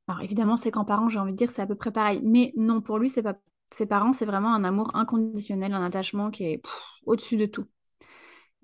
Alors 0.09 0.23
évidemment, 0.23 0.57
ses 0.57 0.71
grands-parents, 0.71 1.09
j'ai 1.09 1.19
envie 1.19 1.33
de 1.33 1.37
dire, 1.37 1.51
c'est 1.51 1.63
à 1.63 1.67
peu 1.67 1.75
près 1.77 1.93
pareil. 1.93 2.21
Mais 2.25 2.53
non, 2.57 2.81
pour 2.81 2.99
lui, 2.99 3.09
c'est 3.09 3.23
pas 3.23 3.37
ses 3.71 3.87
parents, 3.87 4.13
c'est 4.13 4.27
vraiment 4.27 4.55
un 4.55 4.65
amour 4.65 4.95
inconditionnel, 4.95 5.73
un 5.73 5.85
attachement 5.85 6.31
qui 6.31 6.45
est 6.45 6.63
au-dessus 7.07 7.37
de 7.37 7.47
tout. 7.47 7.67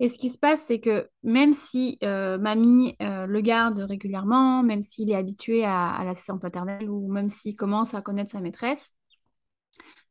Et 0.01 0.07
ce 0.07 0.17
qui 0.17 0.29
se 0.29 0.37
passe, 0.37 0.63
c'est 0.65 0.79
que 0.79 1.09
même 1.23 1.53
si 1.53 1.97
euh, 2.03 2.37
mamie 2.37 2.95
euh, 3.01 3.25
le 3.25 3.41
garde 3.41 3.79
régulièrement, 3.79 4.63
même 4.63 4.81
s'il 4.81 5.11
est 5.11 5.15
habitué 5.15 5.65
à, 5.65 5.89
à 5.89 6.05
l'assistante 6.05 6.41
paternelle 6.41 6.89
ou 6.89 7.11
même 7.11 7.29
s'il 7.29 7.55
commence 7.57 7.93
à 7.93 8.01
connaître 8.01 8.31
sa 8.31 8.39
maîtresse, 8.39 8.91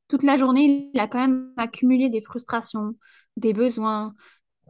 toute 0.09 0.23
la 0.23 0.37
journée, 0.37 0.91
il 0.95 1.01
a 1.01 1.07
quand 1.09 1.19
même 1.21 1.53
accumulé 1.57 2.09
des 2.11 2.21
frustrations, 2.23 2.95
des 3.37 3.53
besoins. 3.53 4.15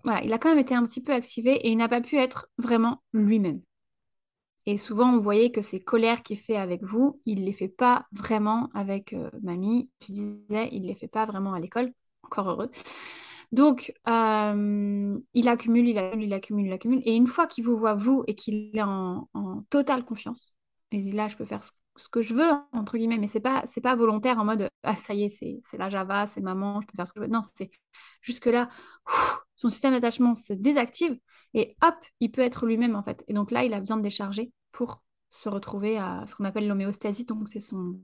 Voilà, 0.05 0.23
il 0.25 0.33
a 0.33 0.39
quand 0.39 0.51
même 0.51 0.59
été 0.59 0.75
un 0.75 0.87
petit 0.87 1.03
peu 1.03 1.13
activé 1.13 1.55
et 1.55 1.71
il 1.71 1.77
n'a 1.77 1.89
pas 1.89 2.01
pu 2.01 2.17
être 2.17 2.49
vraiment 2.59 3.03
lui-même. 3.13 3.61
Et 4.67 4.77
souvent, 4.77 5.11
on 5.15 5.19
voyait 5.19 5.51
que 5.51 5.63
ces 5.63 5.81
colères 5.81 6.23
qu'il 6.23 6.37
fait 6.39 6.57
avec 6.57 6.83
vous, 6.83 7.21
il 7.25 7.41
ne 7.41 7.47
les 7.47 7.53
fait 7.55 7.69
pas 7.69 8.07
vraiment 8.13 8.69
avec 8.75 9.15
euh, 9.15 9.31
mamie. 9.43 9.91
Tu 10.01 10.13
disais, 10.13 10.69
il 10.73 10.83
ne 10.83 10.89
les 10.89 10.95
fait 10.95 11.09
pas 11.09 11.25
vraiment 11.25 11.55
à 11.55 11.61
l'école. 11.61 11.93
Encore 12.23 12.51
heureux. 12.51 12.71
Donc, 13.53 13.95
euh, 14.09 15.19
il 15.35 15.49
accumule, 15.49 15.89
il 15.89 15.99
accumule, 15.99 16.27
il 16.27 16.33
accumule, 16.35 16.67
il 16.67 16.73
accumule. 16.73 17.03
Et 17.05 17.15
une 17.15 17.27
fois 17.27 17.47
qu'il 17.47 17.65
vous 17.65 17.77
voit, 17.77 17.95
vous, 17.95 18.25
et 18.27 18.35
qu'il 18.35 18.77
est 18.77 18.83
en, 18.83 19.29
totale 19.71 20.05
confiance, 20.05 20.55
il 20.93 21.03
dit 21.03 21.13
là, 21.13 21.29
je 21.29 21.37
peux 21.37 21.45
faire 21.45 21.63
ce 21.65 22.09
que 22.09 22.23
je 22.23 22.35
veux, 22.35 22.51
entre 22.73 22.97
guillemets, 22.99 23.19
mais 23.19 23.27
c'est 23.27 23.41
pas, 23.41 23.65
pas 23.83 23.97
volontaire 23.97 24.39
en 24.39 24.45
mode 24.45 24.69
ah, 24.83 24.97
ça 24.97 25.15
y 25.15 25.25
est, 25.25 25.29
c'est, 25.31 25.79
la 25.79 25.89
Java, 25.89 26.27
c'est 26.27 26.41
maman, 26.41 26.81
je 26.81 26.87
peux 26.87 26.97
faire 26.97 27.07
ce 27.07 27.13
que 27.13 27.21
je 27.21 27.27
veux. 27.27 27.31
Non, 27.31 27.41
c'est 27.57 27.71
jusque-là, 28.23 28.69
son 29.57 29.71
système 29.71 29.93
d'attachement 29.93 30.35
se 30.35 30.53
désactive 30.53 31.19
et 31.55 31.77
hop, 31.83 31.97
il 32.21 32.31
peut 32.31 32.43
être 32.43 32.67
lui-même 32.67 32.97
en 32.97 33.03
fait. 33.03 33.25
Et 33.29 33.35
donc 33.35 33.51
là, 33.51 33.65
il 33.65 33.75
a 33.75 33.81
besoin 33.81 33.97
de 33.97 34.03
décharger 34.03 34.53
pour 34.73 35.03
se 35.31 35.49
retrouver 35.49 35.99
à 35.99 36.25
ce 36.27 36.35
qu'on 36.35 36.45
appelle 36.45 36.69
l'homéostasie, 36.69 37.25
donc 37.25 37.49
c'est 37.49 37.61
son, 37.61 38.01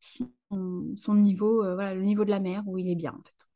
son, 0.00 1.14
niveau, 1.14 1.64
euh, 1.64 1.74
voilà, 1.74 1.94
le 1.94 2.02
niveau 2.02 2.24
de 2.24 2.30
la 2.30 2.40
mer 2.40 2.62
où 2.66 2.78
il 2.78 2.90
est 2.90 2.94
bien 2.94 3.14
en 3.18 3.22
fait. 3.22 3.47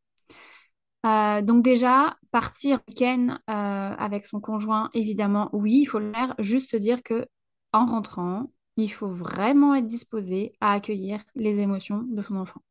Euh, 1.04 1.42
donc 1.42 1.64
déjà, 1.64 2.16
partir 2.30 2.80
week-end 2.88 3.38
euh, 3.50 3.52
avec 3.52 4.24
son 4.24 4.40
conjoint, 4.40 4.90
évidemment, 4.94 5.50
oui, 5.52 5.80
il 5.82 5.86
faut 5.86 5.98
le 5.98 6.12
faire. 6.12 6.34
Juste 6.38 6.76
dire 6.76 7.02
que 7.02 7.26
en 7.72 7.86
rentrant, 7.86 8.50
il 8.76 8.88
faut 8.88 9.08
vraiment 9.08 9.74
être 9.74 9.86
disposé 9.86 10.54
à 10.60 10.72
accueillir 10.72 11.22
les 11.34 11.58
émotions 11.60 12.02
de 12.02 12.22
son 12.22 12.36
enfant 12.36 12.62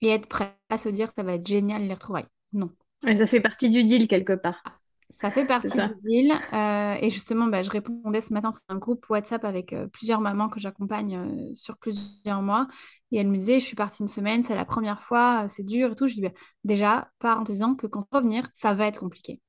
et 0.00 0.08
être 0.08 0.28
prêt 0.28 0.56
à 0.68 0.78
se 0.78 0.88
dire 0.88 1.12
ça 1.16 1.22
va 1.22 1.34
être 1.34 1.46
génial 1.46 1.82
les 1.82 1.94
retrouvailles. 1.94 2.26
Non. 2.52 2.70
ça 3.04 3.26
fait 3.26 3.40
partie 3.40 3.70
du 3.70 3.84
deal 3.84 4.08
quelque 4.08 4.34
part. 4.34 4.81
Ça 5.12 5.30
fait 5.30 5.46
partie 5.46 5.68
du 5.68 5.94
deal. 6.02 6.32
Euh, 6.52 6.96
et 7.00 7.10
justement, 7.10 7.46
bah, 7.46 7.62
je 7.62 7.70
répondais 7.70 8.20
ce 8.20 8.32
matin 8.32 8.50
sur 8.50 8.62
un 8.68 8.76
groupe 8.76 9.08
WhatsApp 9.08 9.44
avec 9.44 9.72
euh, 9.72 9.86
plusieurs 9.86 10.20
mamans 10.20 10.48
que 10.48 10.58
j'accompagne 10.58 11.16
euh, 11.18 11.54
sur 11.54 11.76
plusieurs 11.76 12.42
mois. 12.42 12.66
Et 13.10 13.18
elle 13.18 13.28
me 13.28 13.36
disait, 13.36 13.60
je 13.60 13.64
suis 13.64 13.76
partie 13.76 14.02
une 14.02 14.08
semaine, 14.08 14.42
c'est 14.42 14.54
la 14.54 14.64
première 14.64 15.02
fois, 15.02 15.46
c'est 15.48 15.64
dur 15.64 15.92
et 15.92 15.94
tout. 15.94 16.06
Je 16.06 16.14
dis, 16.14 16.22
bah, 16.22 16.32
déjà, 16.64 17.10
pars 17.18 17.40
en 17.40 17.44
te 17.44 17.52
disant 17.52 17.74
que 17.74 17.86
quand 17.86 18.02
tu 18.02 18.08
revenir, 18.16 18.48
ça 18.54 18.72
va 18.72 18.86
être 18.86 19.00
compliqué. 19.00 19.40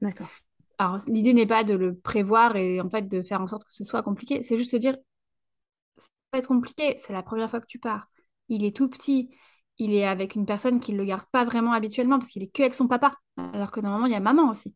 D'accord. 0.00 0.28
Alors, 0.78 0.96
l'idée 1.08 1.34
n'est 1.34 1.46
pas 1.46 1.64
de 1.64 1.74
le 1.74 1.96
prévoir 1.96 2.56
et 2.56 2.80
en 2.80 2.88
fait 2.88 3.02
de 3.02 3.22
faire 3.22 3.40
en 3.40 3.46
sorte 3.46 3.64
que 3.64 3.72
ce 3.72 3.84
soit 3.84 4.02
compliqué. 4.02 4.42
C'est 4.42 4.56
juste 4.56 4.72
de 4.72 4.78
dire, 4.78 4.96
ça 5.98 6.08
va 6.32 6.38
être 6.38 6.48
compliqué, 6.48 6.96
c'est 6.98 7.12
la 7.12 7.22
première 7.22 7.50
fois 7.50 7.60
que 7.60 7.66
tu 7.66 7.78
pars. 7.78 8.06
Il 8.48 8.64
est 8.64 8.74
tout 8.74 8.88
petit, 8.88 9.30
il 9.78 9.94
est 9.94 10.06
avec 10.06 10.34
une 10.34 10.46
personne 10.46 10.80
qui 10.80 10.92
ne 10.92 10.98
le 10.98 11.04
garde 11.04 11.26
pas 11.32 11.44
vraiment 11.44 11.72
habituellement 11.72 12.18
parce 12.18 12.30
qu'il 12.30 12.42
est 12.42 12.48
que 12.48 12.62
avec 12.62 12.74
son 12.74 12.88
papa, 12.88 13.14
alors 13.36 13.70
que 13.70 13.80
normalement 13.80 14.06
il 14.06 14.12
y 14.12 14.16
a 14.16 14.20
maman 14.20 14.50
aussi. 14.50 14.74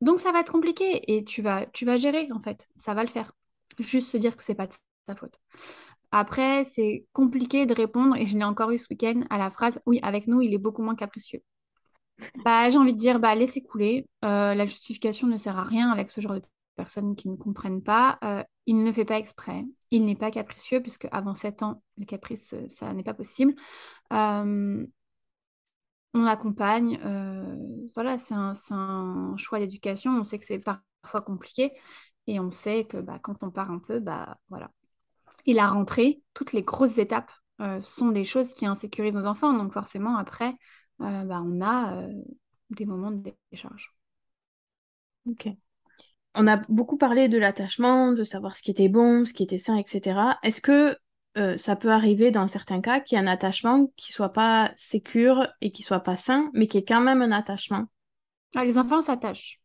Donc 0.00 0.20
ça 0.20 0.32
va 0.32 0.40
être 0.40 0.52
compliqué 0.52 1.14
et 1.14 1.24
tu 1.24 1.42
vas, 1.42 1.66
gérer 1.96 2.28
en 2.32 2.40
fait, 2.40 2.68
ça 2.76 2.94
va 2.94 3.02
le 3.02 3.08
faire. 3.08 3.32
Juste 3.78 4.10
se 4.10 4.16
dire 4.16 4.36
que 4.36 4.44
c'est 4.44 4.54
pas 4.54 4.66
de 4.66 4.74
ta 5.06 5.14
faute. 5.16 5.40
Après, 6.10 6.62
c'est 6.64 7.06
compliqué 7.12 7.66
de 7.66 7.74
répondre 7.74 8.16
et 8.16 8.26
je 8.26 8.38
l'ai 8.38 8.44
encore 8.44 8.70
eu 8.70 8.78
ce 8.78 8.86
week-end 8.90 9.22
à 9.30 9.38
la 9.38 9.50
phrase 9.50 9.80
oui, 9.86 10.00
avec 10.02 10.26
nous, 10.26 10.40
il 10.42 10.54
est 10.54 10.58
beaucoup 10.58 10.82
moins 10.82 10.94
capricieux. 10.94 11.42
Bah, 12.44 12.70
j'ai 12.70 12.78
envie 12.78 12.92
de 12.92 12.98
dire 12.98 13.18
bah, 13.18 13.34
laissez 13.34 13.62
couler. 13.62 14.06
Euh, 14.24 14.54
la 14.54 14.64
justification 14.64 15.26
ne 15.26 15.36
sert 15.36 15.58
à 15.58 15.64
rien 15.64 15.90
avec 15.90 16.10
ce 16.10 16.20
genre 16.20 16.34
de 16.34 16.42
personnes 16.74 17.16
qui 17.16 17.28
ne 17.28 17.36
comprennent 17.36 17.82
pas. 17.82 18.18
Euh, 18.24 18.42
il 18.66 18.82
ne 18.82 18.92
fait 18.92 19.04
pas 19.04 19.18
exprès. 19.18 19.64
Il 19.90 20.04
n'est 20.04 20.16
pas 20.16 20.30
capricieux, 20.30 20.80
puisque 20.80 21.08
avant 21.12 21.34
7 21.34 21.62
ans, 21.62 21.82
le 21.98 22.04
caprice, 22.04 22.54
euh, 22.54 22.66
ça 22.68 22.92
n'est 22.92 23.02
pas 23.02 23.14
possible. 23.14 23.54
Euh, 24.12 24.86
on 26.14 26.26
accompagne. 26.26 26.98
voilà, 27.94 28.18
c'est 28.18 28.34
un, 28.34 29.36
choix 29.36 29.58
d'éducation. 29.58 30.12
On 30.12 30.24
sait 30.24 30.38
que 30.38 30.44
c'est 30.44 30.60
parfois 30.60 31.22
compliqué. 31.22 31.72
Et 32.26 32.40
on 32.40 32.50
sait 32.50 32.84
que 32.84 32.98
bah, 32.98 33.18
quand 33.20 33.42
on 33.42 33.50
part 33.50 33.70
un 33.70 33.80
peu, 33.80 34.00
bah, 34.00 34.38
voilà. 34.48 34.70
Et 35.46 35.54
la 35.54 35.66
rentrée, 35.68 36.22
toutes 36.34 36.52
les 36.52 36.62
grosses 36.62 36.98
étapes 36.98 37.32
sont 37.80 38.08
des 38.10 38.24
choses 38.24 38.52
qui 38.52 38.66
insécurisent 38.66 39.16
nos 39.16 39.26
enfants. 39.26 39.52
Donc 39.52 39.72
forcément, 39.72 40.16
après, 40.16 40.54
bah, 41.00 41.42
on 41.44 41.60
a 41.62 42.06
des 42.70 42.86
moments 42.86 43.10
de 43.10 43.34
décharge. 43.50 43.92
Ok 45.26 45.63
on 46.34 46.46
a 46.46 46.58
beaucoup 46.68 46.96
parlé 46.96 47.28
de 47.28 47.38
l'attachement, 47.38 48.12
de 48.12 48.22
savoir 48.22 48.56
ce 48.56 48.62
qui 48.62 48.70
était 48.70 48.88
bon, 48.88 49.24
ce 49.24 49.32
qui 49.32 49.42
était 49.42 49.58
sain, 49.58 49.76
etc. 49.76 50.38
Est-ce 50.42 50.60
que 50.60 50.96
euh, 51.36 51.56
ça 51.58 51.76
peut 51.76 51.90
arriver 51.90 52.30
dans 52.30 52.46
certains 52.46 52.80
cas 52.80 53.00
qu'il 53.00 53.16
y 53.16 53.20
ait 53.20 53.24
un 53.24 53.28
attachement 53.28 53.90
qui 53.96 54.12
soit 54.12 54.32
pas 54.32 54.72
sécure 54.76 55.48
et 55.60 55.72
qui 55.72 55.82
soit 55.82 56.00
pas 56.00 56.16
sain, 56.16 56.50
mais 56.54 56.66
qui 56.66 56.78
est 56.78 56.84
quand 56.84 57.00
même 57.00 57.22
un 57.22 57.32
attachement? 57.32 57.86
Ah, 58.54 58.64
Les 58.64 58.78
enfants 58.78 59.00
s'attachent, 59.00 59.60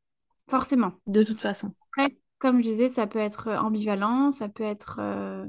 forcément. 0.50 0.94
De 1.06 1.24
toute 1.24 1.42
façon. 1.42 1.74
Après, 1.92 2.16
comme 2.40 2.62
je 2.64 2.70
disais, 2.70 2.88
ça 2.88 3.08
peut 3.08 3.20
être 3.20 3.52
ambivalent, 3.52 4.32
ça 4.32 4.50
peut 4.50 4.64
être... 4.64 4.98
Euh, 5.00 5.46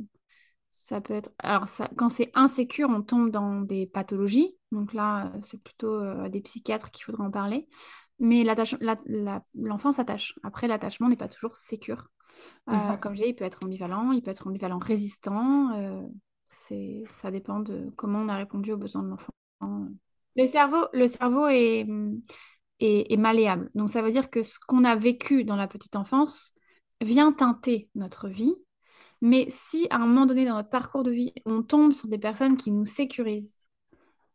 ça 0.70 1.00
peut 1.00 1.14
être... 1.14 1.30
Alors, 1.38 1.66
quand 1.96 2.08
c'est 2.10 2.30
insécure, 2.34 2.88
on 2.90 3.02
tombe 3.02 3.30
dans 3.30 3.60
des 3.60 3.86
pathologies. 3.86 4.56
Donc 4.72 4.92
là, 4.92 5.32
c'est 5.42 5.60
plutôt 5.62 5.94
à 5.94 6.26
euh, 6.26 6.28
des 6.28 6.40
psychiatres 6.40 6.90
qu'il 6.90 7.04
faudra 7.04 7.24
en 7.24 7.30
parler. 7.30 7.66
Mais 8.20 8.44
l'enfant 9.54 9.92
s'attache. 9.92 10.34
Après, 10.42 10.68
l'attachement 10.68 11.08
n'est 11.08 11.16
pas 11.16 11.28
toujours 11.28 11.56
sécure. 11.56 12.08
Euh, 12.68 12.72
mhm. 12.72 13.00
Comme 13.00 13.14
je 13.14 13.20
disais, 13.20 13.30
il 13.30 13.34
peut 13.34 13.44
être 13.44 13.60
ambivalent, 13.64 14.12
il 14.12 14.22
peut 14.22 14.30
être 14.30 14.46
ambivalent 14.46 14.78
résistant. 14.78 15.72
Euh, 15.74 16.02
ça 17.08 17.30
dépend 17.30 17.60
de 17.60 17.90
comment 17.96 18.20
on 18.20 18.28
a 18.28 18.36
répondu 18.36 18.72
aux 18.72 18.76
besoins 18.76 19.02
de 19.02 19.08
l'enfant. 19.08 19.32
Le 20.36 20.46
cerveau, 20.46 20.86
le 20.92 21.06
cerveau 21.06 21.46
est, 21.48 21.86
est, 22.78 23.16
malléable. 23.16 23.70
Donc, 23.74 23.88
ça 23.88 24.02
veut 24.02 24.12
dire 24.12 24.30
que 24.30 24.42
ce 24.42 24.58
qu'on 24.66 24.84
a 24.84 24.96
vécu 24.96 25.44
dans 25.44 25.56
la 25.56 25.66
petite 25.66 25.96
enfance 25.96 26.52
vient 27.00 27.32
teinter 27.32 27.88
notre 27.94 28.28
vie. 28.28 28.54
Mais 29.22 29.46
si 29.48 29.86
à 29.90 29.96
un 29.96 30.06
moment 30.06 30.26
donné 30.26 30.46
dans 30.46 30.54
notre 30.54 30.70
parcours 30.70 31.02
de 31.02 31.10
vie, 31.10 31.32
on 31.44 31.62
tombe 31.62 31.92
sur 31.92 32.08
des 32.08 32.18
personnes 32.18 32.56
qui 32.56 32.70
nous 32.70 32.86
sécurisent, 32.86 33.68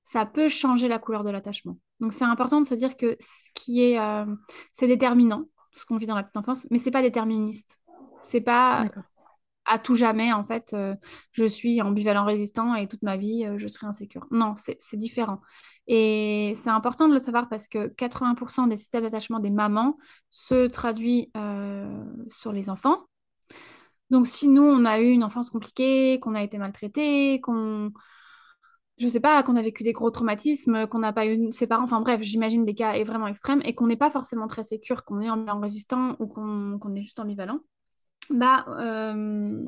ça 0.04 0.26
peut 0.26 0.48
changer 0.48 0.88
la 0.88 1.00
couleur 1.00 1.24
de 1.24 1.32
l'attachement. 1.32 1.78
Donc 2.00 2.14
c'est 2.14 2.26
important 2.26 2.62
de 2.62 2.68
se 2.68 2.76
dire 2.76 2.98
que 2.98 3.16
ce 3.20 3.50
qui 3.54 3.84
est, 3.84 4.00
euh, 4.00 4.26
c'est 4.72 4.88
déterminant, 4.88 5.46
ce 5.74 5.86
qu'on 5.86 5.98
vit 5.98 6.08
dans 6.08 6.16
la 6.16 6.24
petite 6.24 6.38
enfance, 6.38 6.68
mais 6.72 6.78
c'est 6.78 6.92
pas 6.92 7.02
déterministe. 7.02 7.80
C'est 8.22 8.42
pas 8.42 8.88
à 9.66 9.80
tout 9.80 9.96
jamais, 9.96 10.32
en 10.34 10.44
fait, 10.44 10.74
euh, 10.74 10.96
je 11.32 11.46
suis 11.46 11.82
ambivalent 11.82 12.26
résistant 12.26 12.76
et 12.76 12.88
toute 12.88 13.02
ma 13.02 13.18
vie, 13.18 13.46
euh, 13.46 13.58
je 13.58 13.68
serai 13.68 13.88
insécure. 13.88 14.26
Non, 14.32 14.54
c'est 14.56 14.98
différent. 14.98 15.42
Et 15.88 16.54
c'est 16.56 16.70
important 16.70 17.08
de 17.08 17.14
le 17.14 17.20
savoir 17.20 17.48
parce 17.50 17.68
que 17.68 17.88
80% 17.88 18.68
des 18.68 18.78
systèmes 18.78 19.04
d'attachement 19.04 19.40
des 19.40 19.52
mamans 19.52 19.98
se 20.32 20.68
traduit 20.68 21.32
sur 22.28 22.52
les 22.52 22.70
enfants. 22.72 23.06
Donc 24.10 24.28
si 24.28 24.48
nous, 24.48 24.64
on 24.64 24.86
a 24.86 25.00
eu 25.00 25.10
une 25.10 25.24
enfance 25.24 25.50
compliquée, 25.50 26.20
qu'on 26.20 26.36
a 26.36 26.44
été 26.44 26.58
maltraité, 26.58 27.40
qu'on 27.42 27.92
je 28.98 29.08
sais 29.08 29.20
pas, 29.20 29.44
qu'on 29.44 29.56
a 29.56 29.62
vécu 29.62 29.84
des 29.84 29.94
gros 29.94 30.10
traumatismes, 30.10 30.88
qu'on 30.88 31.00
n'a 31.00 31.14
pas 31.14 31.28
eu 31.28 31.52
ses 31.52 31.68
parents, 31.68 31.84
enfin 31.84 32.00
bref, 32.02 32.22
j'imagine 32.22 32.66
des 32.66 32.76
cas 32.76 33.02
vraiment 33.04 33.28
extrêmes 33.28 33.62
et 33.66 33.74
qu'on 33.74 33.88
n'est 33.88 33.98
pas 33.98 34.10
forcément 34.10 34.48
très 34.48 34.64
sécure, 34.64 35.04
qu'on 35.04 35.22
est 35.22 35.30
en 35.30 35.60
résistant 35.60 36.16
ou 36.20 36.28
qu'on 36.28 36.96
est 36.96 37.02
juste 37.02 37.20
ambivalent, 37.20 37.60
bah 38.30 38.66
euh, 38.70 39.66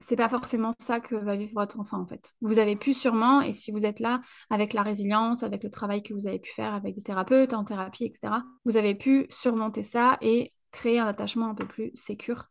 c'est 0.00 0.16
pas 0.16 0.28
forcément 0.28 0.72
ça 0.78 1.00
que 1.00 1.14
va 1.14 1.36
vivre 1.36 1.52
votre 1.54 1.80
enfant 1.80 2.00
en 2.00 2.06
fait. 2.06 2.34
Vous 2.40 2.58
avez 2.58 2.76
pu 2.76 2.94
sûrement, 2.94 3.40
et 3.40 3.52
si 3.52 3.70
vous 3.72 3.86
êtes 3.86 4.00
là 4.00 4.20
avec 4.50 4.72
la 4.72 4.82
résilience, 4.82 5.42
avec 5.42 5.62
le 5.62 5.70
travail 5.70 6.02
que 6.02 6.12
vous 6.12 6.26
avez 6.26 6.38
pu 6.38 6.50
faire 6.50 6.74
avec 6.74 6.94
des 6.96 7.02
thérapeutes, 7.02 7.54
en 7.54 7.64
thérapie, 7.64 8.04
etc., 8.04 8.34
vous 8.64 8.76
avez 8.76 8.94
pu 8.94 9.26
surmonter 9.30 9.82
ça 9.82 10.18
et 10.20 10.52
créer 10.72 10.98
un 10.98 11.06
attachement 11.06 11.48
un 11.48 11.54
peu 11.54 11.66
plus 11.66 11.90
sécure. 11.94 12.46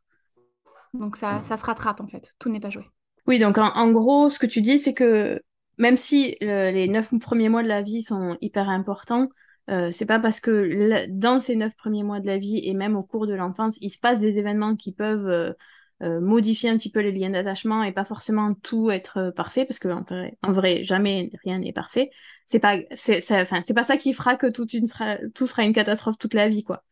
Donc 0.93 1.17
ça, 1.17 1.41
ça 1.43 1.57
se 1.57 1.65
rattrape 1.65 2.01
en 2.01 2.07
fait, 2.07 2.33
tout 2.39 2.49
n'est 2.49 2.59
pas 2.59 2.69
joué. 2.69 2.85
Oui, 3.27 3.39
donc 3.39 3.57
en, 3.57 3.91
gros, 3.91 4.29
ce 4.29 4.39
que 4.39 4.45
tu 4.45 4.61
dis, 4.61 4.79
c'est 4.79 4.93
que 4.93 5.41
même 5.77 5.97
si 5.97 6.35
les 6.41 6.87
neuf 6.87 7.13
premiers 7.19 7.49
mois 7.49 7.63
de 7.63 7.67
la 7.67 7.81
vie 7.81 8.03
sont 8.03 8.37
hyper 8.41 8.69
importants, 8.69 9.29
euh, 9.69 9.91
c'est 9.91 10.05
pas 10.05 10.19
parce 10.19 10.39
que 10.39 11.07
dans 11.09 11.39
ces 11.39 11.55
neuf 11.55 11.75
premiers 11.75 12.03
mois 12.03 12.19
de 12.19 12.27
la 12.27 12.37
vie 12.37 12.59
et 12.63 12.73
même 12.73 12.95
au 12.95 13.03
cours 13.03 13.27
de 13.27 13.33
l'enfance, 13.33 13.77
il 13.81 13.89
se 13.89 13.97
passe 13.97 14.19
des 14.19 14.37
événements 14.37 14.75
qui 14.75 14.91
peuvent 14.91 15.27
euh, 15.27 15.53
euh, 16.01 16.19
modifier 16.19 16.69
un 16.69 16.75
petit 16.75 16.91
peu 16.91 16.99
les 16.99 17.13
liens 17.13 17.29
d'attachement 17.29 17.81
et 17.83 17.93
pas 17.93 18.03
forcément 18.03 18.53
tout 18.55 18.91
être 18.91 19.31
parfait, 19.35 19.63
parce 19.65 19.79
que 19.79 19.87
en 19.87 20.51
vrai, 20.51 20.83
jamais 20.83 21.31
rien 21.45 21.59
n'est 21.59 21.71
parfait. 21.71 22.09
C'est 22.45 22.59
pas, 22.59 22.77
c'est, 22.95 23.21
c'est 23.21 23.73
pas 23.73 23.83
ça 23.83 23.95
qui 23.95 24.11
fera 24.11 24.35
que 24.35 24.47
tout, 24.47 24.67
une 24.67 24.85
sera, 24.85 25.17
tout 25.33 25.47
sera 25.47 25.63
une 25.63 25.73
catastrophe 25.73 26.17
toute 26.17 26.33
la 26.33 26.49
vie, 26.49 26.63
quoi. 26.63 26.83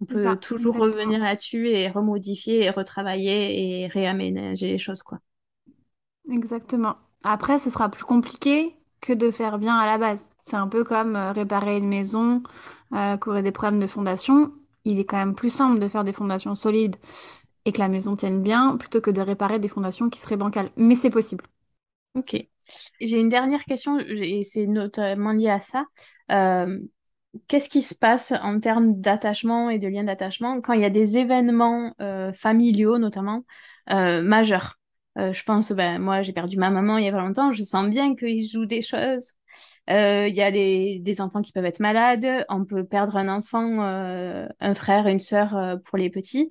On 0.00 0.04
peut 0.04 0.36
toujours 0.36 0.76
revenir 0.76 1.20
là-dessus 1.20 1.68
et 1.68 1.88
remodifier 1.88 2.64
et 2.64 2.70
retravailler 2.70 3.82
et 3.82 3.86
réaménager 3.86 4.68
les 4.68 4.78
choses, 4.78 5.02
quoi. 5.02 5.18
Exactement. 6.30 6.96
Après, 7.22 7.58
ce 7.58 7.70
sera 7.70 7.88
plus 7.88 8.04
compliqué 8.04 8.74
que 9.00 9.12
de 9.12 9.30
faire 9.30 9.58
bien 9.58 9.76
à 9.76 9.86
la 9.86 9.98
base. 9.98 10.30
C'est 10.40 10.56
un 10.56 10.68
peu 10.68 10.84
comme 10.84 11.16
euh, 11.16 11.32
réparer 11.32 11.78
une 11.78 11.88
maison 11.88 12.42
euh, 12.92 13.16
aurait 13.26 13.42
des 13.42 13.52
problèmes 13.52 13.80
de 13.80 13.86
fondation. 13.86 14.52
Il 14.84 14.98
est 14.98 15.04
quand 15.04 15.16
même 15.18 15.34
plus 15.34 15.50
simple 15.50 15.78
de 15.78 15.88
faire 15.88 16.04
des 16.04 16.12
fondations 16.12 16.54
solides 16.54 16.96
et 17.64 17.72
que 17.72 17.78
la 17.78 17.88
maison 17.88 18.16
tienne 18.16 18.42
bien 18.42 18.76
plutôt 18.76 19.00
que 19.00 19.10
de 19.10 19.20
réparer 19.20 19.58
des 19.58 19.68
fondations 19.68 20.10
qui 20.10 20.18
seraient 20.20 20.36
bancales. 20.36 20.70
Mais 20.76 20.94
c'est 20.94 21.10
possible. 21.10 21.44
Ok. 22.14 22.36
J'ai 23.00 23.18
une 23.18 23.28
dernière 23.28 23.64
question 23.64 23.98
et 24.00 24.44
c'est 24.44 24.66
notamment 24.66 25.32
lié 25.32 25.48
à 25.50 25.60
ça. 25.60 25.84
Euh, 26.32 26.78
qu'est-ce 27.48 27.68
qui 27.70 27.82
se 27.82 27.94
passe 27.94 28.32
en 28.42 28.60
termes 28.60 29.00
d'attachement 29.00 29.70
et 29.70 29.78
de 29.78 29.88
lien 29.88 30.04
d'attachement 30.04 30.60
quand 30.60 30.74
il 30.74 30.80
y 30.82 30.84
a 30.84 30.90
des 30.90 31.18
événements 31.18 31.94
familiaux 32.34 32.98
notamment 32.98 33.44
majeurs? 33.88 34.77
Euh, 35.18 35.32
je 35.32 35.42
pense, 35.42 35.72
ben, 35.72 35.98
moi, 35.98 36.22
j'ai 36.22 36.32
perdu 36.32 36.56
ma 36.56 36.70
maman 36.70 36.98
il 36.98 37.04
y 37.04 37.08
a 37.08 37.12
pas 37.12 37.20
longtemps, 37.20 37.52
je 37.52 37.64
sens 37.64 37.88
bien 37.88 38.14
qu'il 38.14 38.46
joue 38.46 38.66
des 38.66 38.82
choses. 38.82 39.32
Euh, 39.90 40.28
il 40.28 40.34
y 40.34 40.42
a 40.42 40.50
des 40.50 41.20
enfants 41.20 41.42
qui 41.42 41.52
peuvent 41.52 41.64
être 41.64 41.80
malades, 41.80 42.44
on 42.48 42.64
peut 42.64 42.84
perdre 42.84 43.16
un 43.16 43.28
enfant, 43.28 43.82
euh, 43.82 44.46
un 44.60 44.74
frère, 44.74 45.08
une 45.08 45.18
sœur 45.18 45.78
pour 45.84 45.98
les 45.98 46.10
petits. 46.10 46.50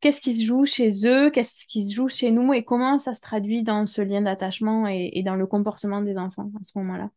qu'est-ce 0.00 0.20
qui 0.20 0.34
se 0.34 0.44
joue 0.44 0.66
chez 0.66 0.90
eux, 1.06 1.30
qu'est-ce 1.30 1.66
qui 1.66 1.88
se 1.88 1.94
joue 1.94 2.08
chez 2.08 2.30
nous? 2.30 2.52
Et 2.52 2.64
comment 2.64 2.98
ça 2.98 3.14
se 3.14 3.20
traduit 3.20 3.62
dans 3.64 3.86
ce 3.86 4.02
lien 4.02 4.22
d'attachement 4.22 4.86
et, 4.88 5.22
dans 5.24 5.36
le 5.36 5.46
comportement 5.46 6.02
des 6.02 6.18
enfants 6.18 6.50
à 6.60 6.64
ce 6.64 6.78
moment-là? 6.78 7.10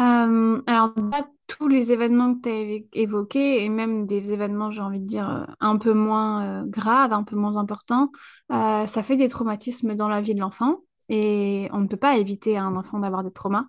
Euh, 0.00 0.62
alors, 0.66 0.92
tous 1.46 1.68
les 1.68 1.92
événements 1.92 2.34
que 2.34 2.40
tu 2.40 2.48
as 2.48 2.98
évoqués, 2.98 3.64
et 3.64 3.68
même 3.68 4.06
des 4.06 4.32
événements, 4.32 4.70
j'ai 4.70 4.80
envie 4.80 5.00
de 5.00 5.06
dire, 5.06 5.28
euh, 5.30 5.44
un 5.60 5.76
peu 5.76 5.92
moins 5.92 6.62
euh, 6.62 6.64
graves, 6.66 7.12
un 7.12 7.22
peu 7.22 7.36
moins 7.36 7.56
importants, 7.56 8.10
ça 8.50 9.02
fait 9.02 9.16
des 9.16 9.28
traumatismes 9.28 9.94
dans 9.94 10.08
la 10.08 10.20
vie 10.20 10.34
de 10.34 10.40
l'enfant. 10.40 10.80
Et 11.08 11.68
on 11.72 11.80
ne 11.80 11.86
peut 11.86 11.96
pas 11.98 12.16
éviter 12.16 12.56
à 12.56 12.64
un 12.64 12.76
enfant 12.76 12.98
d'avoir 12.98 13.22
des 13.22 13.32
traumas. 13.32 13.66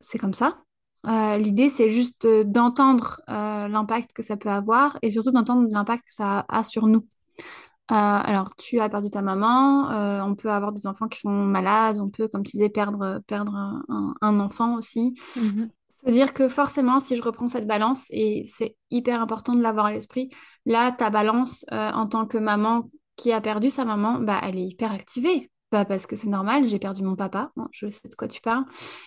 C'est 0.00 0.18
comme 0.18 0.34
ça. 0.34 0.58
L'idée, 1.04 1.68
c'est 1.68 1.90
juste 1.90 2.26
d'entendre 2.26 3.20
l'impact 3.28 4.12
que 4.12 4.22
ça 4.22 4.36
peut 4.36 4.48
avoir 4.48 4.98
et 5.02 5.10
surtout 5.12 5.30
d'entendre 5.30 5.68
l'impact 5.70 6.04
que 6.08 6.14
ça 6.14 6.44
a 6.48 6.64
sur 6.64 6.88
nous. 6.88 7.06
Alors, 7.88 8.54
tu 8.56 8.80
as 8.80 8.88
perdu 8.88 9.10
ta 9.10 9.22
maman, 9.22 10.24
on 10.26 10.34
peut 10.34 10.50
avoir 10.50 10.72
des 10.72 10.86
enfants 10.86 11.08
qui 11.08 11.20
sont 11.20 11.30
malades, 11.30 11.98
on 12.00 12.08
peut, 12.08 12.28
comme 12.28 12.42
tu 12.42 12.56
disais, 12.56 12.68
perdre, 12.68 13.20
perdre 13.26 13.54
un, 14.20 14.40
enfant 14.40 14.76
aussi. 14.76 15.14
Mm-hmm. 15.36 15.68
C'est-à-dire 15.88 16.34
que 16.34 16.48
forcément, 16.48 17.00
si 17.00 17.16
je 17.16 17.22
reprends 17.22 17.48
cette 17.48 17.66
balance, 17.66 18.06
et 18.10 18.44
c'est 18.46 18.76
hyper 18.90 19.20
important 19.20 19.54
de 19.54 19.62
l'avoir 19.62 19.86
à 19.86 19.92
l'esprit, 19.92 20.30
là, 20.64 20.92
ta 20.92 21.10
balance 21.10 21.64
en 21.70 22.06
tant 22.06 22.26
que 22.26 22.38
maman 22.38 22.90
qui 23.16 23.32
a 23.32 23.40
perdu 23.40 23.70
sa 23.70 23.84
maman, 23.84 24.20
bah, 24.20 24.40
elle 24.42 24.58
est 24.58 24.66
hyper 24.66 24.92
activée. 24.92 25.50
Bah, 25.72 25.84
parce 25.84 26.06
que 26.06 26.14
c'est 26.14 26.28
normal, 26.28 26.68
j'ai 26.68 26.78
perdu 26.78 27.02
mon 27.02 27.16
papa, 27.16 27.50
je 27.72 27.90
sais 27.90 28.08
de 28.08 28.14
quoi 28.14 28.28
tu 28.28 28.40
parles. 28.40 28.64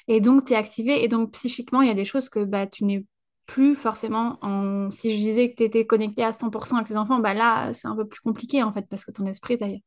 Et 0.07 0.19
donc, 0.19 0.45
tu 0.45 0.53
es 0.53 0.55
activé. 0.57 1.03
Et 1.03 1.07
donc, 1.07 1.32
psychiquement, 1.32 1.82
il 1.82 1.88
y 1.88 1.91
a 1.91 1.95
des 1.95 2.05
choses 2.05 2.27
que 2.27 2.43
bah, 2.43 2.67
tu 2.67 2.84
n'es 2.84 3.05
plus 3.49 3.75
forcément 3.75 4.37
en... 4.43 4.91
Si 4.91 5.11
je 5.11 5.17
disais 5.17 5.49
que 5.49 5.55
tu 5.55 5.63
étais 5.63 5.85
connecté 5.87 6.23
à 6.23 6.31
100% 6.31 6.75
avec 6.77 6.89
les 6.89 6.97
enfants, 6.97 7.19
bah 7.19 7.33
là, 7.33 7.73
c'est 7.73 7.87
un 7.87 7.95
peu 7.95 8.07
plus 8.07 8.21
compliqué, 8.21 8.61
en 8.61 8.71
fait, 8.71 8.85
parce 8.87 9.03
que 9.03 9.11
ton 9.11 9.25
esprit, 9.25 9.57
d'ailleurs. 9.57 9.79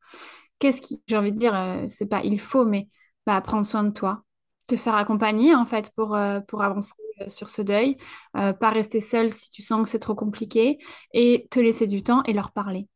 Qu'est-ce 0.59 0.81
qui... 0.81 1.01
J'ai 1.07 1.17
envie 1.17 1.31
de 1.31 1.37
dire, 1.37 1.55
euh, 1.55 1.85
c'est 1.87 2.07
pas 2.07 2.21
il 2.23 2.39
faut, 2.41 2.65
mais 2.65 2.89
bah, 3.25 3.39
prendre 3.41 3.65
soin 3.65 3.83
de 3.85 3.91
toi. 3.91 4.23
Te 4.67 4.75
faire 4.75 4.95
accompagner, 4.95 5.55
en 5.55 5.63
fait, 5.65 5.91
pour, 5.95 6.13
euh, 6.15 6.41
avancer 6.59 6.93
euh, 7.21 7.29
sur 7.29 7.49
ce 7.49 7.61
deuil. 7.61 7.97
pas 8.33 8.69
rester 8.69 8.99
seul 8.99 9.31
si 9.31 9.49
tu 9.49 9.61
sens 9.61 9.83
que 9.83 9.89
c'est 9.89 9.99
trop 9.99 10.15
compliqué. 10.15 10.77
Et 11.13 11.47
te 11.49 11.59
laisser 11.59 11.87
du 11.87 12.03
temps 12.03 12.21
et 12.23 12.33
leur 12.33 12.51
parler 12.51 12.87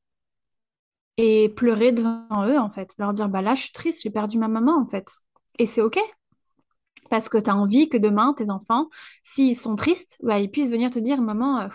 et 1.18 1.50
pleurer 1.50 1.92
devant 1.94 2.46
eux, 2.46 2.60
en 2.60 2.70
fait. 2.70 2.92
Leur 2.98 3.14
dire, 3.14 3.30
bah 3.30 3.42
là, 3.42 3.56
je 3.56 3.64
suis 3.64 3.72
triste, 3.72 4.02
j'ai 4.04 4.10
perdu 4.12 4.38
ma 4.38 4.48
maman, 4.50 4.78
en 4.80 4.86
fait. 4.86 5.08
Et 5.60 5.66
c'est 5.66 5.82
OK. 5.82 5.98
Parce 7.10 7.30
que 7.30 7.38
tu 7.38 7.50
as 7.50 7.56
envie 7.56 7.90
que 7.90 7.98
demain, 7.98 8.34
tes 8.34 8.50
enfants, 8.50 8.90
s'ils 9.24 9.56
sont 9.56 9.76
tristes, 9.76 10.18
bah, 10.24 10.40
ils 10.40 10.52
puissent 10.52 10.70
venir 10.70 10.92
te 10.92 11.00
dire, 11.00 11.22
maman, 11.22 11.62
euh, 11.62 11.68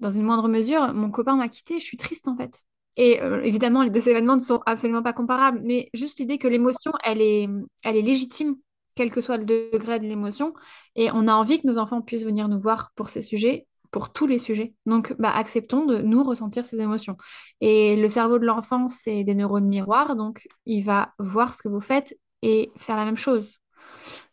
dans 0.00 0.10
une 0.10 0.22
moindre 0.22 0.48
mesure, 0.48 0.94
mon 0.94 1.10
copain 1.10 1.36
m'a 1.36 1.48
quitté, 1.48 1.78
je 1.78 1.84
suis 1.84 1.96
triste, 1.96 2.28
en 2.28 2.36
fait. 2.36 2.64
Et 2.96 3.22
euh, 3.22 3.42
évidemment, 3.42 3.82
les 3.82 3.90
deux 3.90 4.08
événements 4.08 4.36
ne 4.36 4.40
sont 4.40 4.60
absolument 4.66 5.02
pas 5.02 5.12
comparables, 5.12 5.60
mais 5.62 5.90
juste 5.94 6.18
l'idée 6.18 6.38
que 6.38 6.48
l'émotion, 6.48 6.92
elle 7.04 7.20
est, 7.20 7.48
elle 7.84 7.96
est 7.96 8.02
légitime, 8.02 8.56
quel 8.94 9.10
que 9.10 9.20
soit 9.20 9.36
le 9.36 9.44
degré 9.44 9.98
de 9.98 10.06
l'émotion. 10.06 10.54
Et 10.96 11.10
on 11.12 11.28
a 11.28 11.32
envie 11.32 11.60
que 11.60 11.66
nos 11.66 11.78
enfants 11.78 12.02
puissent 12.02 12.24
venir 12.24 12.48
nous 12.48 12.58
voir 12.58 12.92
pour 12.94 13.08
ces 13.08 13.22
sujets 13.22 13.66
pour 13.90 14.12
tous 14.12 14.26
les 14.26 14.38
sujets. 14.38 14.74
Donc, 14.86 15.14
bah, 15.18 15.30
acceptons 15.30 15.84
de 15.84 15.98
nous 15.98 16.22
ressentir 16.22 16.64
ces 16.64 16.80
émotions. 16.80 17.16
Et 17.60 17.96
le 17.96 18.08
cerveau 18.08 18.38
de 18.38 18.46
l'enfant, 18.46 18.88
c'est 18.88 19.24
des 19.24 19.34
neurones 19.34 19.66
miroirs, 19.68 20.16
donc 20.16 20.46
il 20.66 20.82
va 20.82 21.12
voir 21.18 21.52
ce 21.54 21.62
que 21.62 21.68
vous 21.68 21.80
faites 21.80 22.16
et 22.42 22.70
faire 22.76 22.96
la 22.96 23.04
même 23.04 23.16
chose. 23.16 23.60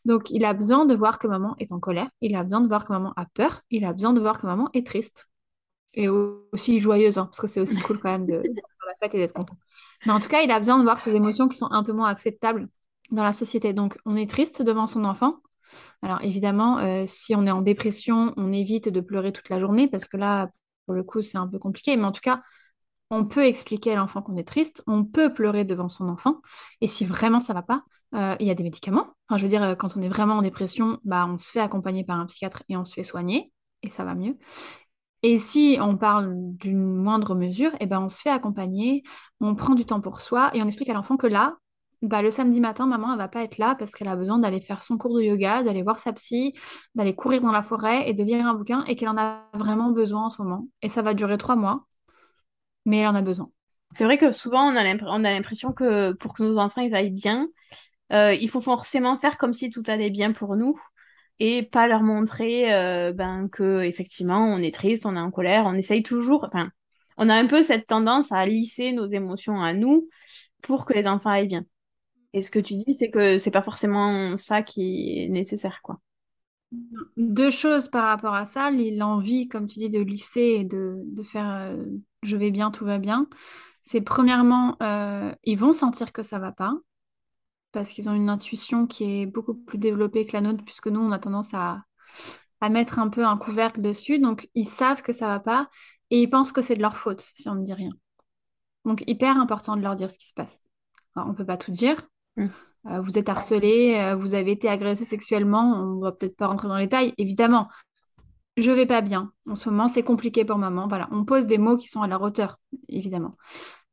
Donc, 0.06 0.30
il 0.32 0.46
a 0.46 0.54
besoin 0.54 0.86
de 0.86 0.96
voir 0.96 1.20
que 1.20 1.28
maman 1.28 1.56
est 1.60 1.72
en 1.72 1.80
colère, 1.80 2.10
il 2.22 2.36
a 2.36 2.44
besoin 2.44 2.62
de 2.62 2.68
voir 2.68 2.86
que 2.86 2.94
maman 2.94 3.14
a 3.16 3.26
peur, 3.26 3.62
il 3.70 3.86
a 3.86 3.94
besoin 3.94 4.14
de 4.14 4.20
voir 4.20 4.40
que 4.40 4.48
maman 4.48 4.70
est 4.74 4.86
triste. 4.86 5.30
Et 5.94 6.10
aussi 6.10 6.80
joyeuse, 6.80 7.18
hein, 7.18 7.26
parce 7.26 7.40
que 7.40 7.48
c'est 7.48 7.62
aussi 7.62 7.80
cool 7.80 8.00
quand 8.00 8.12
même 8.12 8.26
de 8.26 8.42
faire 8.42 8.88
la 8.88 8.96
fête 9.02 9.16
et 9.16 9.18
d'être 9.18 9.34
content. 9.34 9.58
Mais 10.06 10.12
en 10.12 10.20
tout 10.20 10.28
cas, 10.28 10.42
il 10.42 10.52
a 10.52 10.60
besoin 10.60 10.78
de 10.78 10.84
voir 10.84 11.00
ces 11.00 11.16
émotions 11.16 11.48
qui 11.48 11.58
sont 11.58 11.72
un 11.72 11.84
peu 11.84 11.92
moins 11.92 12.10
acceptables 12.10 12.68
dans 13.12 13.24
la 13.24 13.34
société. 13.34 13.74
Donc, 13.74 13.98
on 14.06 14.16
est 14.16 14.30
triste 14.30 14.62
devant 14.62 14.86
son 14.86 15.04
enfant, 15.06 15.38
alors 16.02 16.22
évidemment, 16.24 16.80
euh, 16.80 17.04
si 17.08 17.36
on 17.36 17.46
est 17.46 17.52
en 17.52 17.62
dépression, 17.62 18.34
on 18.38 18.52
évite 18.54 18.90
de 18.90 19.02
pleurer 19.02 19.32
toute 19.32 19.50
la 19.50 19.60
journée 19.60 19.88
parce 19.88 20.06
que 20.06 20.18
là, 20.18 20.50
pour 20.86 20.96
le 20.96 21.04
coup, 21.04 21.22
c'est 21.22 21.38
un 21.38 21.48
peu 21.48 21.60
compliqué. 21.60 21.98
Mais 21.98 22.06
en 22.06 22.12
tout 22.12 22.22
cas, 22.22 22.42
on 23.10 23.26
peut 23.26 23.46
expliquer 23.46 23.94
à 23.94 23.96
l'enfant 23.96 24.22
qu'on 24.22 24.38
est 24.38 24.48
triste, 24.48 24.84
on 24.88 25.04
peut 25.06 25.34
pleurer 25.34 25.66
devant 25.66 25.90
son 25.90 26.10
enfant. 26.10 26.42
Et 26.82 26.88
si 26.88 27.06
vraiment 27.06 27.40
ça 27.40 27.54
va 27.54 27.62
pas, 27.62 27.84
euh, 28.16 28.36
il 28.40 28.48
y 28.48 28.52
a 28.52 28.56
des 28.56 28.64
médicaments. 28.64 29.08
Je 29.36 29.42
veux 29.42 29.50
dire, 29.50 29.64
euh, 29.64 29.76
quand 29.76 29.96
on 29.98 30.02
est 30.02 30.10
vraiment 30.10 30.36
en 30.36 30.42
dépression, 30.42 31.00
bah, 31.04 31.26
on 31.28 31.38
se 31.38 31.52
fait 31.52 31.60
accompagner 31.60 32.04
par 32.04 32.20
un 32.20 32.26
psychiatre 32.26 32.64
et 32.70 32.78
on 32.78 32.86
se 32.86 32.94
fait 32.94 33.04
soigner 33.04 33.52
et 33.84 33.90
ça 33.90 34.04
va 34.04 34.16
mieux. 34.16 34.38
Et 35.24 35.38
si 35.38 35.78
on 35.82 35.98
parle 35.98 36.34
d'une 36.36 36.96
moindre 36.96 37.36
mesure, 37.36 37.72
eh 37.80 37.88
ben 37.88 38.00
on 38.02 38.10
se 38.10 38.22
fait 38.22 38.30
accompagner, 38.30 39.04
on 39.42 39.56
prend 39.56 39.74
du 39.74 39.84
temps 39.86 40.00
pour 40.00 40.22
soi 40.22 40.52
et 40.56 40.62
on 40.62 40.68
explique 40.68 40.90
à 40.90 40.94
l'enfant 40.94 41.18
que 41.18 41.28
là, 41.28 41.58
bah, 42.04 42.22
le 42.22 42.30
samedi 42.30 42.62
matin, 42.62 42.86
maman, 42.86 43.14
elle 43.14 43.18
va 43.18 43.28
pas 43.28 43.44
être 43.44 43.58
là 43.58 43.76
parce 43.76 43.92
qu'elle 43.92 44.08
a 44.08 44.16
besoin 44.16 44.38
d'aller 44.38 44.62
faire 44.62 44.84
son 44.84 44.98
cours 44.98 45.16
de 45.16 45.24
yoga, 45.24 45.64
d'aller 45.64 45.82
voir 45.82 45.98
sa 45.98 46.14
psy, 46.14 46.54
d'aller 46.94 47.16
courir 47.16 47.42
dans 47.42 47.52
la 47.52 47.64
forêt 47.64 48.08
et 48.08 48.14
de 48.14 48.24
lire 48.24 48.46
un 48.46 48.54
bouquin 48.54 48.84
et 48.86 48.96
qu'elle 48.96 49.10
en 49.10 49.18
a 49.18 49.44
vraiment 49.56 49.90
besoin 49.92 50.26
en 50.26 50.30
ce 50.30 50.42
moment. 50.42 50.68
Et 50.84 50.90
ça 50.90 51.02
va 51.02 51.16
durer 51.16 51.38
trois 51.40 51.56
mois, 51.56 51.86
mais 52.88 53.00
elle 53.00 53.08
en 53.08 53.16
a 53.16 53.22
besoin. 53.22 53.52
C'est 53.94 54.06
vrai 54.06 54.18
que 54.18 54.32
souvent, 54.32 54.64
on 54.64 54.76
a 54.76 55.32
l'impression 55.32 55.74
que 55.74 56.14
pour 56.14 56.34
que 56.34 56.42
nos 56.42 56.58
enfants 56.58 56.82
ils 56.82 56.96
aillent 56.96 57.12
bien, 57.12 57.48
euh, 58.14 58.34
il 58.34 58.50
faut 58.50 58.62
forcément 58.62 59.18
faire 59.18 59.38
comme 59.38 59.54
si 59.54 59.70
tout 59.70 59.84
allait 59.88 60.10
bien 60.10 60.32
pour 60.32 60.56
nous 60.56 60.80
et 61.40 61.64
pas 61.64 61.88
leur 61.88 62.02
montrer 62.02 62.74
euh, 62.74 63.14
ben, 63.14 63.50
que 63.50 63.84
effectivement 63.84 64.40
on 64.40 64.60
est 64.60 64.74
triste, 64.74 65.06
on 65.06 65.16
est 65.16 65.20
en 65.20 65.32
colère, 65.32 65.66
on 65.66 65.74
essaye 65.74 66.02
toujours, 66.02 66.46
enfin, 66.46 66.70
on 67.18 67.30
a 67.30 67.36
un 67.36 67.46
peu 67.46 67.62
cette 67.62 67.88
tendance 67.88 68.32
à 68.32 68.46
lisser 68.46 68.94
nos 68.94 69.06
émotions 69.06 69.62
à 69.62 69.74
nous 69.74 70.08
pour 70.62 70.86
que 70.86 70.94
les 70.94 71.08
enfants 71.08 71.30
aillent 71.30 71.48
bien. 71.48 71.66
Et 72.34 72.42
ce 72.42 72.52
que 72.52 72.60
tu 72.60 72.76
dis, 72.76 72.94
c'est 72.94 73.10
que 73.10 73.38
c'est 73.38 73.52
pas 73.52 73.62
forcément 73.62 74.38
ça 74.38 74.62
qui 74.62 75.20
est 75.20 75.30
nécessaire, 75.30 75.82
quoi. 75.82 76.00
Deux 77.16 77.50
choses 77.50 77.88
par 77.88 78.06
rapport 78.06 78.34
à 78.34 78.46
ça, 78.46 78.70
l'envie, 78.72 79.48
comme 79.48 79.68
tu 79.68 79.80
dis, 79.80 79.90
de 79.90 80.02
lisser 80.02 80.58
et 80.60 80.64
de, 80.66 81.24
faire 81.24 81.50
euh, 81.50 81.84
je 82.24 82.38
vais 82.38 82.52
bien, 82.52 82.72
tout 82.72 82.86
va 82.86 82.98
bien. 82.98 83.28
C'est 83.82 84.02
premièrement, 84.02 84.78
euh, 84.82 85.34
ils 85.44 85.58
vont 85.58 85.74
sentir 85.74 86.12
que 86.12 86.24
ça 86.24 86.40
va 86.40 86.52
pas, 86.52 86.74
parce 87.72 87.92
qu'ils 87.92 88.10
ont 88.10 88.14
une 88.14 88.30
intuition 88.30 88.88
qui 88.88 89.22
est 89.22 89.26
beaucoup 89.26 89.54
plus 89.54 89.78
développée 89.78 90.26
que 90.26 90.34
la 90.34 90.42
nôtre, 90.42 90.64
puisque 90.64 90.88
nous, 90.88 91.00
on 91.00 91.12
a 91.12 91.20
tendance 91.20 91.54
à, 91.54 91.84
à 92.62 92.70
mettre 92.70 93.00
un 93.00 93.10
peu 93.10 93.26
un 93.26 93.38
couvercle 93.38 93.82
dessus. 93.82 94.20
Donc, 94.20 94.50
ils 94.56 94.68
savent 94.68 95.02
que 95.02 95.14
ça 95.14 95.28
va 95.28 95.40
pas 95.40 95.70
et 96.10 96.22
ils 96.22 96.30
pensent 96.30 96.52
que 96.52 96.62
c'est 96.62 96.76
de 96.76 96.82
leur 96.82 96.98
faute 96.98 97.22
si 97.22 97.48
on 97.50 97.56
ne 97.56 97.64
dit 97.64 97.74
rien. 97.74 97.92
Donc, 98.86 99.04
hyper 99.08 99.38
important 99.38 99.76
de 99.76 99.82
leur 99.82 99.96
dire 99.96 100.10
ce 100.10 100.18
qui 100.18 100.28
se 100.28 100.34
passe. 100.34 100.64
Alors, 101.16 101.30
on 101.30 101.34
peut 101.34 101.46
pas 101.46 101.58
tout 101.58 101.72
dire, 101.72 101.98
Mm. 102.38 102.48
Euh, 102.86 103.02
vous 103.02 103.18
êtes 103.18 103.28
harcelé, 103.28 103.98
euh, 104.00 104.16
vous 104.16 104.34
avez 104.34 104.52
été 104.52 104.70
agressé 104.70 105.04
sexuellement, 105.04 105.74
on 105.74 106.00
va 106.00 106.14
peut-être 106.14 106.38
pas 106.38 106.48
rentrer 106.48 106.70
dans 106.70 106.78
les 106.78 106.86
détails, 106.86 107.14
évidemment. 107.18 107.68
Je 108.58 108.72
vais 108.72 108.88
pas 108.88 109.02
bien. 109.02 109.32
En 109.48 109.56
ce 109.56 109.70
moment, 109.70 109.88
c'est 109.88 110.04
compliqué 110.04 110.44
pour 110.44 110.58
maman. 110.58 110.88
Voilà, 110.88 111.08
on 111.12 111.24
pose 111.26 111.46
des 111.46 111.60
mots 111.60 111.78
qui 111.78 111.88
sont 111.88 112.02
à 112.02 112.08
leur 112.08 112.22
hauteur, 112.24 112.60
évidemment. 112.90 113.38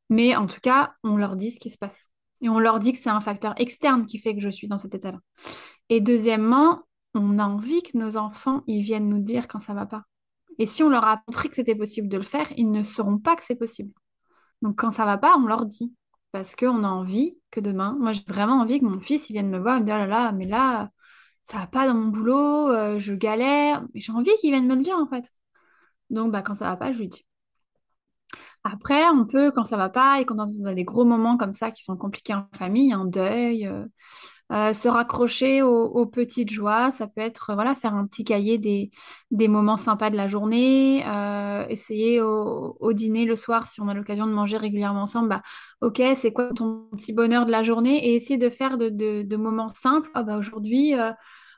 Mais 0.09 0.35
en 0.37 0.47
tout 0.47 0.61
cas, 0.63 0.95
on 1.05 1.17
leur 1.17 1.37
dit 1.37 1.51
ce 1.51 1.61
qui 1.61 1.71
se 1.71 1.79
passe. 1.79 2.09
Et 2.41 2.49
on 2.49 2.59
leur 2.59 2.81
dit 2.81 2.93
que 2.93 2.99
c'est 2.99 3.11
un 3.11 3.21
facteur 3.21 3.55
externe 3.59 4.07
qui 4.07 4.19
fait 4.19 4.35
que 4.35 4.41
je 4.41 4.49
suis 4.49 4.67
dans 4.67 4.79
cet 4.79 4.95
état-là. 4.95 5.19
Et 5.91 6.01
deuxièmement, 6.01 6.83
on 7.15 7.39
a 7.39 7.45
envie 7.45 7.83
que 7.83 7.97
nos 7.97 8.17
enfants, 8.17 8.63
ils 8.67 8.83
viennent 8.83 9.09
nous 9.09 9.21
dire 9.21 9.49
quand 9.49 9.61
ça 9.61 9.75
va 9.75 9.87
pas. 9.87 10.05
Et 10.59 10.67
si 10.67 10.83
on 10.83 10.89
leur 10.89 11.05
a 11.05 11.23
montré 11.29 11.49
que 11.49 11.55
c'était 11.55 11.75
possible 11.75 12.09
de 12.09 12.17
le 12.17 12.23
faire, 12.23 12.51
ils 12.57 12.71
ne 12.71 12.83
sauront 12.83 13.19
pas 13.19 13.37
que 13.37 13.45
c'est 13.45 13.57
possible. 13.57 13.93
Donc 14.63 14.79
quand 14.79 14.91
ça 14.91 15.05
va 15.05 15.19
pas, 15.19 15.37
on 15.37 15.47
leur 15.47 15.67
dit 15.67 15.95
parce 16.33 16.57
qu'on 16.57 16.83
a 16.83 16.89
envie 16.89 17.39
que 17.51 17.61
demain, 17.61 17.97
moi 18.01 18.13
j'ai 18.13 18.25
vraiment 18.27 18.61
envie 18.61 18.81
que 18.81 18.85
mon 18.85 18.99
fils 18.99 19.31
il 19.31 19.35
vienne 19.35 19.51
me 19.51 19.59
voir 19.59 19.77
et 19.77 19.81
me 19.81 19.85
dire 19.85 19.95
oh 19.95 19.99
là 19.99 20.07
là, 20.07 20.33
mais 20.33 20.47
là, 20.47 20.91
ça 21.45 21.59
va 21.59 21.67
pas 21.67 21.87
dans 21.87 21.95
mon 21.95 22.09
boulot, 22.09 22.71
euh, 22.71 22.99
je 22.99 23.13
galère, 23.15 23.85
j'ai 23.95 24.13
envie 24.13 24.31
qu'il 24.41 24.51
vienne 24.51 24.67
me 24.67 24.75
le 24.75 24.83
dire 24.83 24.97
en 24.99 25.07
fait. 25.07 25.31
Donc 26.11 26.33
bah, 26.33 26.43
quand 26.43 26.55
ça 26.55 26.67
va 26.67 26.77
pas, 26.77 26.93
je 26.93 26.99
lui 26.99 27.09
dis. 27.09 27.27
Après, 28.65 29.05
on 29.11 29.27
peut, 29.27 29.51
quand 29.53 29.65
ça 29.65 29.77
va 29.77 29.89
pas 29.91 30.21
et 30.21 30.25
quand 30.25 30.37
on 30.39 30.65
a 30.65 30.75
des 30.75 30.85
gros 30.85 31.05
moments 31.05 31.37
comme 31.37 31.53
ça 31.53 31.71
qui 31.71 31.83
sont 31.83 31.97
compliqués 31.97 32.35
en 32.35 32.47
famille, 32.55 32.93
un 32.93 33.05
deuil, 33.05 33.67
euh, 33.67 33.85
euh, 34.53 34.75
se 34.75 34.89
raccrocher 34.89 35.63
aux, 35.63 36.07
petites 36.07 36.51
joies, 36.51 36.91
ça 36.91 37.07
peut 37.07 37.23
être 37.23 37.57
faire 37.77 37.95
un 37.95 38.07
petit 38.07 38.25
cahier 38.25 38.59
des, 38.59 39.49
moments 39.49 39.79
sympas 39.79 40.11
de 40.11 40.17
la 40.17 40.27
journée, 40.27 41.03
euh, 41.07 41.67
essayer 41.69 42.21
au, 42.21 42.93
dîner 42.93 43.25
le 43.25 43.37
soir, 43.37 43.67
si 43.67 43.81
on 43.81 43.89
a 43.89 43.95
l'occasion 43.95 44.27
de 44.27 44.33
manger 44.33 44.59
régulièrement 44.59 45.03
ensemble, 45.03 45.29
bah, 45.29 45.43
ok, 45.81 46.03
c'est 46.15 46.33
quoi 46.33 46.51
ton 46.51 46.89
petit 46.93 47.15
bonheur 47.15 47.47
de 47.47 47.51
la 47.51 47.63
journée? 47.63 48.07
Et 48.07 48.15
essayer 48.15 48.39
de 48.39 48.51
faire 48.51 48.77
de, 48.77 48.91
de, 48.91 49.37
moments 49.37 49.71
simples. 49.71 50.11
Oh, 50.15 50.23
bah, 50.23 50.37
Aujourd'hui, 50.37 50.95
euh, 50.95 51.11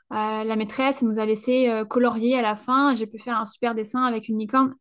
la 0.09 0.55
maîtresse 0.55 1.01
nous 1.01 1.19
a 1.19 1.25
laissé 1.25 1.83
colorier 1.89 2.37
à 2.37 2.41
la 2.41 2.55
fin, 2.55 2.95
j'ai 2.95 3.07
pu 3.07 3.19
faire 3.19 3.37
un 3.37 3.45
super 3.45 3.75
dessin 3.75 4.03
avec 4.03 4.29
une 4.29 4.39
licorne. 4.39 4.75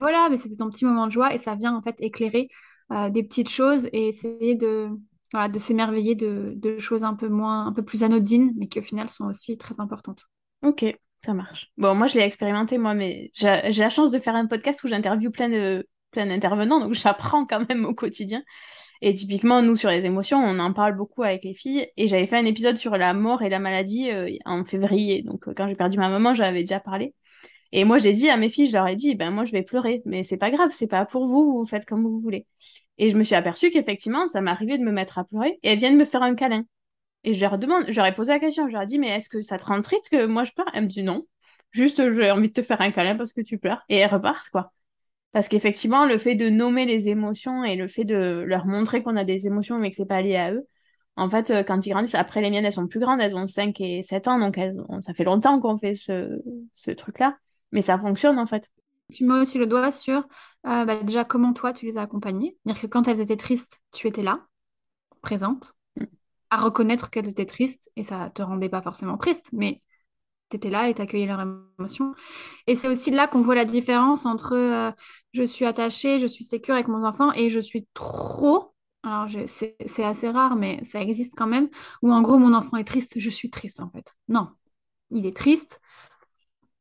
Voilà, 0.00 0.28
mais 0.30 0.36
c'était 0.36 0.56
ton 0.56 0.68
petit 0.68 0.84
moment 0.84 1.06
de 1.06 1.12
joie 1.12 1.32
et 1.32 1.38
ça 1.38 1.54
vient 1.54 1.74
en 1.76 1.80
fait 1.80 1.94
éclairer 2.00 2.48
des 3.10 3.22
petites 3.22 3.48
choses 3.48 3.88
et 3.92 4.08
essayer 4.08 4.56
de 4.56 4.90
de 5.32 5.58
s'émerveiller 5.58 6.14
de, 6.14 6.78
choses 6.78 7.04
un 7.04 7.14
peu 7.14 7.28
moins, 7.28 7.66
un 7.66 7.72
peu 7.72 7.82
plus 7.82 8.02
anodines, 8.02 8.52
mais 8.56 8.68
qui 8.68 8.78
au 8.78 8.82
final 8.82 9.08
sont 9.10 9.24
aussi 9.26 9.56
très 9.56 9.80
importantes. 9.80 10.28
Ok, 10.62 10.84
ça 11.24 11.34
marche. 11.34 11.72
Bon, 11.76 11.94
moi 11.94 12.06
je 12.06 12.18
l'ai 12.18 12.24
expérimenté 12.24 12.78
moi, 12.78 12.94
mais 12.94 13.30
j'ai 13.34 13.62
la 13.72 13.88
chance 13.88 14.10
de 14.10 14.18
faire 14.18 14.34
un 14.34 14.46
podcast 14.46 14.82
où 14.84 14.88
j'interviewe 14.88 15.30
plein 15.30 15.48
de 15.48 15.86
plein 16.10 16.26
d'intervenants, 16.26 16.80
donc 16.80 16.94
j'apprends 16.94 17.46
quand 17.46 17.68
même 17.68 17.84
au 17.84 17.94
quotidien. 17.94 18.42
Et 19.04 19.12
typiquement, 19.14 19.62
nous, 19.62 19.74
sur 19.74 19.90
les 19.90 20.06
émotions, 20.06 20.38
on 20.38 20.60
en 20.60 20.72
parle 20.72 20.96
beaucoup 20.96 21.24
avec 21.24 21.42
les 21.42 21.54
filles. 21.54 21.88
Et 21.96 22.06
j'avais 22.06 22.28
fait 22.28 22.36
un 22.36 22.44
épisode 22.44 22.76
sur 22.76 22.96
la 22.96 23.14
mort 23.14 23.42
et 23.42 23.48
la 23.48 23.58
maladie 23.58 24.10
euh, 24.12 24.30
en 24.44 24.64
février. 24.64 25.22
Donc, 25.22 25.52
quand 25.56 25.66
j'ai 25.66 25.74
perdu 25.74 25.98
ma 25.98 26.08
maman, 26.08 26.34
j'avais 26.34 26.60
déjà 26.60 26.78
parlé. 26.78 27.12
Et 27.72 27.84
moi, 27.84 27.98
j'ai 27.98 28.12
dit 28.12 28.30
à 28.30 28.36
mes 28.36 28.50
filles, 28.50 28.66
je 28.68 28.74
leur 28.74 28.86
ai 28.86 28.96
dit, 28.96 29.14
ben 29.14 29.30
moi, 29.30 29.44
je 29.44 29.52
vais 29.52 29.62
pleurer, 29.62 30.02
mais 30.04 30.24
c'est 30.24 30.36
pas 30.36 30.50
grave, 30.50 30.70
c'est 30.72 30.86
pas 30.86 31.06
pour 31.06 31.26
vous, 31.26 31.52
vous 31.58 31.64
faites 31.64 31.86
comme 31.86 32.02
vous 32.04 32.20
voulez. 32.20 32.46
Et 32.98 33.10
je 33.10 33.16
me 33.16 33.24
suis 33.24 33.34
aperçue 33.34 33.70
qu'effectivement, 33.70 34.28
ça 34.28 34.40
m'arrivait 34.40 34.78
de 34.78 34.84
me 34.84 34.92
mettre 34.92 35.18
à 35.18 35.24
pleurer 35.24 35.58
et 35.62 35.70
elles 35.70 35.78
viennent 35.78 35.96
me 35.96 36.04
faire 36.04 36.22
un 36.22 36.34
câlin. 36.34 36.64
Et 37.24 37.34
je 37.34 37.40
leur 37.40 37.58
demande, 37.58 37.84
j'aurais 37.88 38.14
posé 38.14 38.32
la 38.32 38.40
question, 38.40 38.66
je 38.68 38.72
leur 38.72 38.82
ai 38.82 38.86
dit, 38.86 38.98
mais 38.98 39.08
est-ce 39.08 39.28
que 39.28 39.42
ça 39.42 39.58
te 39.58 39.64
rend 39.64 39.80
triste 39.80 40.08
que 40.10 40.26
moi 40.26 40.44
je 40.44 40.52
pleure? 40.52 40.66
Elle 40.74 40.84
me 40.84 40.88
dit 40.88 41.02
non, 41.02 41.26
juste 41.70 42.12
j'ai 42.12 42.30
envie 42.30 42.48
de 42.48 42.52
te 42.52 42.62
faire 42.62 42.80
un 42.80 42.90
câlin 42.90 43.16
parce 43.16 43.32
que 43.32 43.40
tu 43.40 43.58
pleures. 43.58 43.82
Et 43.88 43.96
elles 43.96 44.10
repartent, 44.10 44.50
quoi. 44.50 44.72
Parce 45.32 45.48
qu'effectivement, 45.48 46.06
le 46.06 46.18
fait 46.18 46.34
de 46.34 46.50
nommer 46.50 46.84
les 46.84 47.08
émotions 47.08 47.64
et 47.64 47.76
le 47.76 47.88
fait 47.88 48.04
de 48.04 48.44
leur 48.46 48.66
montrer 48.66 49.02
qu'on 49.02 49.16
a 49.16 49.24
des 49.24 49.46
émotions 49.46 49.78
mais 49.78 49.90
que 49.90 49.96
c'est 49.96 50.06
pas 50.06 50.20
lié 50.22 50.36
à 50.36 50.52
eux, 50.52 50.66
en 51.16 51.28
fait, 51.28 51.50
euh, 51.50 51.62
quand 51.62 51.84
ils 51.86 51.90
grandissent, 51.90 52.14
après 52.14 52.40
les 52.40 52.50
miennes, 52.50 52.64
elles 52.64 52.72
sont 52.72 52.88
plus 52.88 53.00
grandes, 53.00 53.20
elles 53.20 53.36
ont 53.36 53.46
5 53.46 53.80
et 53.80 54.02
7 54.02 54.28
ans, 54.28 54.38
donc 54.38 54.58
ça 55.02 55.14
fait 55.14 55.24
longtemps 55.24 55.60
qu'on 55.60 55.78
fait 55.78 55.94
ce, 55.94 56.40
ce 56.72 56.90
truc-là. 56.90 57.36
Mais 57.70 57.82
ça 57.82 57.98
fonctionne 57.98 58.38
en 58.38 58.46
fait. 58.46 58.70
Tu 59.12 59.24
mets 59.24 59.40
aussi 59.40 59.58
le 59.58 59.66
doigt 59.66 59.90
sur 59.90 60.18
euh, 60.66 60.84
bah, 60.84 61.02
déjà 61.02 61.24
comment 61.24 61.52
toi 61.52 61.72
tu 61.72 61.86
les 61.86 61.98
as 61.98 62.02
accompagnées. 62.02 62.56
C'est-à-dire 62.64 62.82
que 62.82 62.86
quand 62.86 63.08
elles 63.08 63.20
étaient 63.20 63.36
tristes, 63.36 63.80
tu 63.92 64.08
étais 64.08 64.22
là, 64.22 64.46
présente, 65.22 65.74
à 66.50 66.58
reconnaître 66.58 67.10
qu'elles 67.10 67.28
étaient 67.28 67.46
tristes 67.46 67.90
et 67.96 68.02
ça 68.02 68.30
te 68.30 68.42
rendait 68.42 68.68
pas 68.68 68.82
forcément 68.82 69.16
triste, 69.18 69.50
mais 69.52 69.82
tu 70.50 70.56
étais 70.56 70.70
là 70.70 70.88
et 70.88 70.94
t'accueillais 70.94 71.26
leurs 71.26 71.42
émotions. 71.78 72.14
Et 72.66 72.74
c'est 72.74 72.88
aussi 72.88 73.10
là 73.10 73.28
qu'on 73.28 73.40
voit 73.40 73.54
la 73.54 73.64
différence 73.64 74.26
entre 74.26 74.54
euh, 74.54 74.92
je 75.32 75.42
suis 75.44 75.64
attachée, 75.64 76.18
je 76.18 76.26
suis 76.26 76.44
sécure 76.44 76.74
avec 76.74 76.88
mon 76.88 77.04
enfant 77.04 77.32
et 77.32 77.50
je 77.50 77.60
suis 77.60 77.86
trop. 77.94 78.74
Alors 79.04 79.28
c'est 79.46 80.04
assez 80.04 80.28
rare, 80.30 80.56
mais 80.56 80.82
ça 80.84 81.00
existe 81.00 81.34
quand 81.36 81.46
même. 81.46 81.68
Où 82.02 82.12
en 82.12 82.22
gros 82.22 82.38
mon 82.38 82.54
enfant 82.54 82.76
est 82.76 82.84
triste, 82.84 83.14
je 83.18 83.30
suis 83.30 83.50
triste 83.50 83.80
en 83.80 83.90
fait. 83.90 84.12
Non, 84.28 84.48
il 85.10 85.26
est 85.26 85.36
triste 85.36 85.80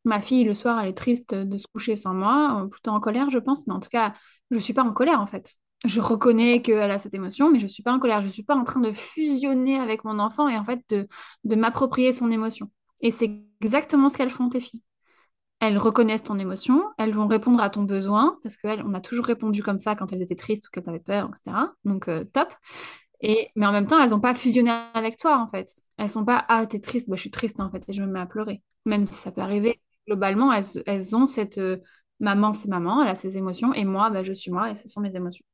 Ma 0.04 0.22
fille, 0.22 0.44
le 0.44 0.54
soir, 0.54 0.80
elle 0.80 0.90
est 0.90 0.98
triste 0.98 1.36
de 1.36 1.58
se 1.58 1.68
coucher 1.74 1.96
sans 1.96 2.14
moi, 2.14 2.64
euh, 2.64 2.68
plutôt 2.68 2.92
en 2.92 3.00
colère, 3.00 3.30
je 3.30 3.38
pense, 3.40 3.68
mais 3.68 3.74
en 3.74 3.80
tout 3.80 3.90
cas, 3.90 4.14
je 4.50 4.56
ne 4.56 4.62
suis 4.62 4.74
pas 4.74 4.84
en 4.84 4.94
colère 4.94 5.22
en 5.22 5.28
fait. 5.28 5.56
Je 5.86 6.00
reconnais 6.00 6.62
qu'elle 6.62 6.92
a 6.92 7.00
cette 7.00 7.14
émotion, 7.14 7.52
mais 7.52 7.60
je 7.60 7.64
ne 7.64 7.70
suis 7.70 7.84
pas 7.84 7.92
en 7.92 8.00
colère. 8.00 8.22
Je 8.22 8.28
ne 8.28 8.32
suis 8.32 8.44
pas 8.44 8.56
en 8.56 8.64
train 8.64 8.80
de 8.82 8.92
fusionner 8.92 9.80
avec 9.80 10.04
mon 10.04 10.20
enfant 10.20 10.48
et 10.48 10.58
en 10.58 10.64
fait 10.64 10.82
de, 10.90 11.56
m'approprier 11.56 12.12
son 12.12 12.32
émotion. 12.32 12.72
Et 13.02 13.10
c'est 13.12 13.32
exactement 13.62 14.10
ce 14.10 14.18
qu'elles 14.18 14.30
font, 14.30 14.50
tes 14.50 14.60
filles. 14.60 14.84
Elles 15.60 15.78
reconnaissent 15.78 16.24
ton 16.24 16.40
émotion, 16.40 16.84
elles 16.98 17.14
vont 17.14 17.28
répondre 17.28 17.62
à 17.62 17.70
ton 17.70 17.84
besoin, 17.84 18.40
parce 18.44 18.58
qu'on 18.58 18.94
a 18.96 19.02
toujours 19.02 19.26
répondu 19.26 19.62
comme 19.64 19.78
ça 19.78 19.96
quand 19.96 20.12
elles 20.12 20.22
étaient 20.22 20.36
tristes 20.36 20.68
ou 20.68 20.72
qu'elles 20.72 20.90
avaient 20.90 21.00
peur, 21.00 21.30
etc. 21.30 21.58
Donc, 21.86 22.08
euh, 22.08 22.24
top. 22.34 22.50
Et, 23.22 23.50
mais 23.56 23.66
en 23.68 23.72
même 23.72 23.88
temps, 23.88 24.02
elles 24.02 24.10
n'ont 24.12 24.20
pas 24.20 24.34
fusionné 24.34 24.72
avec 24.94 25.18
toi, 25.18 25.38
en 25.38 25.48
fait. 25.48 25.70
Elles 25.98 26.10
sont 26.10 26.26
pas, 26.26 26.46
ah, 26.50 26.66
t'es 26.66 26.80
triste, 26.80 27.10
bah, 27.10 27.16
je 27.16 27.22
suis 27.22 27.32
triste, 27.32 27.60
en 27.60 27.70
fait, 27.70 27.84
et 27.88 27.94
je 27.94 28.02
me 28.02 28.08
mets 28.08 28.20
à 28.20 28.26
pleurer. 28.26 28.64
Même 28.86 29.06
si 29.08 29.16
ça 29.16 29.32
peut 29.32 29.42
arriver, 29.42 29.80
globalement, 30.08 30.52
elles, 30.54 31.16
ont 31.16 31.26
cette 31.26 31.58
euh, 31.58 31.78
maman, 32.20 32.54
c'est 32.54 32.70
maman, 32.70 33.04
elle 33.04 33.10
a 33.10 33.16
ses 33.16 33.38
émotions, 33.38 33.74
et 33.74 33.86
moi, 33.86 34.10
bah, 34.10 34.24
je 34.24 34.34
suis 34.34 34.52
moi, 34.52 34.72
et 34.72 34.76
ce 34.76 34.88
sont 34.88 35.02
mes 35.02 35.16
émotions. 35.16 35.46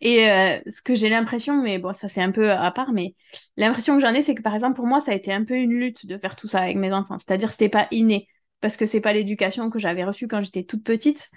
Et 0.00 0.30
euh, 0.30 0.58
ce 0.66 0.82
que 0.82 0.94
j'ai 0.94 1.08
l'impression, 1.08 1.62
mais 1.62 1.78
bon, 1.78 1.92
ça 1.92 2.08
c'est 2.08 2.22
un 2.22 2.30
peu 2.30 2.50
à 2.50 2.70
part, 2.70 2.92
mais 2.92 3.14
l'impression 3.56 3.94
que 3.94 4.00
j'en 4.00 4.12
ai, 4.14 4.22
c'est 4.22 4.34
que 4.34 4.42
par 4.42 4.54
exemple, 4.54 4.76
pour 4.76 4.86
moi, 4.86 5.00
ça 5.00 5.12
a 5.12 5.14
été 5.14 5.32
un 5.32 5.44
peu 5.44 5.54
une 5.54 5.72
lutte 5.72 6.06
de 6.06 6.18
faire 6.18 6.36
tout 6.36 6.48
ça 6.48 6.60
avec 6.60 6.76
mes 6.76 6.92
enfants. 6.92 7.18
C'est-à-dire, 7.18 7.52
c'était 7.52 7.68
pas 7.68 7.86
inné, 7.90 8.28
parce 8.60 8.76
que 8.76 8.86
c'est 8.86 9.00
pas 9.00 9.12
l'éducation 9.12 9.70
que 9.70 9.78
j'avais 9.78 10.04
reçue 10.04 10.28
quand 10.28 10.42
j'étais 10.42 10.64
toute 10.64 10.82
petite. 10.82 11.28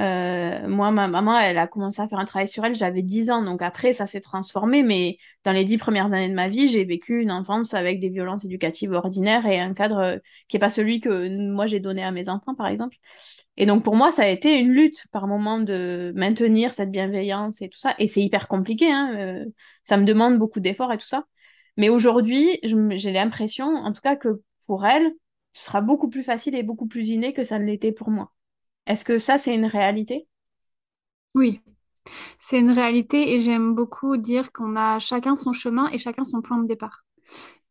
Euh, 0.00 0.66
moi, 0.66 0.90
ma 0.90 1.06
maman, 1.06 1.38
elle 1.38 1.56
a 1.56 1.68
commencé 1.68 2.02
à 2.02 2.08
faire 2.08 2.18
un 2.18 2.24
travail 2.24 2.48
sur 2.48 2.64
elle, 2.64 2.74
j'avais 2.74 3.02
10 3.02 3.30
ans, 3.30 3.42
donc 3.42 3.62
après, 3.62 3.92
ça 3.92 4.06
s'est 4.06 4.20
transformé, 4.20 4.82
mais 4.82 5.18
dans 5.44 5.52
les 5.52 5.64
10 5.64 5.78
premières 5.78 6.12
années 6.12 6.28
de 6.28 6.34
ma 6.34 6.48
vie, 6.48 6.66
j'ai 6.66 6.84
vécu 6.84 7.22
une 7.22 7.30
enfance 7.30 7.74
avec 7.74 8.00
des 8.00 8.08
violences 8.08 8.44
éducatives 8.44 8.92
ordinaires 8.92 9.46
et 9.46 9.60
un 9.60 9.72
cadre 9.72 10.20
qui 10.48 10.56
n'est 10.56 10.60
pas 10.60 10.70
celui 10.70 11.00
que 11.00 11.48
moi 11.52 11.66
j'ai 11.66 11.78
donné 11.78 12.02
à 12.02 12.10
mes 12.10 12.28
enfants, 12.28 12.54
par 12.56 12.66
exemple. 12.66 12.96
Et 13.56 13.66
donc 13.66 13.84
pour 13.84 13.94
moi, 13.96 14.10
ça 14.10 14.22
a 14.24 14.28
été 14.28 14.58
une 14.58 14.72
lutte 14.72 15.06
par 15.12 15.28
moment 15.28 15.60
de 15.60 16.12
maintenir 16.16 16.74
cette 16.74 16.90
bienveillance 16.90 17.62
et 17.62 17.68
tout 17.68 17.78
ça, 17.78 17.94
et 17.98 18.08
c'est 18.08 18.22
hyper 18.22 18.48
compliqué, 18.48 18.90
hein, 18.90 19.14
euh, 19.16 19.44
ça 19.84 19.96
me 19.96 20.04
demande 20.04 20.38
beaucoup 20.38 20.60
d'efforts 20.60 20.92
et 20.92 20.98
tout 20.98 21.06
ça. 21.06 21.24
Mais 21.76 21.88
aujourd'hui, 21.88 22.58
j'ai 22.62 23.12
l'impression, 23.12 23.66
en 23.66 23.92
tout 23.92 24.00
cas, 24.00 24.16
que 24.16 24.42
pour 24.66 24.86
elle, 24.86 25.12
ce 25.52 25.64
sera 25.64 25.80
beaucoup 25.80 26.08
plus 26.08 26.22
facile 26.24 26.54
et 26.54 26.62
beaucoup 26.62 26.86
plus 26.86 27.08
inné 27.10 27.32
que 27.32 27.44
ça 27.44 27.58
ne 27.58 27.64
l'était 27.64 27.92
pour 27.92 28.10
moi. 28.10 28.32
Est-ce 28.86 29.04
que 29.04 29.18
ça, 29.18 29.38
c'est 29.38 29.54
une 29.54 29.66
réalité? 29.66 30.26
Oui, 31.34 31.60
c'est 32.40 32.60
une 32.60 32.70
réalité 32.72 33.34
et 33.34 33.40
j'aime 33.40 33.74
beaucoup 33.74 34.16
dire 34.16 34.52
qu'on 34.52 34.76
a 34.76 34.98
chacun 35.00 35.36
son 35.36 35.52
chemin 35.52 35.88
et 35.90 35.98
chacun 35.98 36.24
son 36.24 36.42
point 36.42 36.58
de 36.58 36.68
départ. 36.68 37.04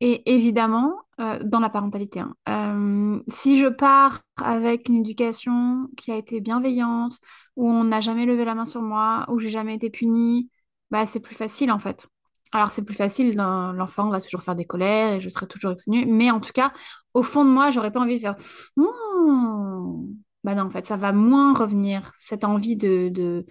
Et 0.01 0.24
évidemment, 0.34 0.95
euh, 1.22 1.39
dans 1.43 1.59
la 1.59 1.70
parentalité, 1.70 2.22
hein, 2.22 2.36
euh, 2.49 3.22
si 3.30 3.59
je 3.59 3.68
pars 3.68 4.22
avec 4.38 4.89
une 4.89 4.97
éducation 4.97 5.89
qui 5.97 6.11
a 6.11 6.18
été 6.18 6.41
bienveillante, 6.41 7.20
où 7.57 7.70
on 7.70 7.86
n'a 7.86 8.01
jamais 8.01 8.26
levé 8.26 8.45
la 8.45 8.55
main 8.55 8.66
sur 8.66 8.82
moi, 8.82 9.26
où 9.30 9.39
j'ai 9.39 9.49
jamais 9.49 9.76
été 9.76 9.89
punie, 9.89 10.49
bah, 10.91 11.05
c'est 11.05 11.22
plus 11.22 11.36
facile 11.36 11.72
en 11.72 11.80
fait. 11.80 12.07
Alors 12.51 12.72
c'est 12.72 12.86
plus 12.86 12.95
facile, 12.95 13.36
l'enfant 13.38 14.09
va 14.09 14.22
toujours 14.22 14.43
faire 14.43 14.55
des 14.55 14.66
colères 14.66 15.14
et 15.14 15.22
je 15.22 15.30
serai 15.30 15.47
toujours 15.47 15.72
exténuée, 15.72 16.05
mais 16.05 16.32
en 16.32 16.39
tout 16.39 16.51
cas, 16.53 16.74
au 17.14 17.24
fond 17.24 17.45
de 17.45 17.49
moi, 17.51 17.72
j'aurais 17.72 17.91
pas 17.91 18.01
envie 18.01 18.16
de 18.18 18.22
faire 18.22 18.36
mmh, 18.78 20.03
bah 20.44 20.56
non, 20.56 20.64
en 20.64 20.70
fait, 20.70 20.86
ça 20.86 20.98
va 20.98 21.12
moins 21.14 21.54
revenir, 21.54 22.12
cette 22.18 22.44
envie 22.44 22.76
de, 22.76 23.10
de, 23.10 23.46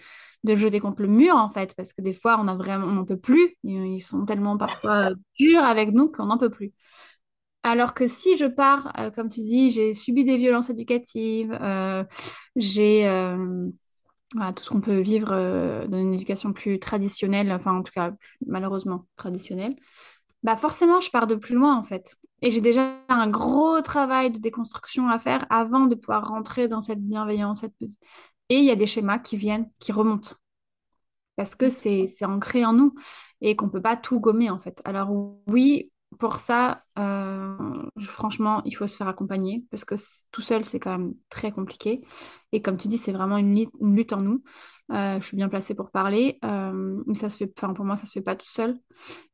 de 0.45 0.55
jeter 0.55 0.81
contre 0.81 1.03
le 1.03 1.09
mur, 1.09 1.37
en 1.37 1.49
fait, 1.49 1.75
parce 1.77 1.93
que 1.93 2.03
des 2.03 2.13
fois, 2.13 2.39
on 2.41 2.45
n'en 2.45 3.05
peut 3.05 3.17
plus. 3.19 3.57
Ils 3.65 4.01
sont 4.01 4.25
tellement 4.27 4.57
parfois 4.59 5.11
durs 5.39 5.65
avec 5.65 5.91
nous 5.93 6.11
qu'on 6.11 6.27
n'en 6.27 6.39
peut 6.39 6.51
plus. 6.51 6.73
Alors 7.65 7.95
que 7.95 8.07
si 8.09 8.37
je 8.37 8.47
pars, 8.47 8.93
euh, 8.99 9.11
comme 9.11 9.29
tu 9.29 9.41
dis, 9.43 9.71
j'ai 9.71 9.95
subi 9.95 10.25
des 10.25 10.37
violences 10.37 10.71
éducatives, 10.71 11.53
euh, 11.61 12.05
j'ai 12.57 13.07
euh, 13.09 13.69
tout 14.57 14.65
ce 14.65 14.71
qu'on 14.71 14.81
peut 14.81 15.01
vivre 15.01 15.31
dans 15.89 15.99
une 15.99 16.15
éducation 16.15 16.53
plus 16.53 16.79
traditionnelle, 16.79 17.53
enfin 17.53 17.73
en 17.79 17.83
tout 17.83 17.93
cas 17.93 18.13
malheureusement 18.47 19.07
traditionnelle, 19.17 19.77
bah 20.43 20.57
forcément 20.57 21.01
je 21.01 21.11
pars 21.11 21.27
de 21.29 21.37
plus 21.37 21.55
loin 21.57 21.77
en 21.77 21.83
fait. 21.85 22.17
Et 22.43 22.51
j'ai 22.51 22.61
déjà 22.61 22.97
un 23.09 23.29
gros 23.29 23.81
travail 23.83 24.31
de 24.31 24.39
déconstruction 24.39 25.09
à 25.09 25.19
faire 25.19 25.47
avant 25.49 25.87
de 25.87 25.95
pouvoir 25.95 26.27
rentrer 26.29 26.69
dans 26.69 26.81
cette 26.81 27.01
bienveillance. 27.01 27.61
Cette... 27.61 27.75
Et 28.49 28.59
il 28.59 28.65
y 28.65 28.71
a 28.71 28.77
des 28.77 28.87
schémas 28.87 29.19
qui 29.19 29.37
viennent, 29.37 29.71
qui 29.79 29.93
remontent. 29.93 30.35
Parce 31.37 31.55
que 31.55 31.69
c'est 31.69 32.07
ancré 32.25 32.65
en 32.65 32.75
nous 32.75 32.95
et 33.41 33.57
qu'on 33.57 33.67
ne 33.67 33.71
peut 33.71 33.81
pas 33.81 33.97
tout 33.97 34.21
gommer 34.21 34.51
en 34.51 34.59
fait. 34.59 34.83
Alors 34.85 35.11
oui, 35.47 35.91
pour 36.19 36.37
ça, 36.37 36.85
euh, 36.99 37.57
franchement, 37.99 38.63
il 38.65 38.73
faut 38.77 38.87
se 38.87 38.97
faire 38.97 39.09
accompagner 39.09 39.65
parce 39.71 39.85
que 39.85 39.95
tout 40.31 40.43
seul, 40.43 40.65
c'est 40.65 40.79
quand 40.79 40.99
même 40.99 41.15
très 41.31 41.53
compliqué. 41.53 42.03
Et 42.53 42.61
comme 42.61 42.77
tu 42.77 42.89
dis, 42.89 42.99
c'est 42.99 43.13
vraiment 43.13 43.39
une, 43.39 43.55
lutte, 43.81 44.13
en 44.13 44.21
nous. 44.21 44.43
Euh, 44.93 45.21
je 45.21 45.27
suis 45.27 45.37
bien 45.37 45.49
placée 45.49 45.75
pour 45.75 45.91
parler. 45.91 46.39
Euh, 46.45 47.03
ça 47.15 47.31
se 47.31 47.39
fait, 47.39 47.47
pour 47.47 47.85
moi, 47.85 47.97
ça 47.97 48.07
se 48.07 48.13
fait 48.13 48.21
pas 48.21 48.37
tout 48.37 48.51
seul. 48.51 48.79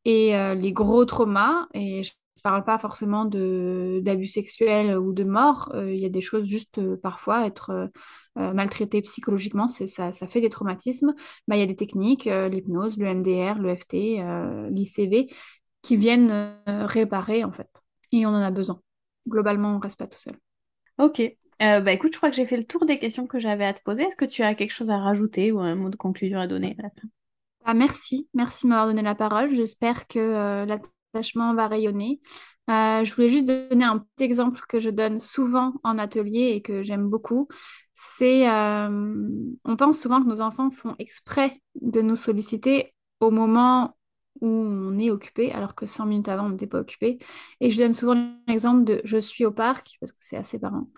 Et 0.04 0.32
les 0.54 0.72
gros 0.72 1.04
traumas, 1.04 1.66
et 1.74 2.02
je 2.04 2.12
ne 2.39 2.43
parle 2.43 2.64
pas 2.64 2.78
forcément 2.78 3.24
d'abus 3.24 4.26
sexuels 4.26 4.97
ou 4.97 5.12
de 5.12 5.24
mort. 5.24 5.70
Euh, 5.74 5.93
il 5.93 6.01
y 6.01 6.07
a 6.07 6.09
des 6.09 6.20
choses 6.20 6.47
juste 6.47 6.78
euh, 6.78 6.97
parfois 6.97 7.47
être 7.47 7.91
euh, 8.39 8.53
maltraité 8.55 9.03
psychologiquement, 9.03 9.66
ça, 9.66 10.12
ça 10.12 10.26
fait 10.26 10.41
des 10.41 10.49
traumatismes. 10.49 11.12
Bah, 11.49 11.57
il 11.57 11.61
y 11.61 11.62
a 11.62 11.66
des 11.66 11.74
techniques, 11.74 12.26
l'hypnose, 12.26 12.97
le 12.97 13.07
MDR, 13.07 13.59
le 13.59 13.74
FT, 13.74 14.22
l'ICV, 14.70 15.28
qui 15.82 15.97
viennent 15.97 16.57
réparer 16.66 17.43
en 17.43 17.51
fait. 17.51 17.82
Et 18.12 18.26
on 18.26 18.28
en 18.28 18.41
a 18.41 18.53
besoin. 18.53 18.80
Globalement, 19.28 19.70
on 19.70 19.78
ne 19.78 19.82
reste 19.82 19.99
pas 19.99 20.07
tout 20.07 20.20
seul. 20.20 20.34
Ok. 20.99 21.20
bah 21.59 21.93
écoute, 21.93 22.12
je 22.12 22.18
crois 22.18 22.30
que 22.30 22.36
j'ai 22.36 22.47
fait 22.47 22.57
le 22.57 22.62
tour 22.62 22.86
des 22.86 23.01
questions 23.01 23.26
que 23.26 23.41
j'avais 23.41 23.64
à 23.64 23.74
te 23.74 23.82
poser. 23.82 24.05
Est-ce 24.05 24.14
que 24.14 24.24
tu 24.24 24.45
as 24.45 24.55
quelque 24.55 24.70
chose 24.70 24.91
à 24.91 24.99
rajouter 24.99 25.51
ou 25.51 25.59
un 25.59 25.74
mot 25.74 25.91
de 25.91 25.97
conclusion 25.97 26.39
à 26.39 26.47
donner 26.47 26.76
à 26.78 26.82
la 26.82 26.91
fin? 26.91 27.09
Bah, 27.66 27.74
Merci, 27.74 28.28
merci 28.34 28.66
de 28.66 28.68
m'avoir 28.68 28.86
donné 28.86 29.03
la 29.03 29.16
parole. 29.16 29.53
J'espère 29.53 30.07
que 30.07 30.64
la 30.64 30.78
va 31.54 31.68
rayonner. 31.68 32.20
Euh, 32.70 33.02
je 33.04 33.14
voulais 33.14 33.30
juste 33.30 33.46
donner 33.46 33.84
un 33.84 33.98
petit 33.98 34.24
exemple 34.24 34.60
que 34.68 34.78
je 34.78 34.90
donne 34.90 35.18
souvent 35.18 35.72
en 35.84 35.98
atelier 35.98 36.52
et 36.54 36.62
que 36.62 36.82
j'aime 36.82 37.08
beaucoup. 37.08 37.48
C'est, 37.94 38.48
euh, 38.48 39.28
on 39.64 39.76
pense 39.76 39.98
souvent 40.00 40.22
que 40.22 40.28
nos 40.28 40.40
enfants 40.40 40.70
font 40.70 40.94
exprès 40.98 41.52
de 41.80 42.00
nous 42.02 42.16
solliciter 42.16 42.94
au 43.20 43.30
moment 43.30 43.96
où 44.40 44.46
on 44.48 44.98
est 44.98 45.10
occupé, 45.10 45.50
alors 45.52 45.74
que 45.74 45.86
100 45.86 46.06
minutes 46.06 46.28
avant, 46.28 46.46
on 46.46 46.50
n'était 46.50 46.66
pas 46.68 46.78
occupé. 46.80 47.18
Et 47.60 47.70
je 47.70 47.78
donne 47.78 47.94
souvent 47.94 48.14
l'exemple 48.46 48.84
de 48.84 49.00
je 49.04 49.18
suis 49.18 49.44
au 49.44 49.50
parc, 49.50 49.96
parce 50.00 50.12
que 50.12 50.18
c'est 50.20 50.36
assez 50.36 50.58
parent, 50.58 50.88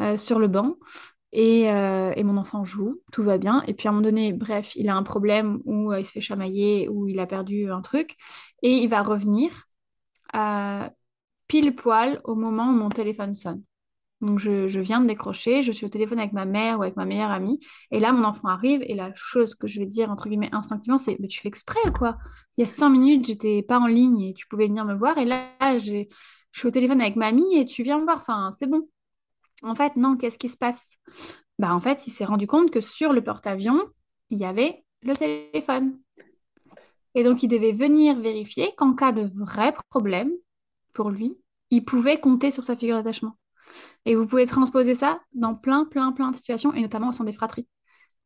euh, 0.00 0.16
sur 0.16 0.38
le 0.38 0.48
banc. 0.48 0.76
Et, 1.32 1.62
et, 1.62 2.24
mon 2.24 2.36
enfant 2.36 2.64
joue, 2.64 3.00
tout 3.10 3.22
va 3.22 3.38
bien. 3.38 3.62
Et 3.66 3.72
puis 3.74 3.88
à 3.88 3.90
un 3.90 3.94
moment 3.94 4.04
donné, 4.04 4.34
bref, 4.34 4.76
il 4.76 4.88
a 4.90 4.94
un 4.94 5.02
problème 5.02 5.60
où 5.64 5.92
il 5.94 6.04
se 6.04 6.12
fait 6.12 6.20
chamailler, 6.20 6.88
ou 6.90 7.08
il 7.08 7.18
a 7.20 7.26
perdu 7.26 7.70
un 7.70 7.80
truc 7.80 8.16
et 8.62 8.76
il 8.76 8.88
va 8.88 9.02
revenir 9.02 9.50
pile 11.48 11.74
poil 11.74 12.20
au 12.24 12.34
moment 12.34 12.70
où 12.70 12.72
mon 12.72 12.88
téléphone 12.88 13.34
sonne. 13.34 13.62
Donc, 14.22 14.38
je, 14.38 14.78
viens 14.80 15.00
de 15.00 15.06
décrocher, 15.08 15.62
je 15.62 15.72
suis 15.72 15.84
au 15.84 15.88
téléphone 15.88 16.20
avec 16.20 16.32
ma 16.32 16.44
mère 16.44 16.78
ou 16.78 16.82
avec 16.82 16.96
ma 16.96 17.04
meilleure 17.04 17.32
amie. 17.32 17.58
Et 17.90 17.98
là, 17.98 18.12
mon 18.12 18.22
enfant 18.24 18.48
arrive. 18.48 18.80
Et 18.86 18.94
la 18.94 19.12
chose 19.14 19.56
que 19.56 19.66
je 19.66 19.80
vais 19.80 19.86
dire, 19.86 20.10
entre 20.10 20.28
guillemets, 20.28 20.48
instinctivement, 20.52 20.96
c'est 20.96 21.16
Mais 21.18 21.26
tu 21.26 21.40
fais 21.40 21.48
exprès, 21.48 21.80
quoi? 21.98 22.16
Il 22.56 22.62
y 22.62 22.64
a 22.64 22.66
cinq 22.68 22.90
minutes, 22.90 23.26
j'étais 23.26 23.62
pas 23.62 23.78
en 23.80 23.86
ligne 23.86 24.22
et 24.22 24.34
tu 24.34 24.46
pouvais 24.46 24.68
venir 24.68 24.84
me 24.84 24.94
voir. 24.94 25.18
Et 25.18 25.24
là, 25.24 25.48
je 25.60 26.04
suis 26.52 26.68
au 26.68 26.70
téléphone 26.70 27.00
avec 27.00 27.16
mamie 27.16 27.56
et 27.56 27.64
tu 27.66 27.82
viens 27.82 27.98
me 27.98 28.04
voir. 28.04 28.18
Enfin, 28.18 28.50
c'est 28.56 28.68
bon. 28.68 28.88
En 29.62 29.74
fait, 29.74 29.96
non, 29.96 30.16
qu'est-ce 30.16 30.38
qui 30.38 30.48
se 30.48 30.56
passe? 30.56 30.96
Bah, 31.58 31.74
en 31.74 31.80
fait, 31.80 32.06
il 32.06 32.10
s'est 32.10 32.24
rendu 32.24 32.46
compte 32.46 32.70
que 32.70 32.80
sur 32.80 33.12
le 33.12 33.22
porte-avions, 33.22 33.80
il 34.30 34.38
y 34.38 34.44
avait 34.44 34.84
le 35.02 35.14
téléphone. 35.14 35.98
Et 37.14 37.24
donc, 37.24 37.42
il 37.42 37.48
devait 37.48 37.72
venir 37.72 38.18
vérifier 38.18 38.74
qu'en 38.76 38.94
cas 38.94 39.12
de 39.12 39.28
vrai 39.38 39.74
problème, 39.90 40.32
pour 40.92 41.10
lui, 41.10 41.36
il 41.70 41.84
pouvait 41.84 42.18
compter 42.18 42.50
sur 42.50 42.64
sa 42.64 42.76
figure 42.76 42.96
d'attachement. 42.96 43.36
Et 44.04 44.14
vous 44.16 44.26
pouvez 44.26 44.46
transposer 44.46 44.94
ça 44.94 45.20
dans 45.32 45.54
plein, 45.54 45.84
plein, 45.84 46.12
plein 46.12 46.30
de 46.30 46.36
situations, 46.36 46.74
et 46.74 46.80
notamment 46.80 47.10
au 47.10 47.12
sein 47.12 47.24
des 47.24 47.32
fratries. 47.32 47.66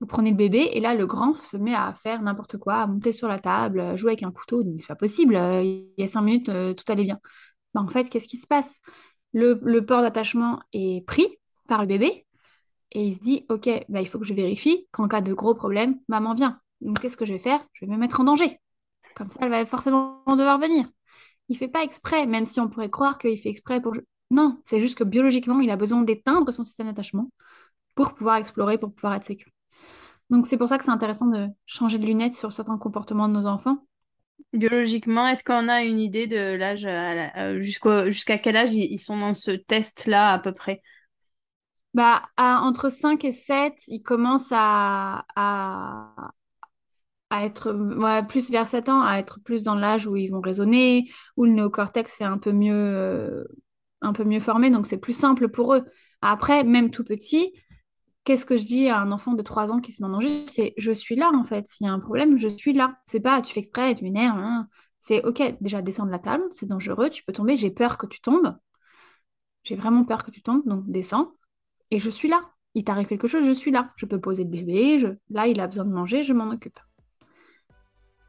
Vous 0.01 0.07
prenez 0.07 0.31
le 0.31 0.37
bébé, 0.37 0.71
et 0.73 0.81
là, 0.81 0.95
le 0.95 1.07
grand 1.07 1.35
se 1.35 1.57
met 1.57 1.75
à 1.75 1.95
faire 1.95 2.23
n'importe 2.23 2.59
quoi, 2.59 2.77
à 2.77 2.87
monter 2.87 3.13
sur 3.13 3.29
la 3.29 3.39
table, 3.39 3.81
à 3.81 3.97
jouer 3.97 4.13
avec 4.13 4.23
un 4.23 4.31
couteau. 4.31 4.63
Donc, 4.63 4.81
c'est 4.81 4.89
pas 4.89 4.97
possible, 4.97 5.37
euh, 5.37 5.63
il 5.63 5.91
y 5.99 6.03
a 6.03 6.07
cinq 6.07 6.23
minutes, 6.23 6.49
euh, 6.49 6.75
tout 6.75 6.85
allait 6.89 7.05
bien. 7.05 7.19
Ben, 7.75 7.83
en 7.83 7.89
fait, 7.89 8.09
qu'est-ce 8.09 8.29
qui 8.29 8.37
se 8.37 8.47
passe? 8.47 8.79
Le, 9.37 9.81
port 9.81 10.03
d'attachement 10.03 10.61
est 10.73 11.07
pris 11.07 11.39
par 11.69 11.81
le 11.81 11.87
bébé, 11.87 12.27
et 12.93 13.05
il 13.05 13.15
se 13.15 13.21
dit, 13.21 13.45
OK, 13.49 13.69
ben, 13.89 14.01
il 14.01 14.09
faut 14.09 14.19
que 14.19 14.25
je 14.25 14.35
vérifie 14.35 14.87
qu'en 14.93 15.09
cas 15.09 15.21
de 15.21 15.35
gros 15.35 15.55
problème, 15.55 15.99
maman 16.09 16.35
vient. 16.35 16.61
Donc, 16.81 17.01
qu'est-ce 17.01 17.17
que 17.17 17.25
je 17.25 17.33
vais 17.33 17.39
faire? 17.39 17.61
Je 17.73 17.85
vais 17.85 17.93
me 17.93 17.99
mettre 17.99 18.21
en 18.21 18.25
danger. 18.25 18.61
Comme 19.15 19.29
ça, 19.29 19.39
elle 19.43 19.51
va 19.51 19.65
forcément 19.65 20.23
devoir 20.27 20.59
venir. 20.59 20.89
Il 21.49 21.57
fait 21.57 21.69
pas 21.69 21.83
exprès, 21.83 22.27
même 22.27 22.47
si 22.47 22.61
on 22.61 22.69
pourrait 22.69 22.91
croire 22.91 23.19
qu'il 23.19 23.39
fait 23.39 23.49
exprès 23.49 23.81
pour 23.81 23.95
non, 24.31 24.61
c'est 24.65 24.81
juste 24.81 24.99
que 24.99 25.05
biologiquement, 25.05 25.61
il 25.61 25.71
a 25.71 25.77
besoin 25.77 26.03
d'éteindre 26.03 26.53
son 26.53 26.65
système 26.65 26.89
d'attachement 26.89 27.31
pour 27.95 28.15
pouvoir 28.15 28.37
explorer, 28.37 28.79
pour 28.79 28.93
pouvoir 28.93 29.15
être 29.15 29.25
sécure. 29.25 29.53
Donc 30.31 30.47
c'est 30.47 30.57
pour 30.57 30.69
ça 30.69 30.79
que 30.79 30.85
c'est 30.85 30.91
intéressant 30.91 31.27
de 31.27 31.49
changer 31.67 31.99
de 31.99 32.07
lunettes 32.07 32.35
sur 32.35 32.53
certains 32.53 32.79
comportements 32.79 33.29
de 33.29 33.35
nos 33.35 33.47
enfants. 33.47 33.87
Biologiquement, 34.53 35.27
est-ce 35.27 35.45
qu'on 35.45 35.69
a 35.69 35.83
une 35.83 36.01
idée 36.01 36.27
de 36.27 36.55
l'âge 36.55 36.87
euh, 36.87 37.61
jusqu'à 37.61 38.39
quel 38.39 38.57
âge 38.57 38.73
ils 38.75 38.99
sont 38.99 39.19
dans 39.19 39.35
ce 39.35 39.51
test-là 39.51 40.33
à 40.33 40.39
peu 40.39 40.53
près? 40.53 40.83
Bah, 41.95 42.23
entre 42.37 42.91
5 42.91 43.25
et 43.25 43.33
7, 43.33 43.73
ils 43.89 44.03
commencent 44.03 44.53
à, 44.53 45.25
à, 45.35 46.31
être 47.31 47.73
plus 48.29 48.51
vers 48.51 48.69
7 48.69 48.91
ans, 48.91 49.01
à 49.03 49.19
être 49.19 49.41
plus 49.41 49.65
dans 49.65 49.75
l'âge 49.75 50.07
où 50.07 50.17
ils 50.17 50.29
vont 50.29 50.41
raisonner, 50.41 51.11
où 51.37 51.45
le 51.47 51.53
néocortex 51.53 52.21
est 52.21 52.25
un 52.25 52.39
peu 52.39 52.53
mieux, 52.53 52.75
euh, 52.75 53.45
un 54.03 54.13
peu 54.13 54.25
mieux 54.25 54.41
formés, 54.41 54.71
donc 54.71 54.87
c'est 54.87 54.99
plus 54.99 55.17
simple 55.17 55.49
pour 55.49 55.75
eux. 55.75 55.85
Après, 56.21 56.65
même 56.65 56.91
tout 56.91 57.05
petit, 57.05 57.53
qu'est-ce 58.27 58.45
que 58.45 58.57
je 58.57 58.65
dis 58.67 58.89
à 58.89 58.99
un 58.99 59.13
enfant 59.13 59.33
de 59.33 59.43
3 59.43 59.73
ans 59.73 59.81
qui 59.81 59.93
se 59.93 60.03
met 60.03 60.09
en 60.09 60.13
danger? 60.13 60.47
C'est 60.49 60.75
je 60.77 60.93
suis 60.93 61.17
là 61.17 61.31
en 61.35 61.45
fait. 61.45 61.67
S'il 61.69 61.87
y 61.87 61.91
a 61.91 61.93
un 61.93 61.99
problème, 62.01 62.37
je 62.37 62.49
suis 62.49 62.75
là. 62.75 62.99
C'est 63.07 63.21
pas 63.21 63.41
tu 63.41 63.55
fais 63.55 63.61
exprès, 63.61 63.95
tu 63.95 64.05
m'énerves. 64.05 64.39
Hein. 64.39 64.69
C'est 64.99 65.25
ok, 65.25 65.57
déjà 65.61 65.81
descendre 65.83 66.09
de 66.09 66.13
la 66.13 66.19
table, 66.19 66.45
c'est 66.51 66.67
dangereux, 66.67 67.11
tu 67.11 67.25
peux 67.25 67.33
tomber, 67.33 67.57
j'ai 67.57 67.71
peur 67.71 67.97
que 67.97 68.07
tu 68.07 68.21
tombes. 68.21 68.57
J'ai 69.63 69.77
vraiment 69.77 70.05
peur 70.05 70.25
que 70.25 70.31
tu 70.31 70.43
tombes, 70.43 70.67
donc 70.67 70.85
descends. 70.91 71.33
Et 71.91 71.99
je 72.01 72.11
suis 72.11 72.29
là. 72.29 72.43
Il 72.75 72.85
t'arrive 72.85 73.07
quelque 73.09 73.29
chose, 73.29 73.45
je 73.47 73.53
suis 73.53 73.71
là. 73.71 73.93
Je 73.97 74.07
peux 74.07 74.21
poser 74.21 74.45
le 74.45 74.51
bébé, 74.51 74.99
là 75.31 75.47
il 75.47 75.61
a 75.61 75.67
besoin 75.67 75.85
de 75.85 75.93
manger, 75.93 76.23
je 76.23 76.35
m'en 76.35 76.51
occupe. 76.51 76.79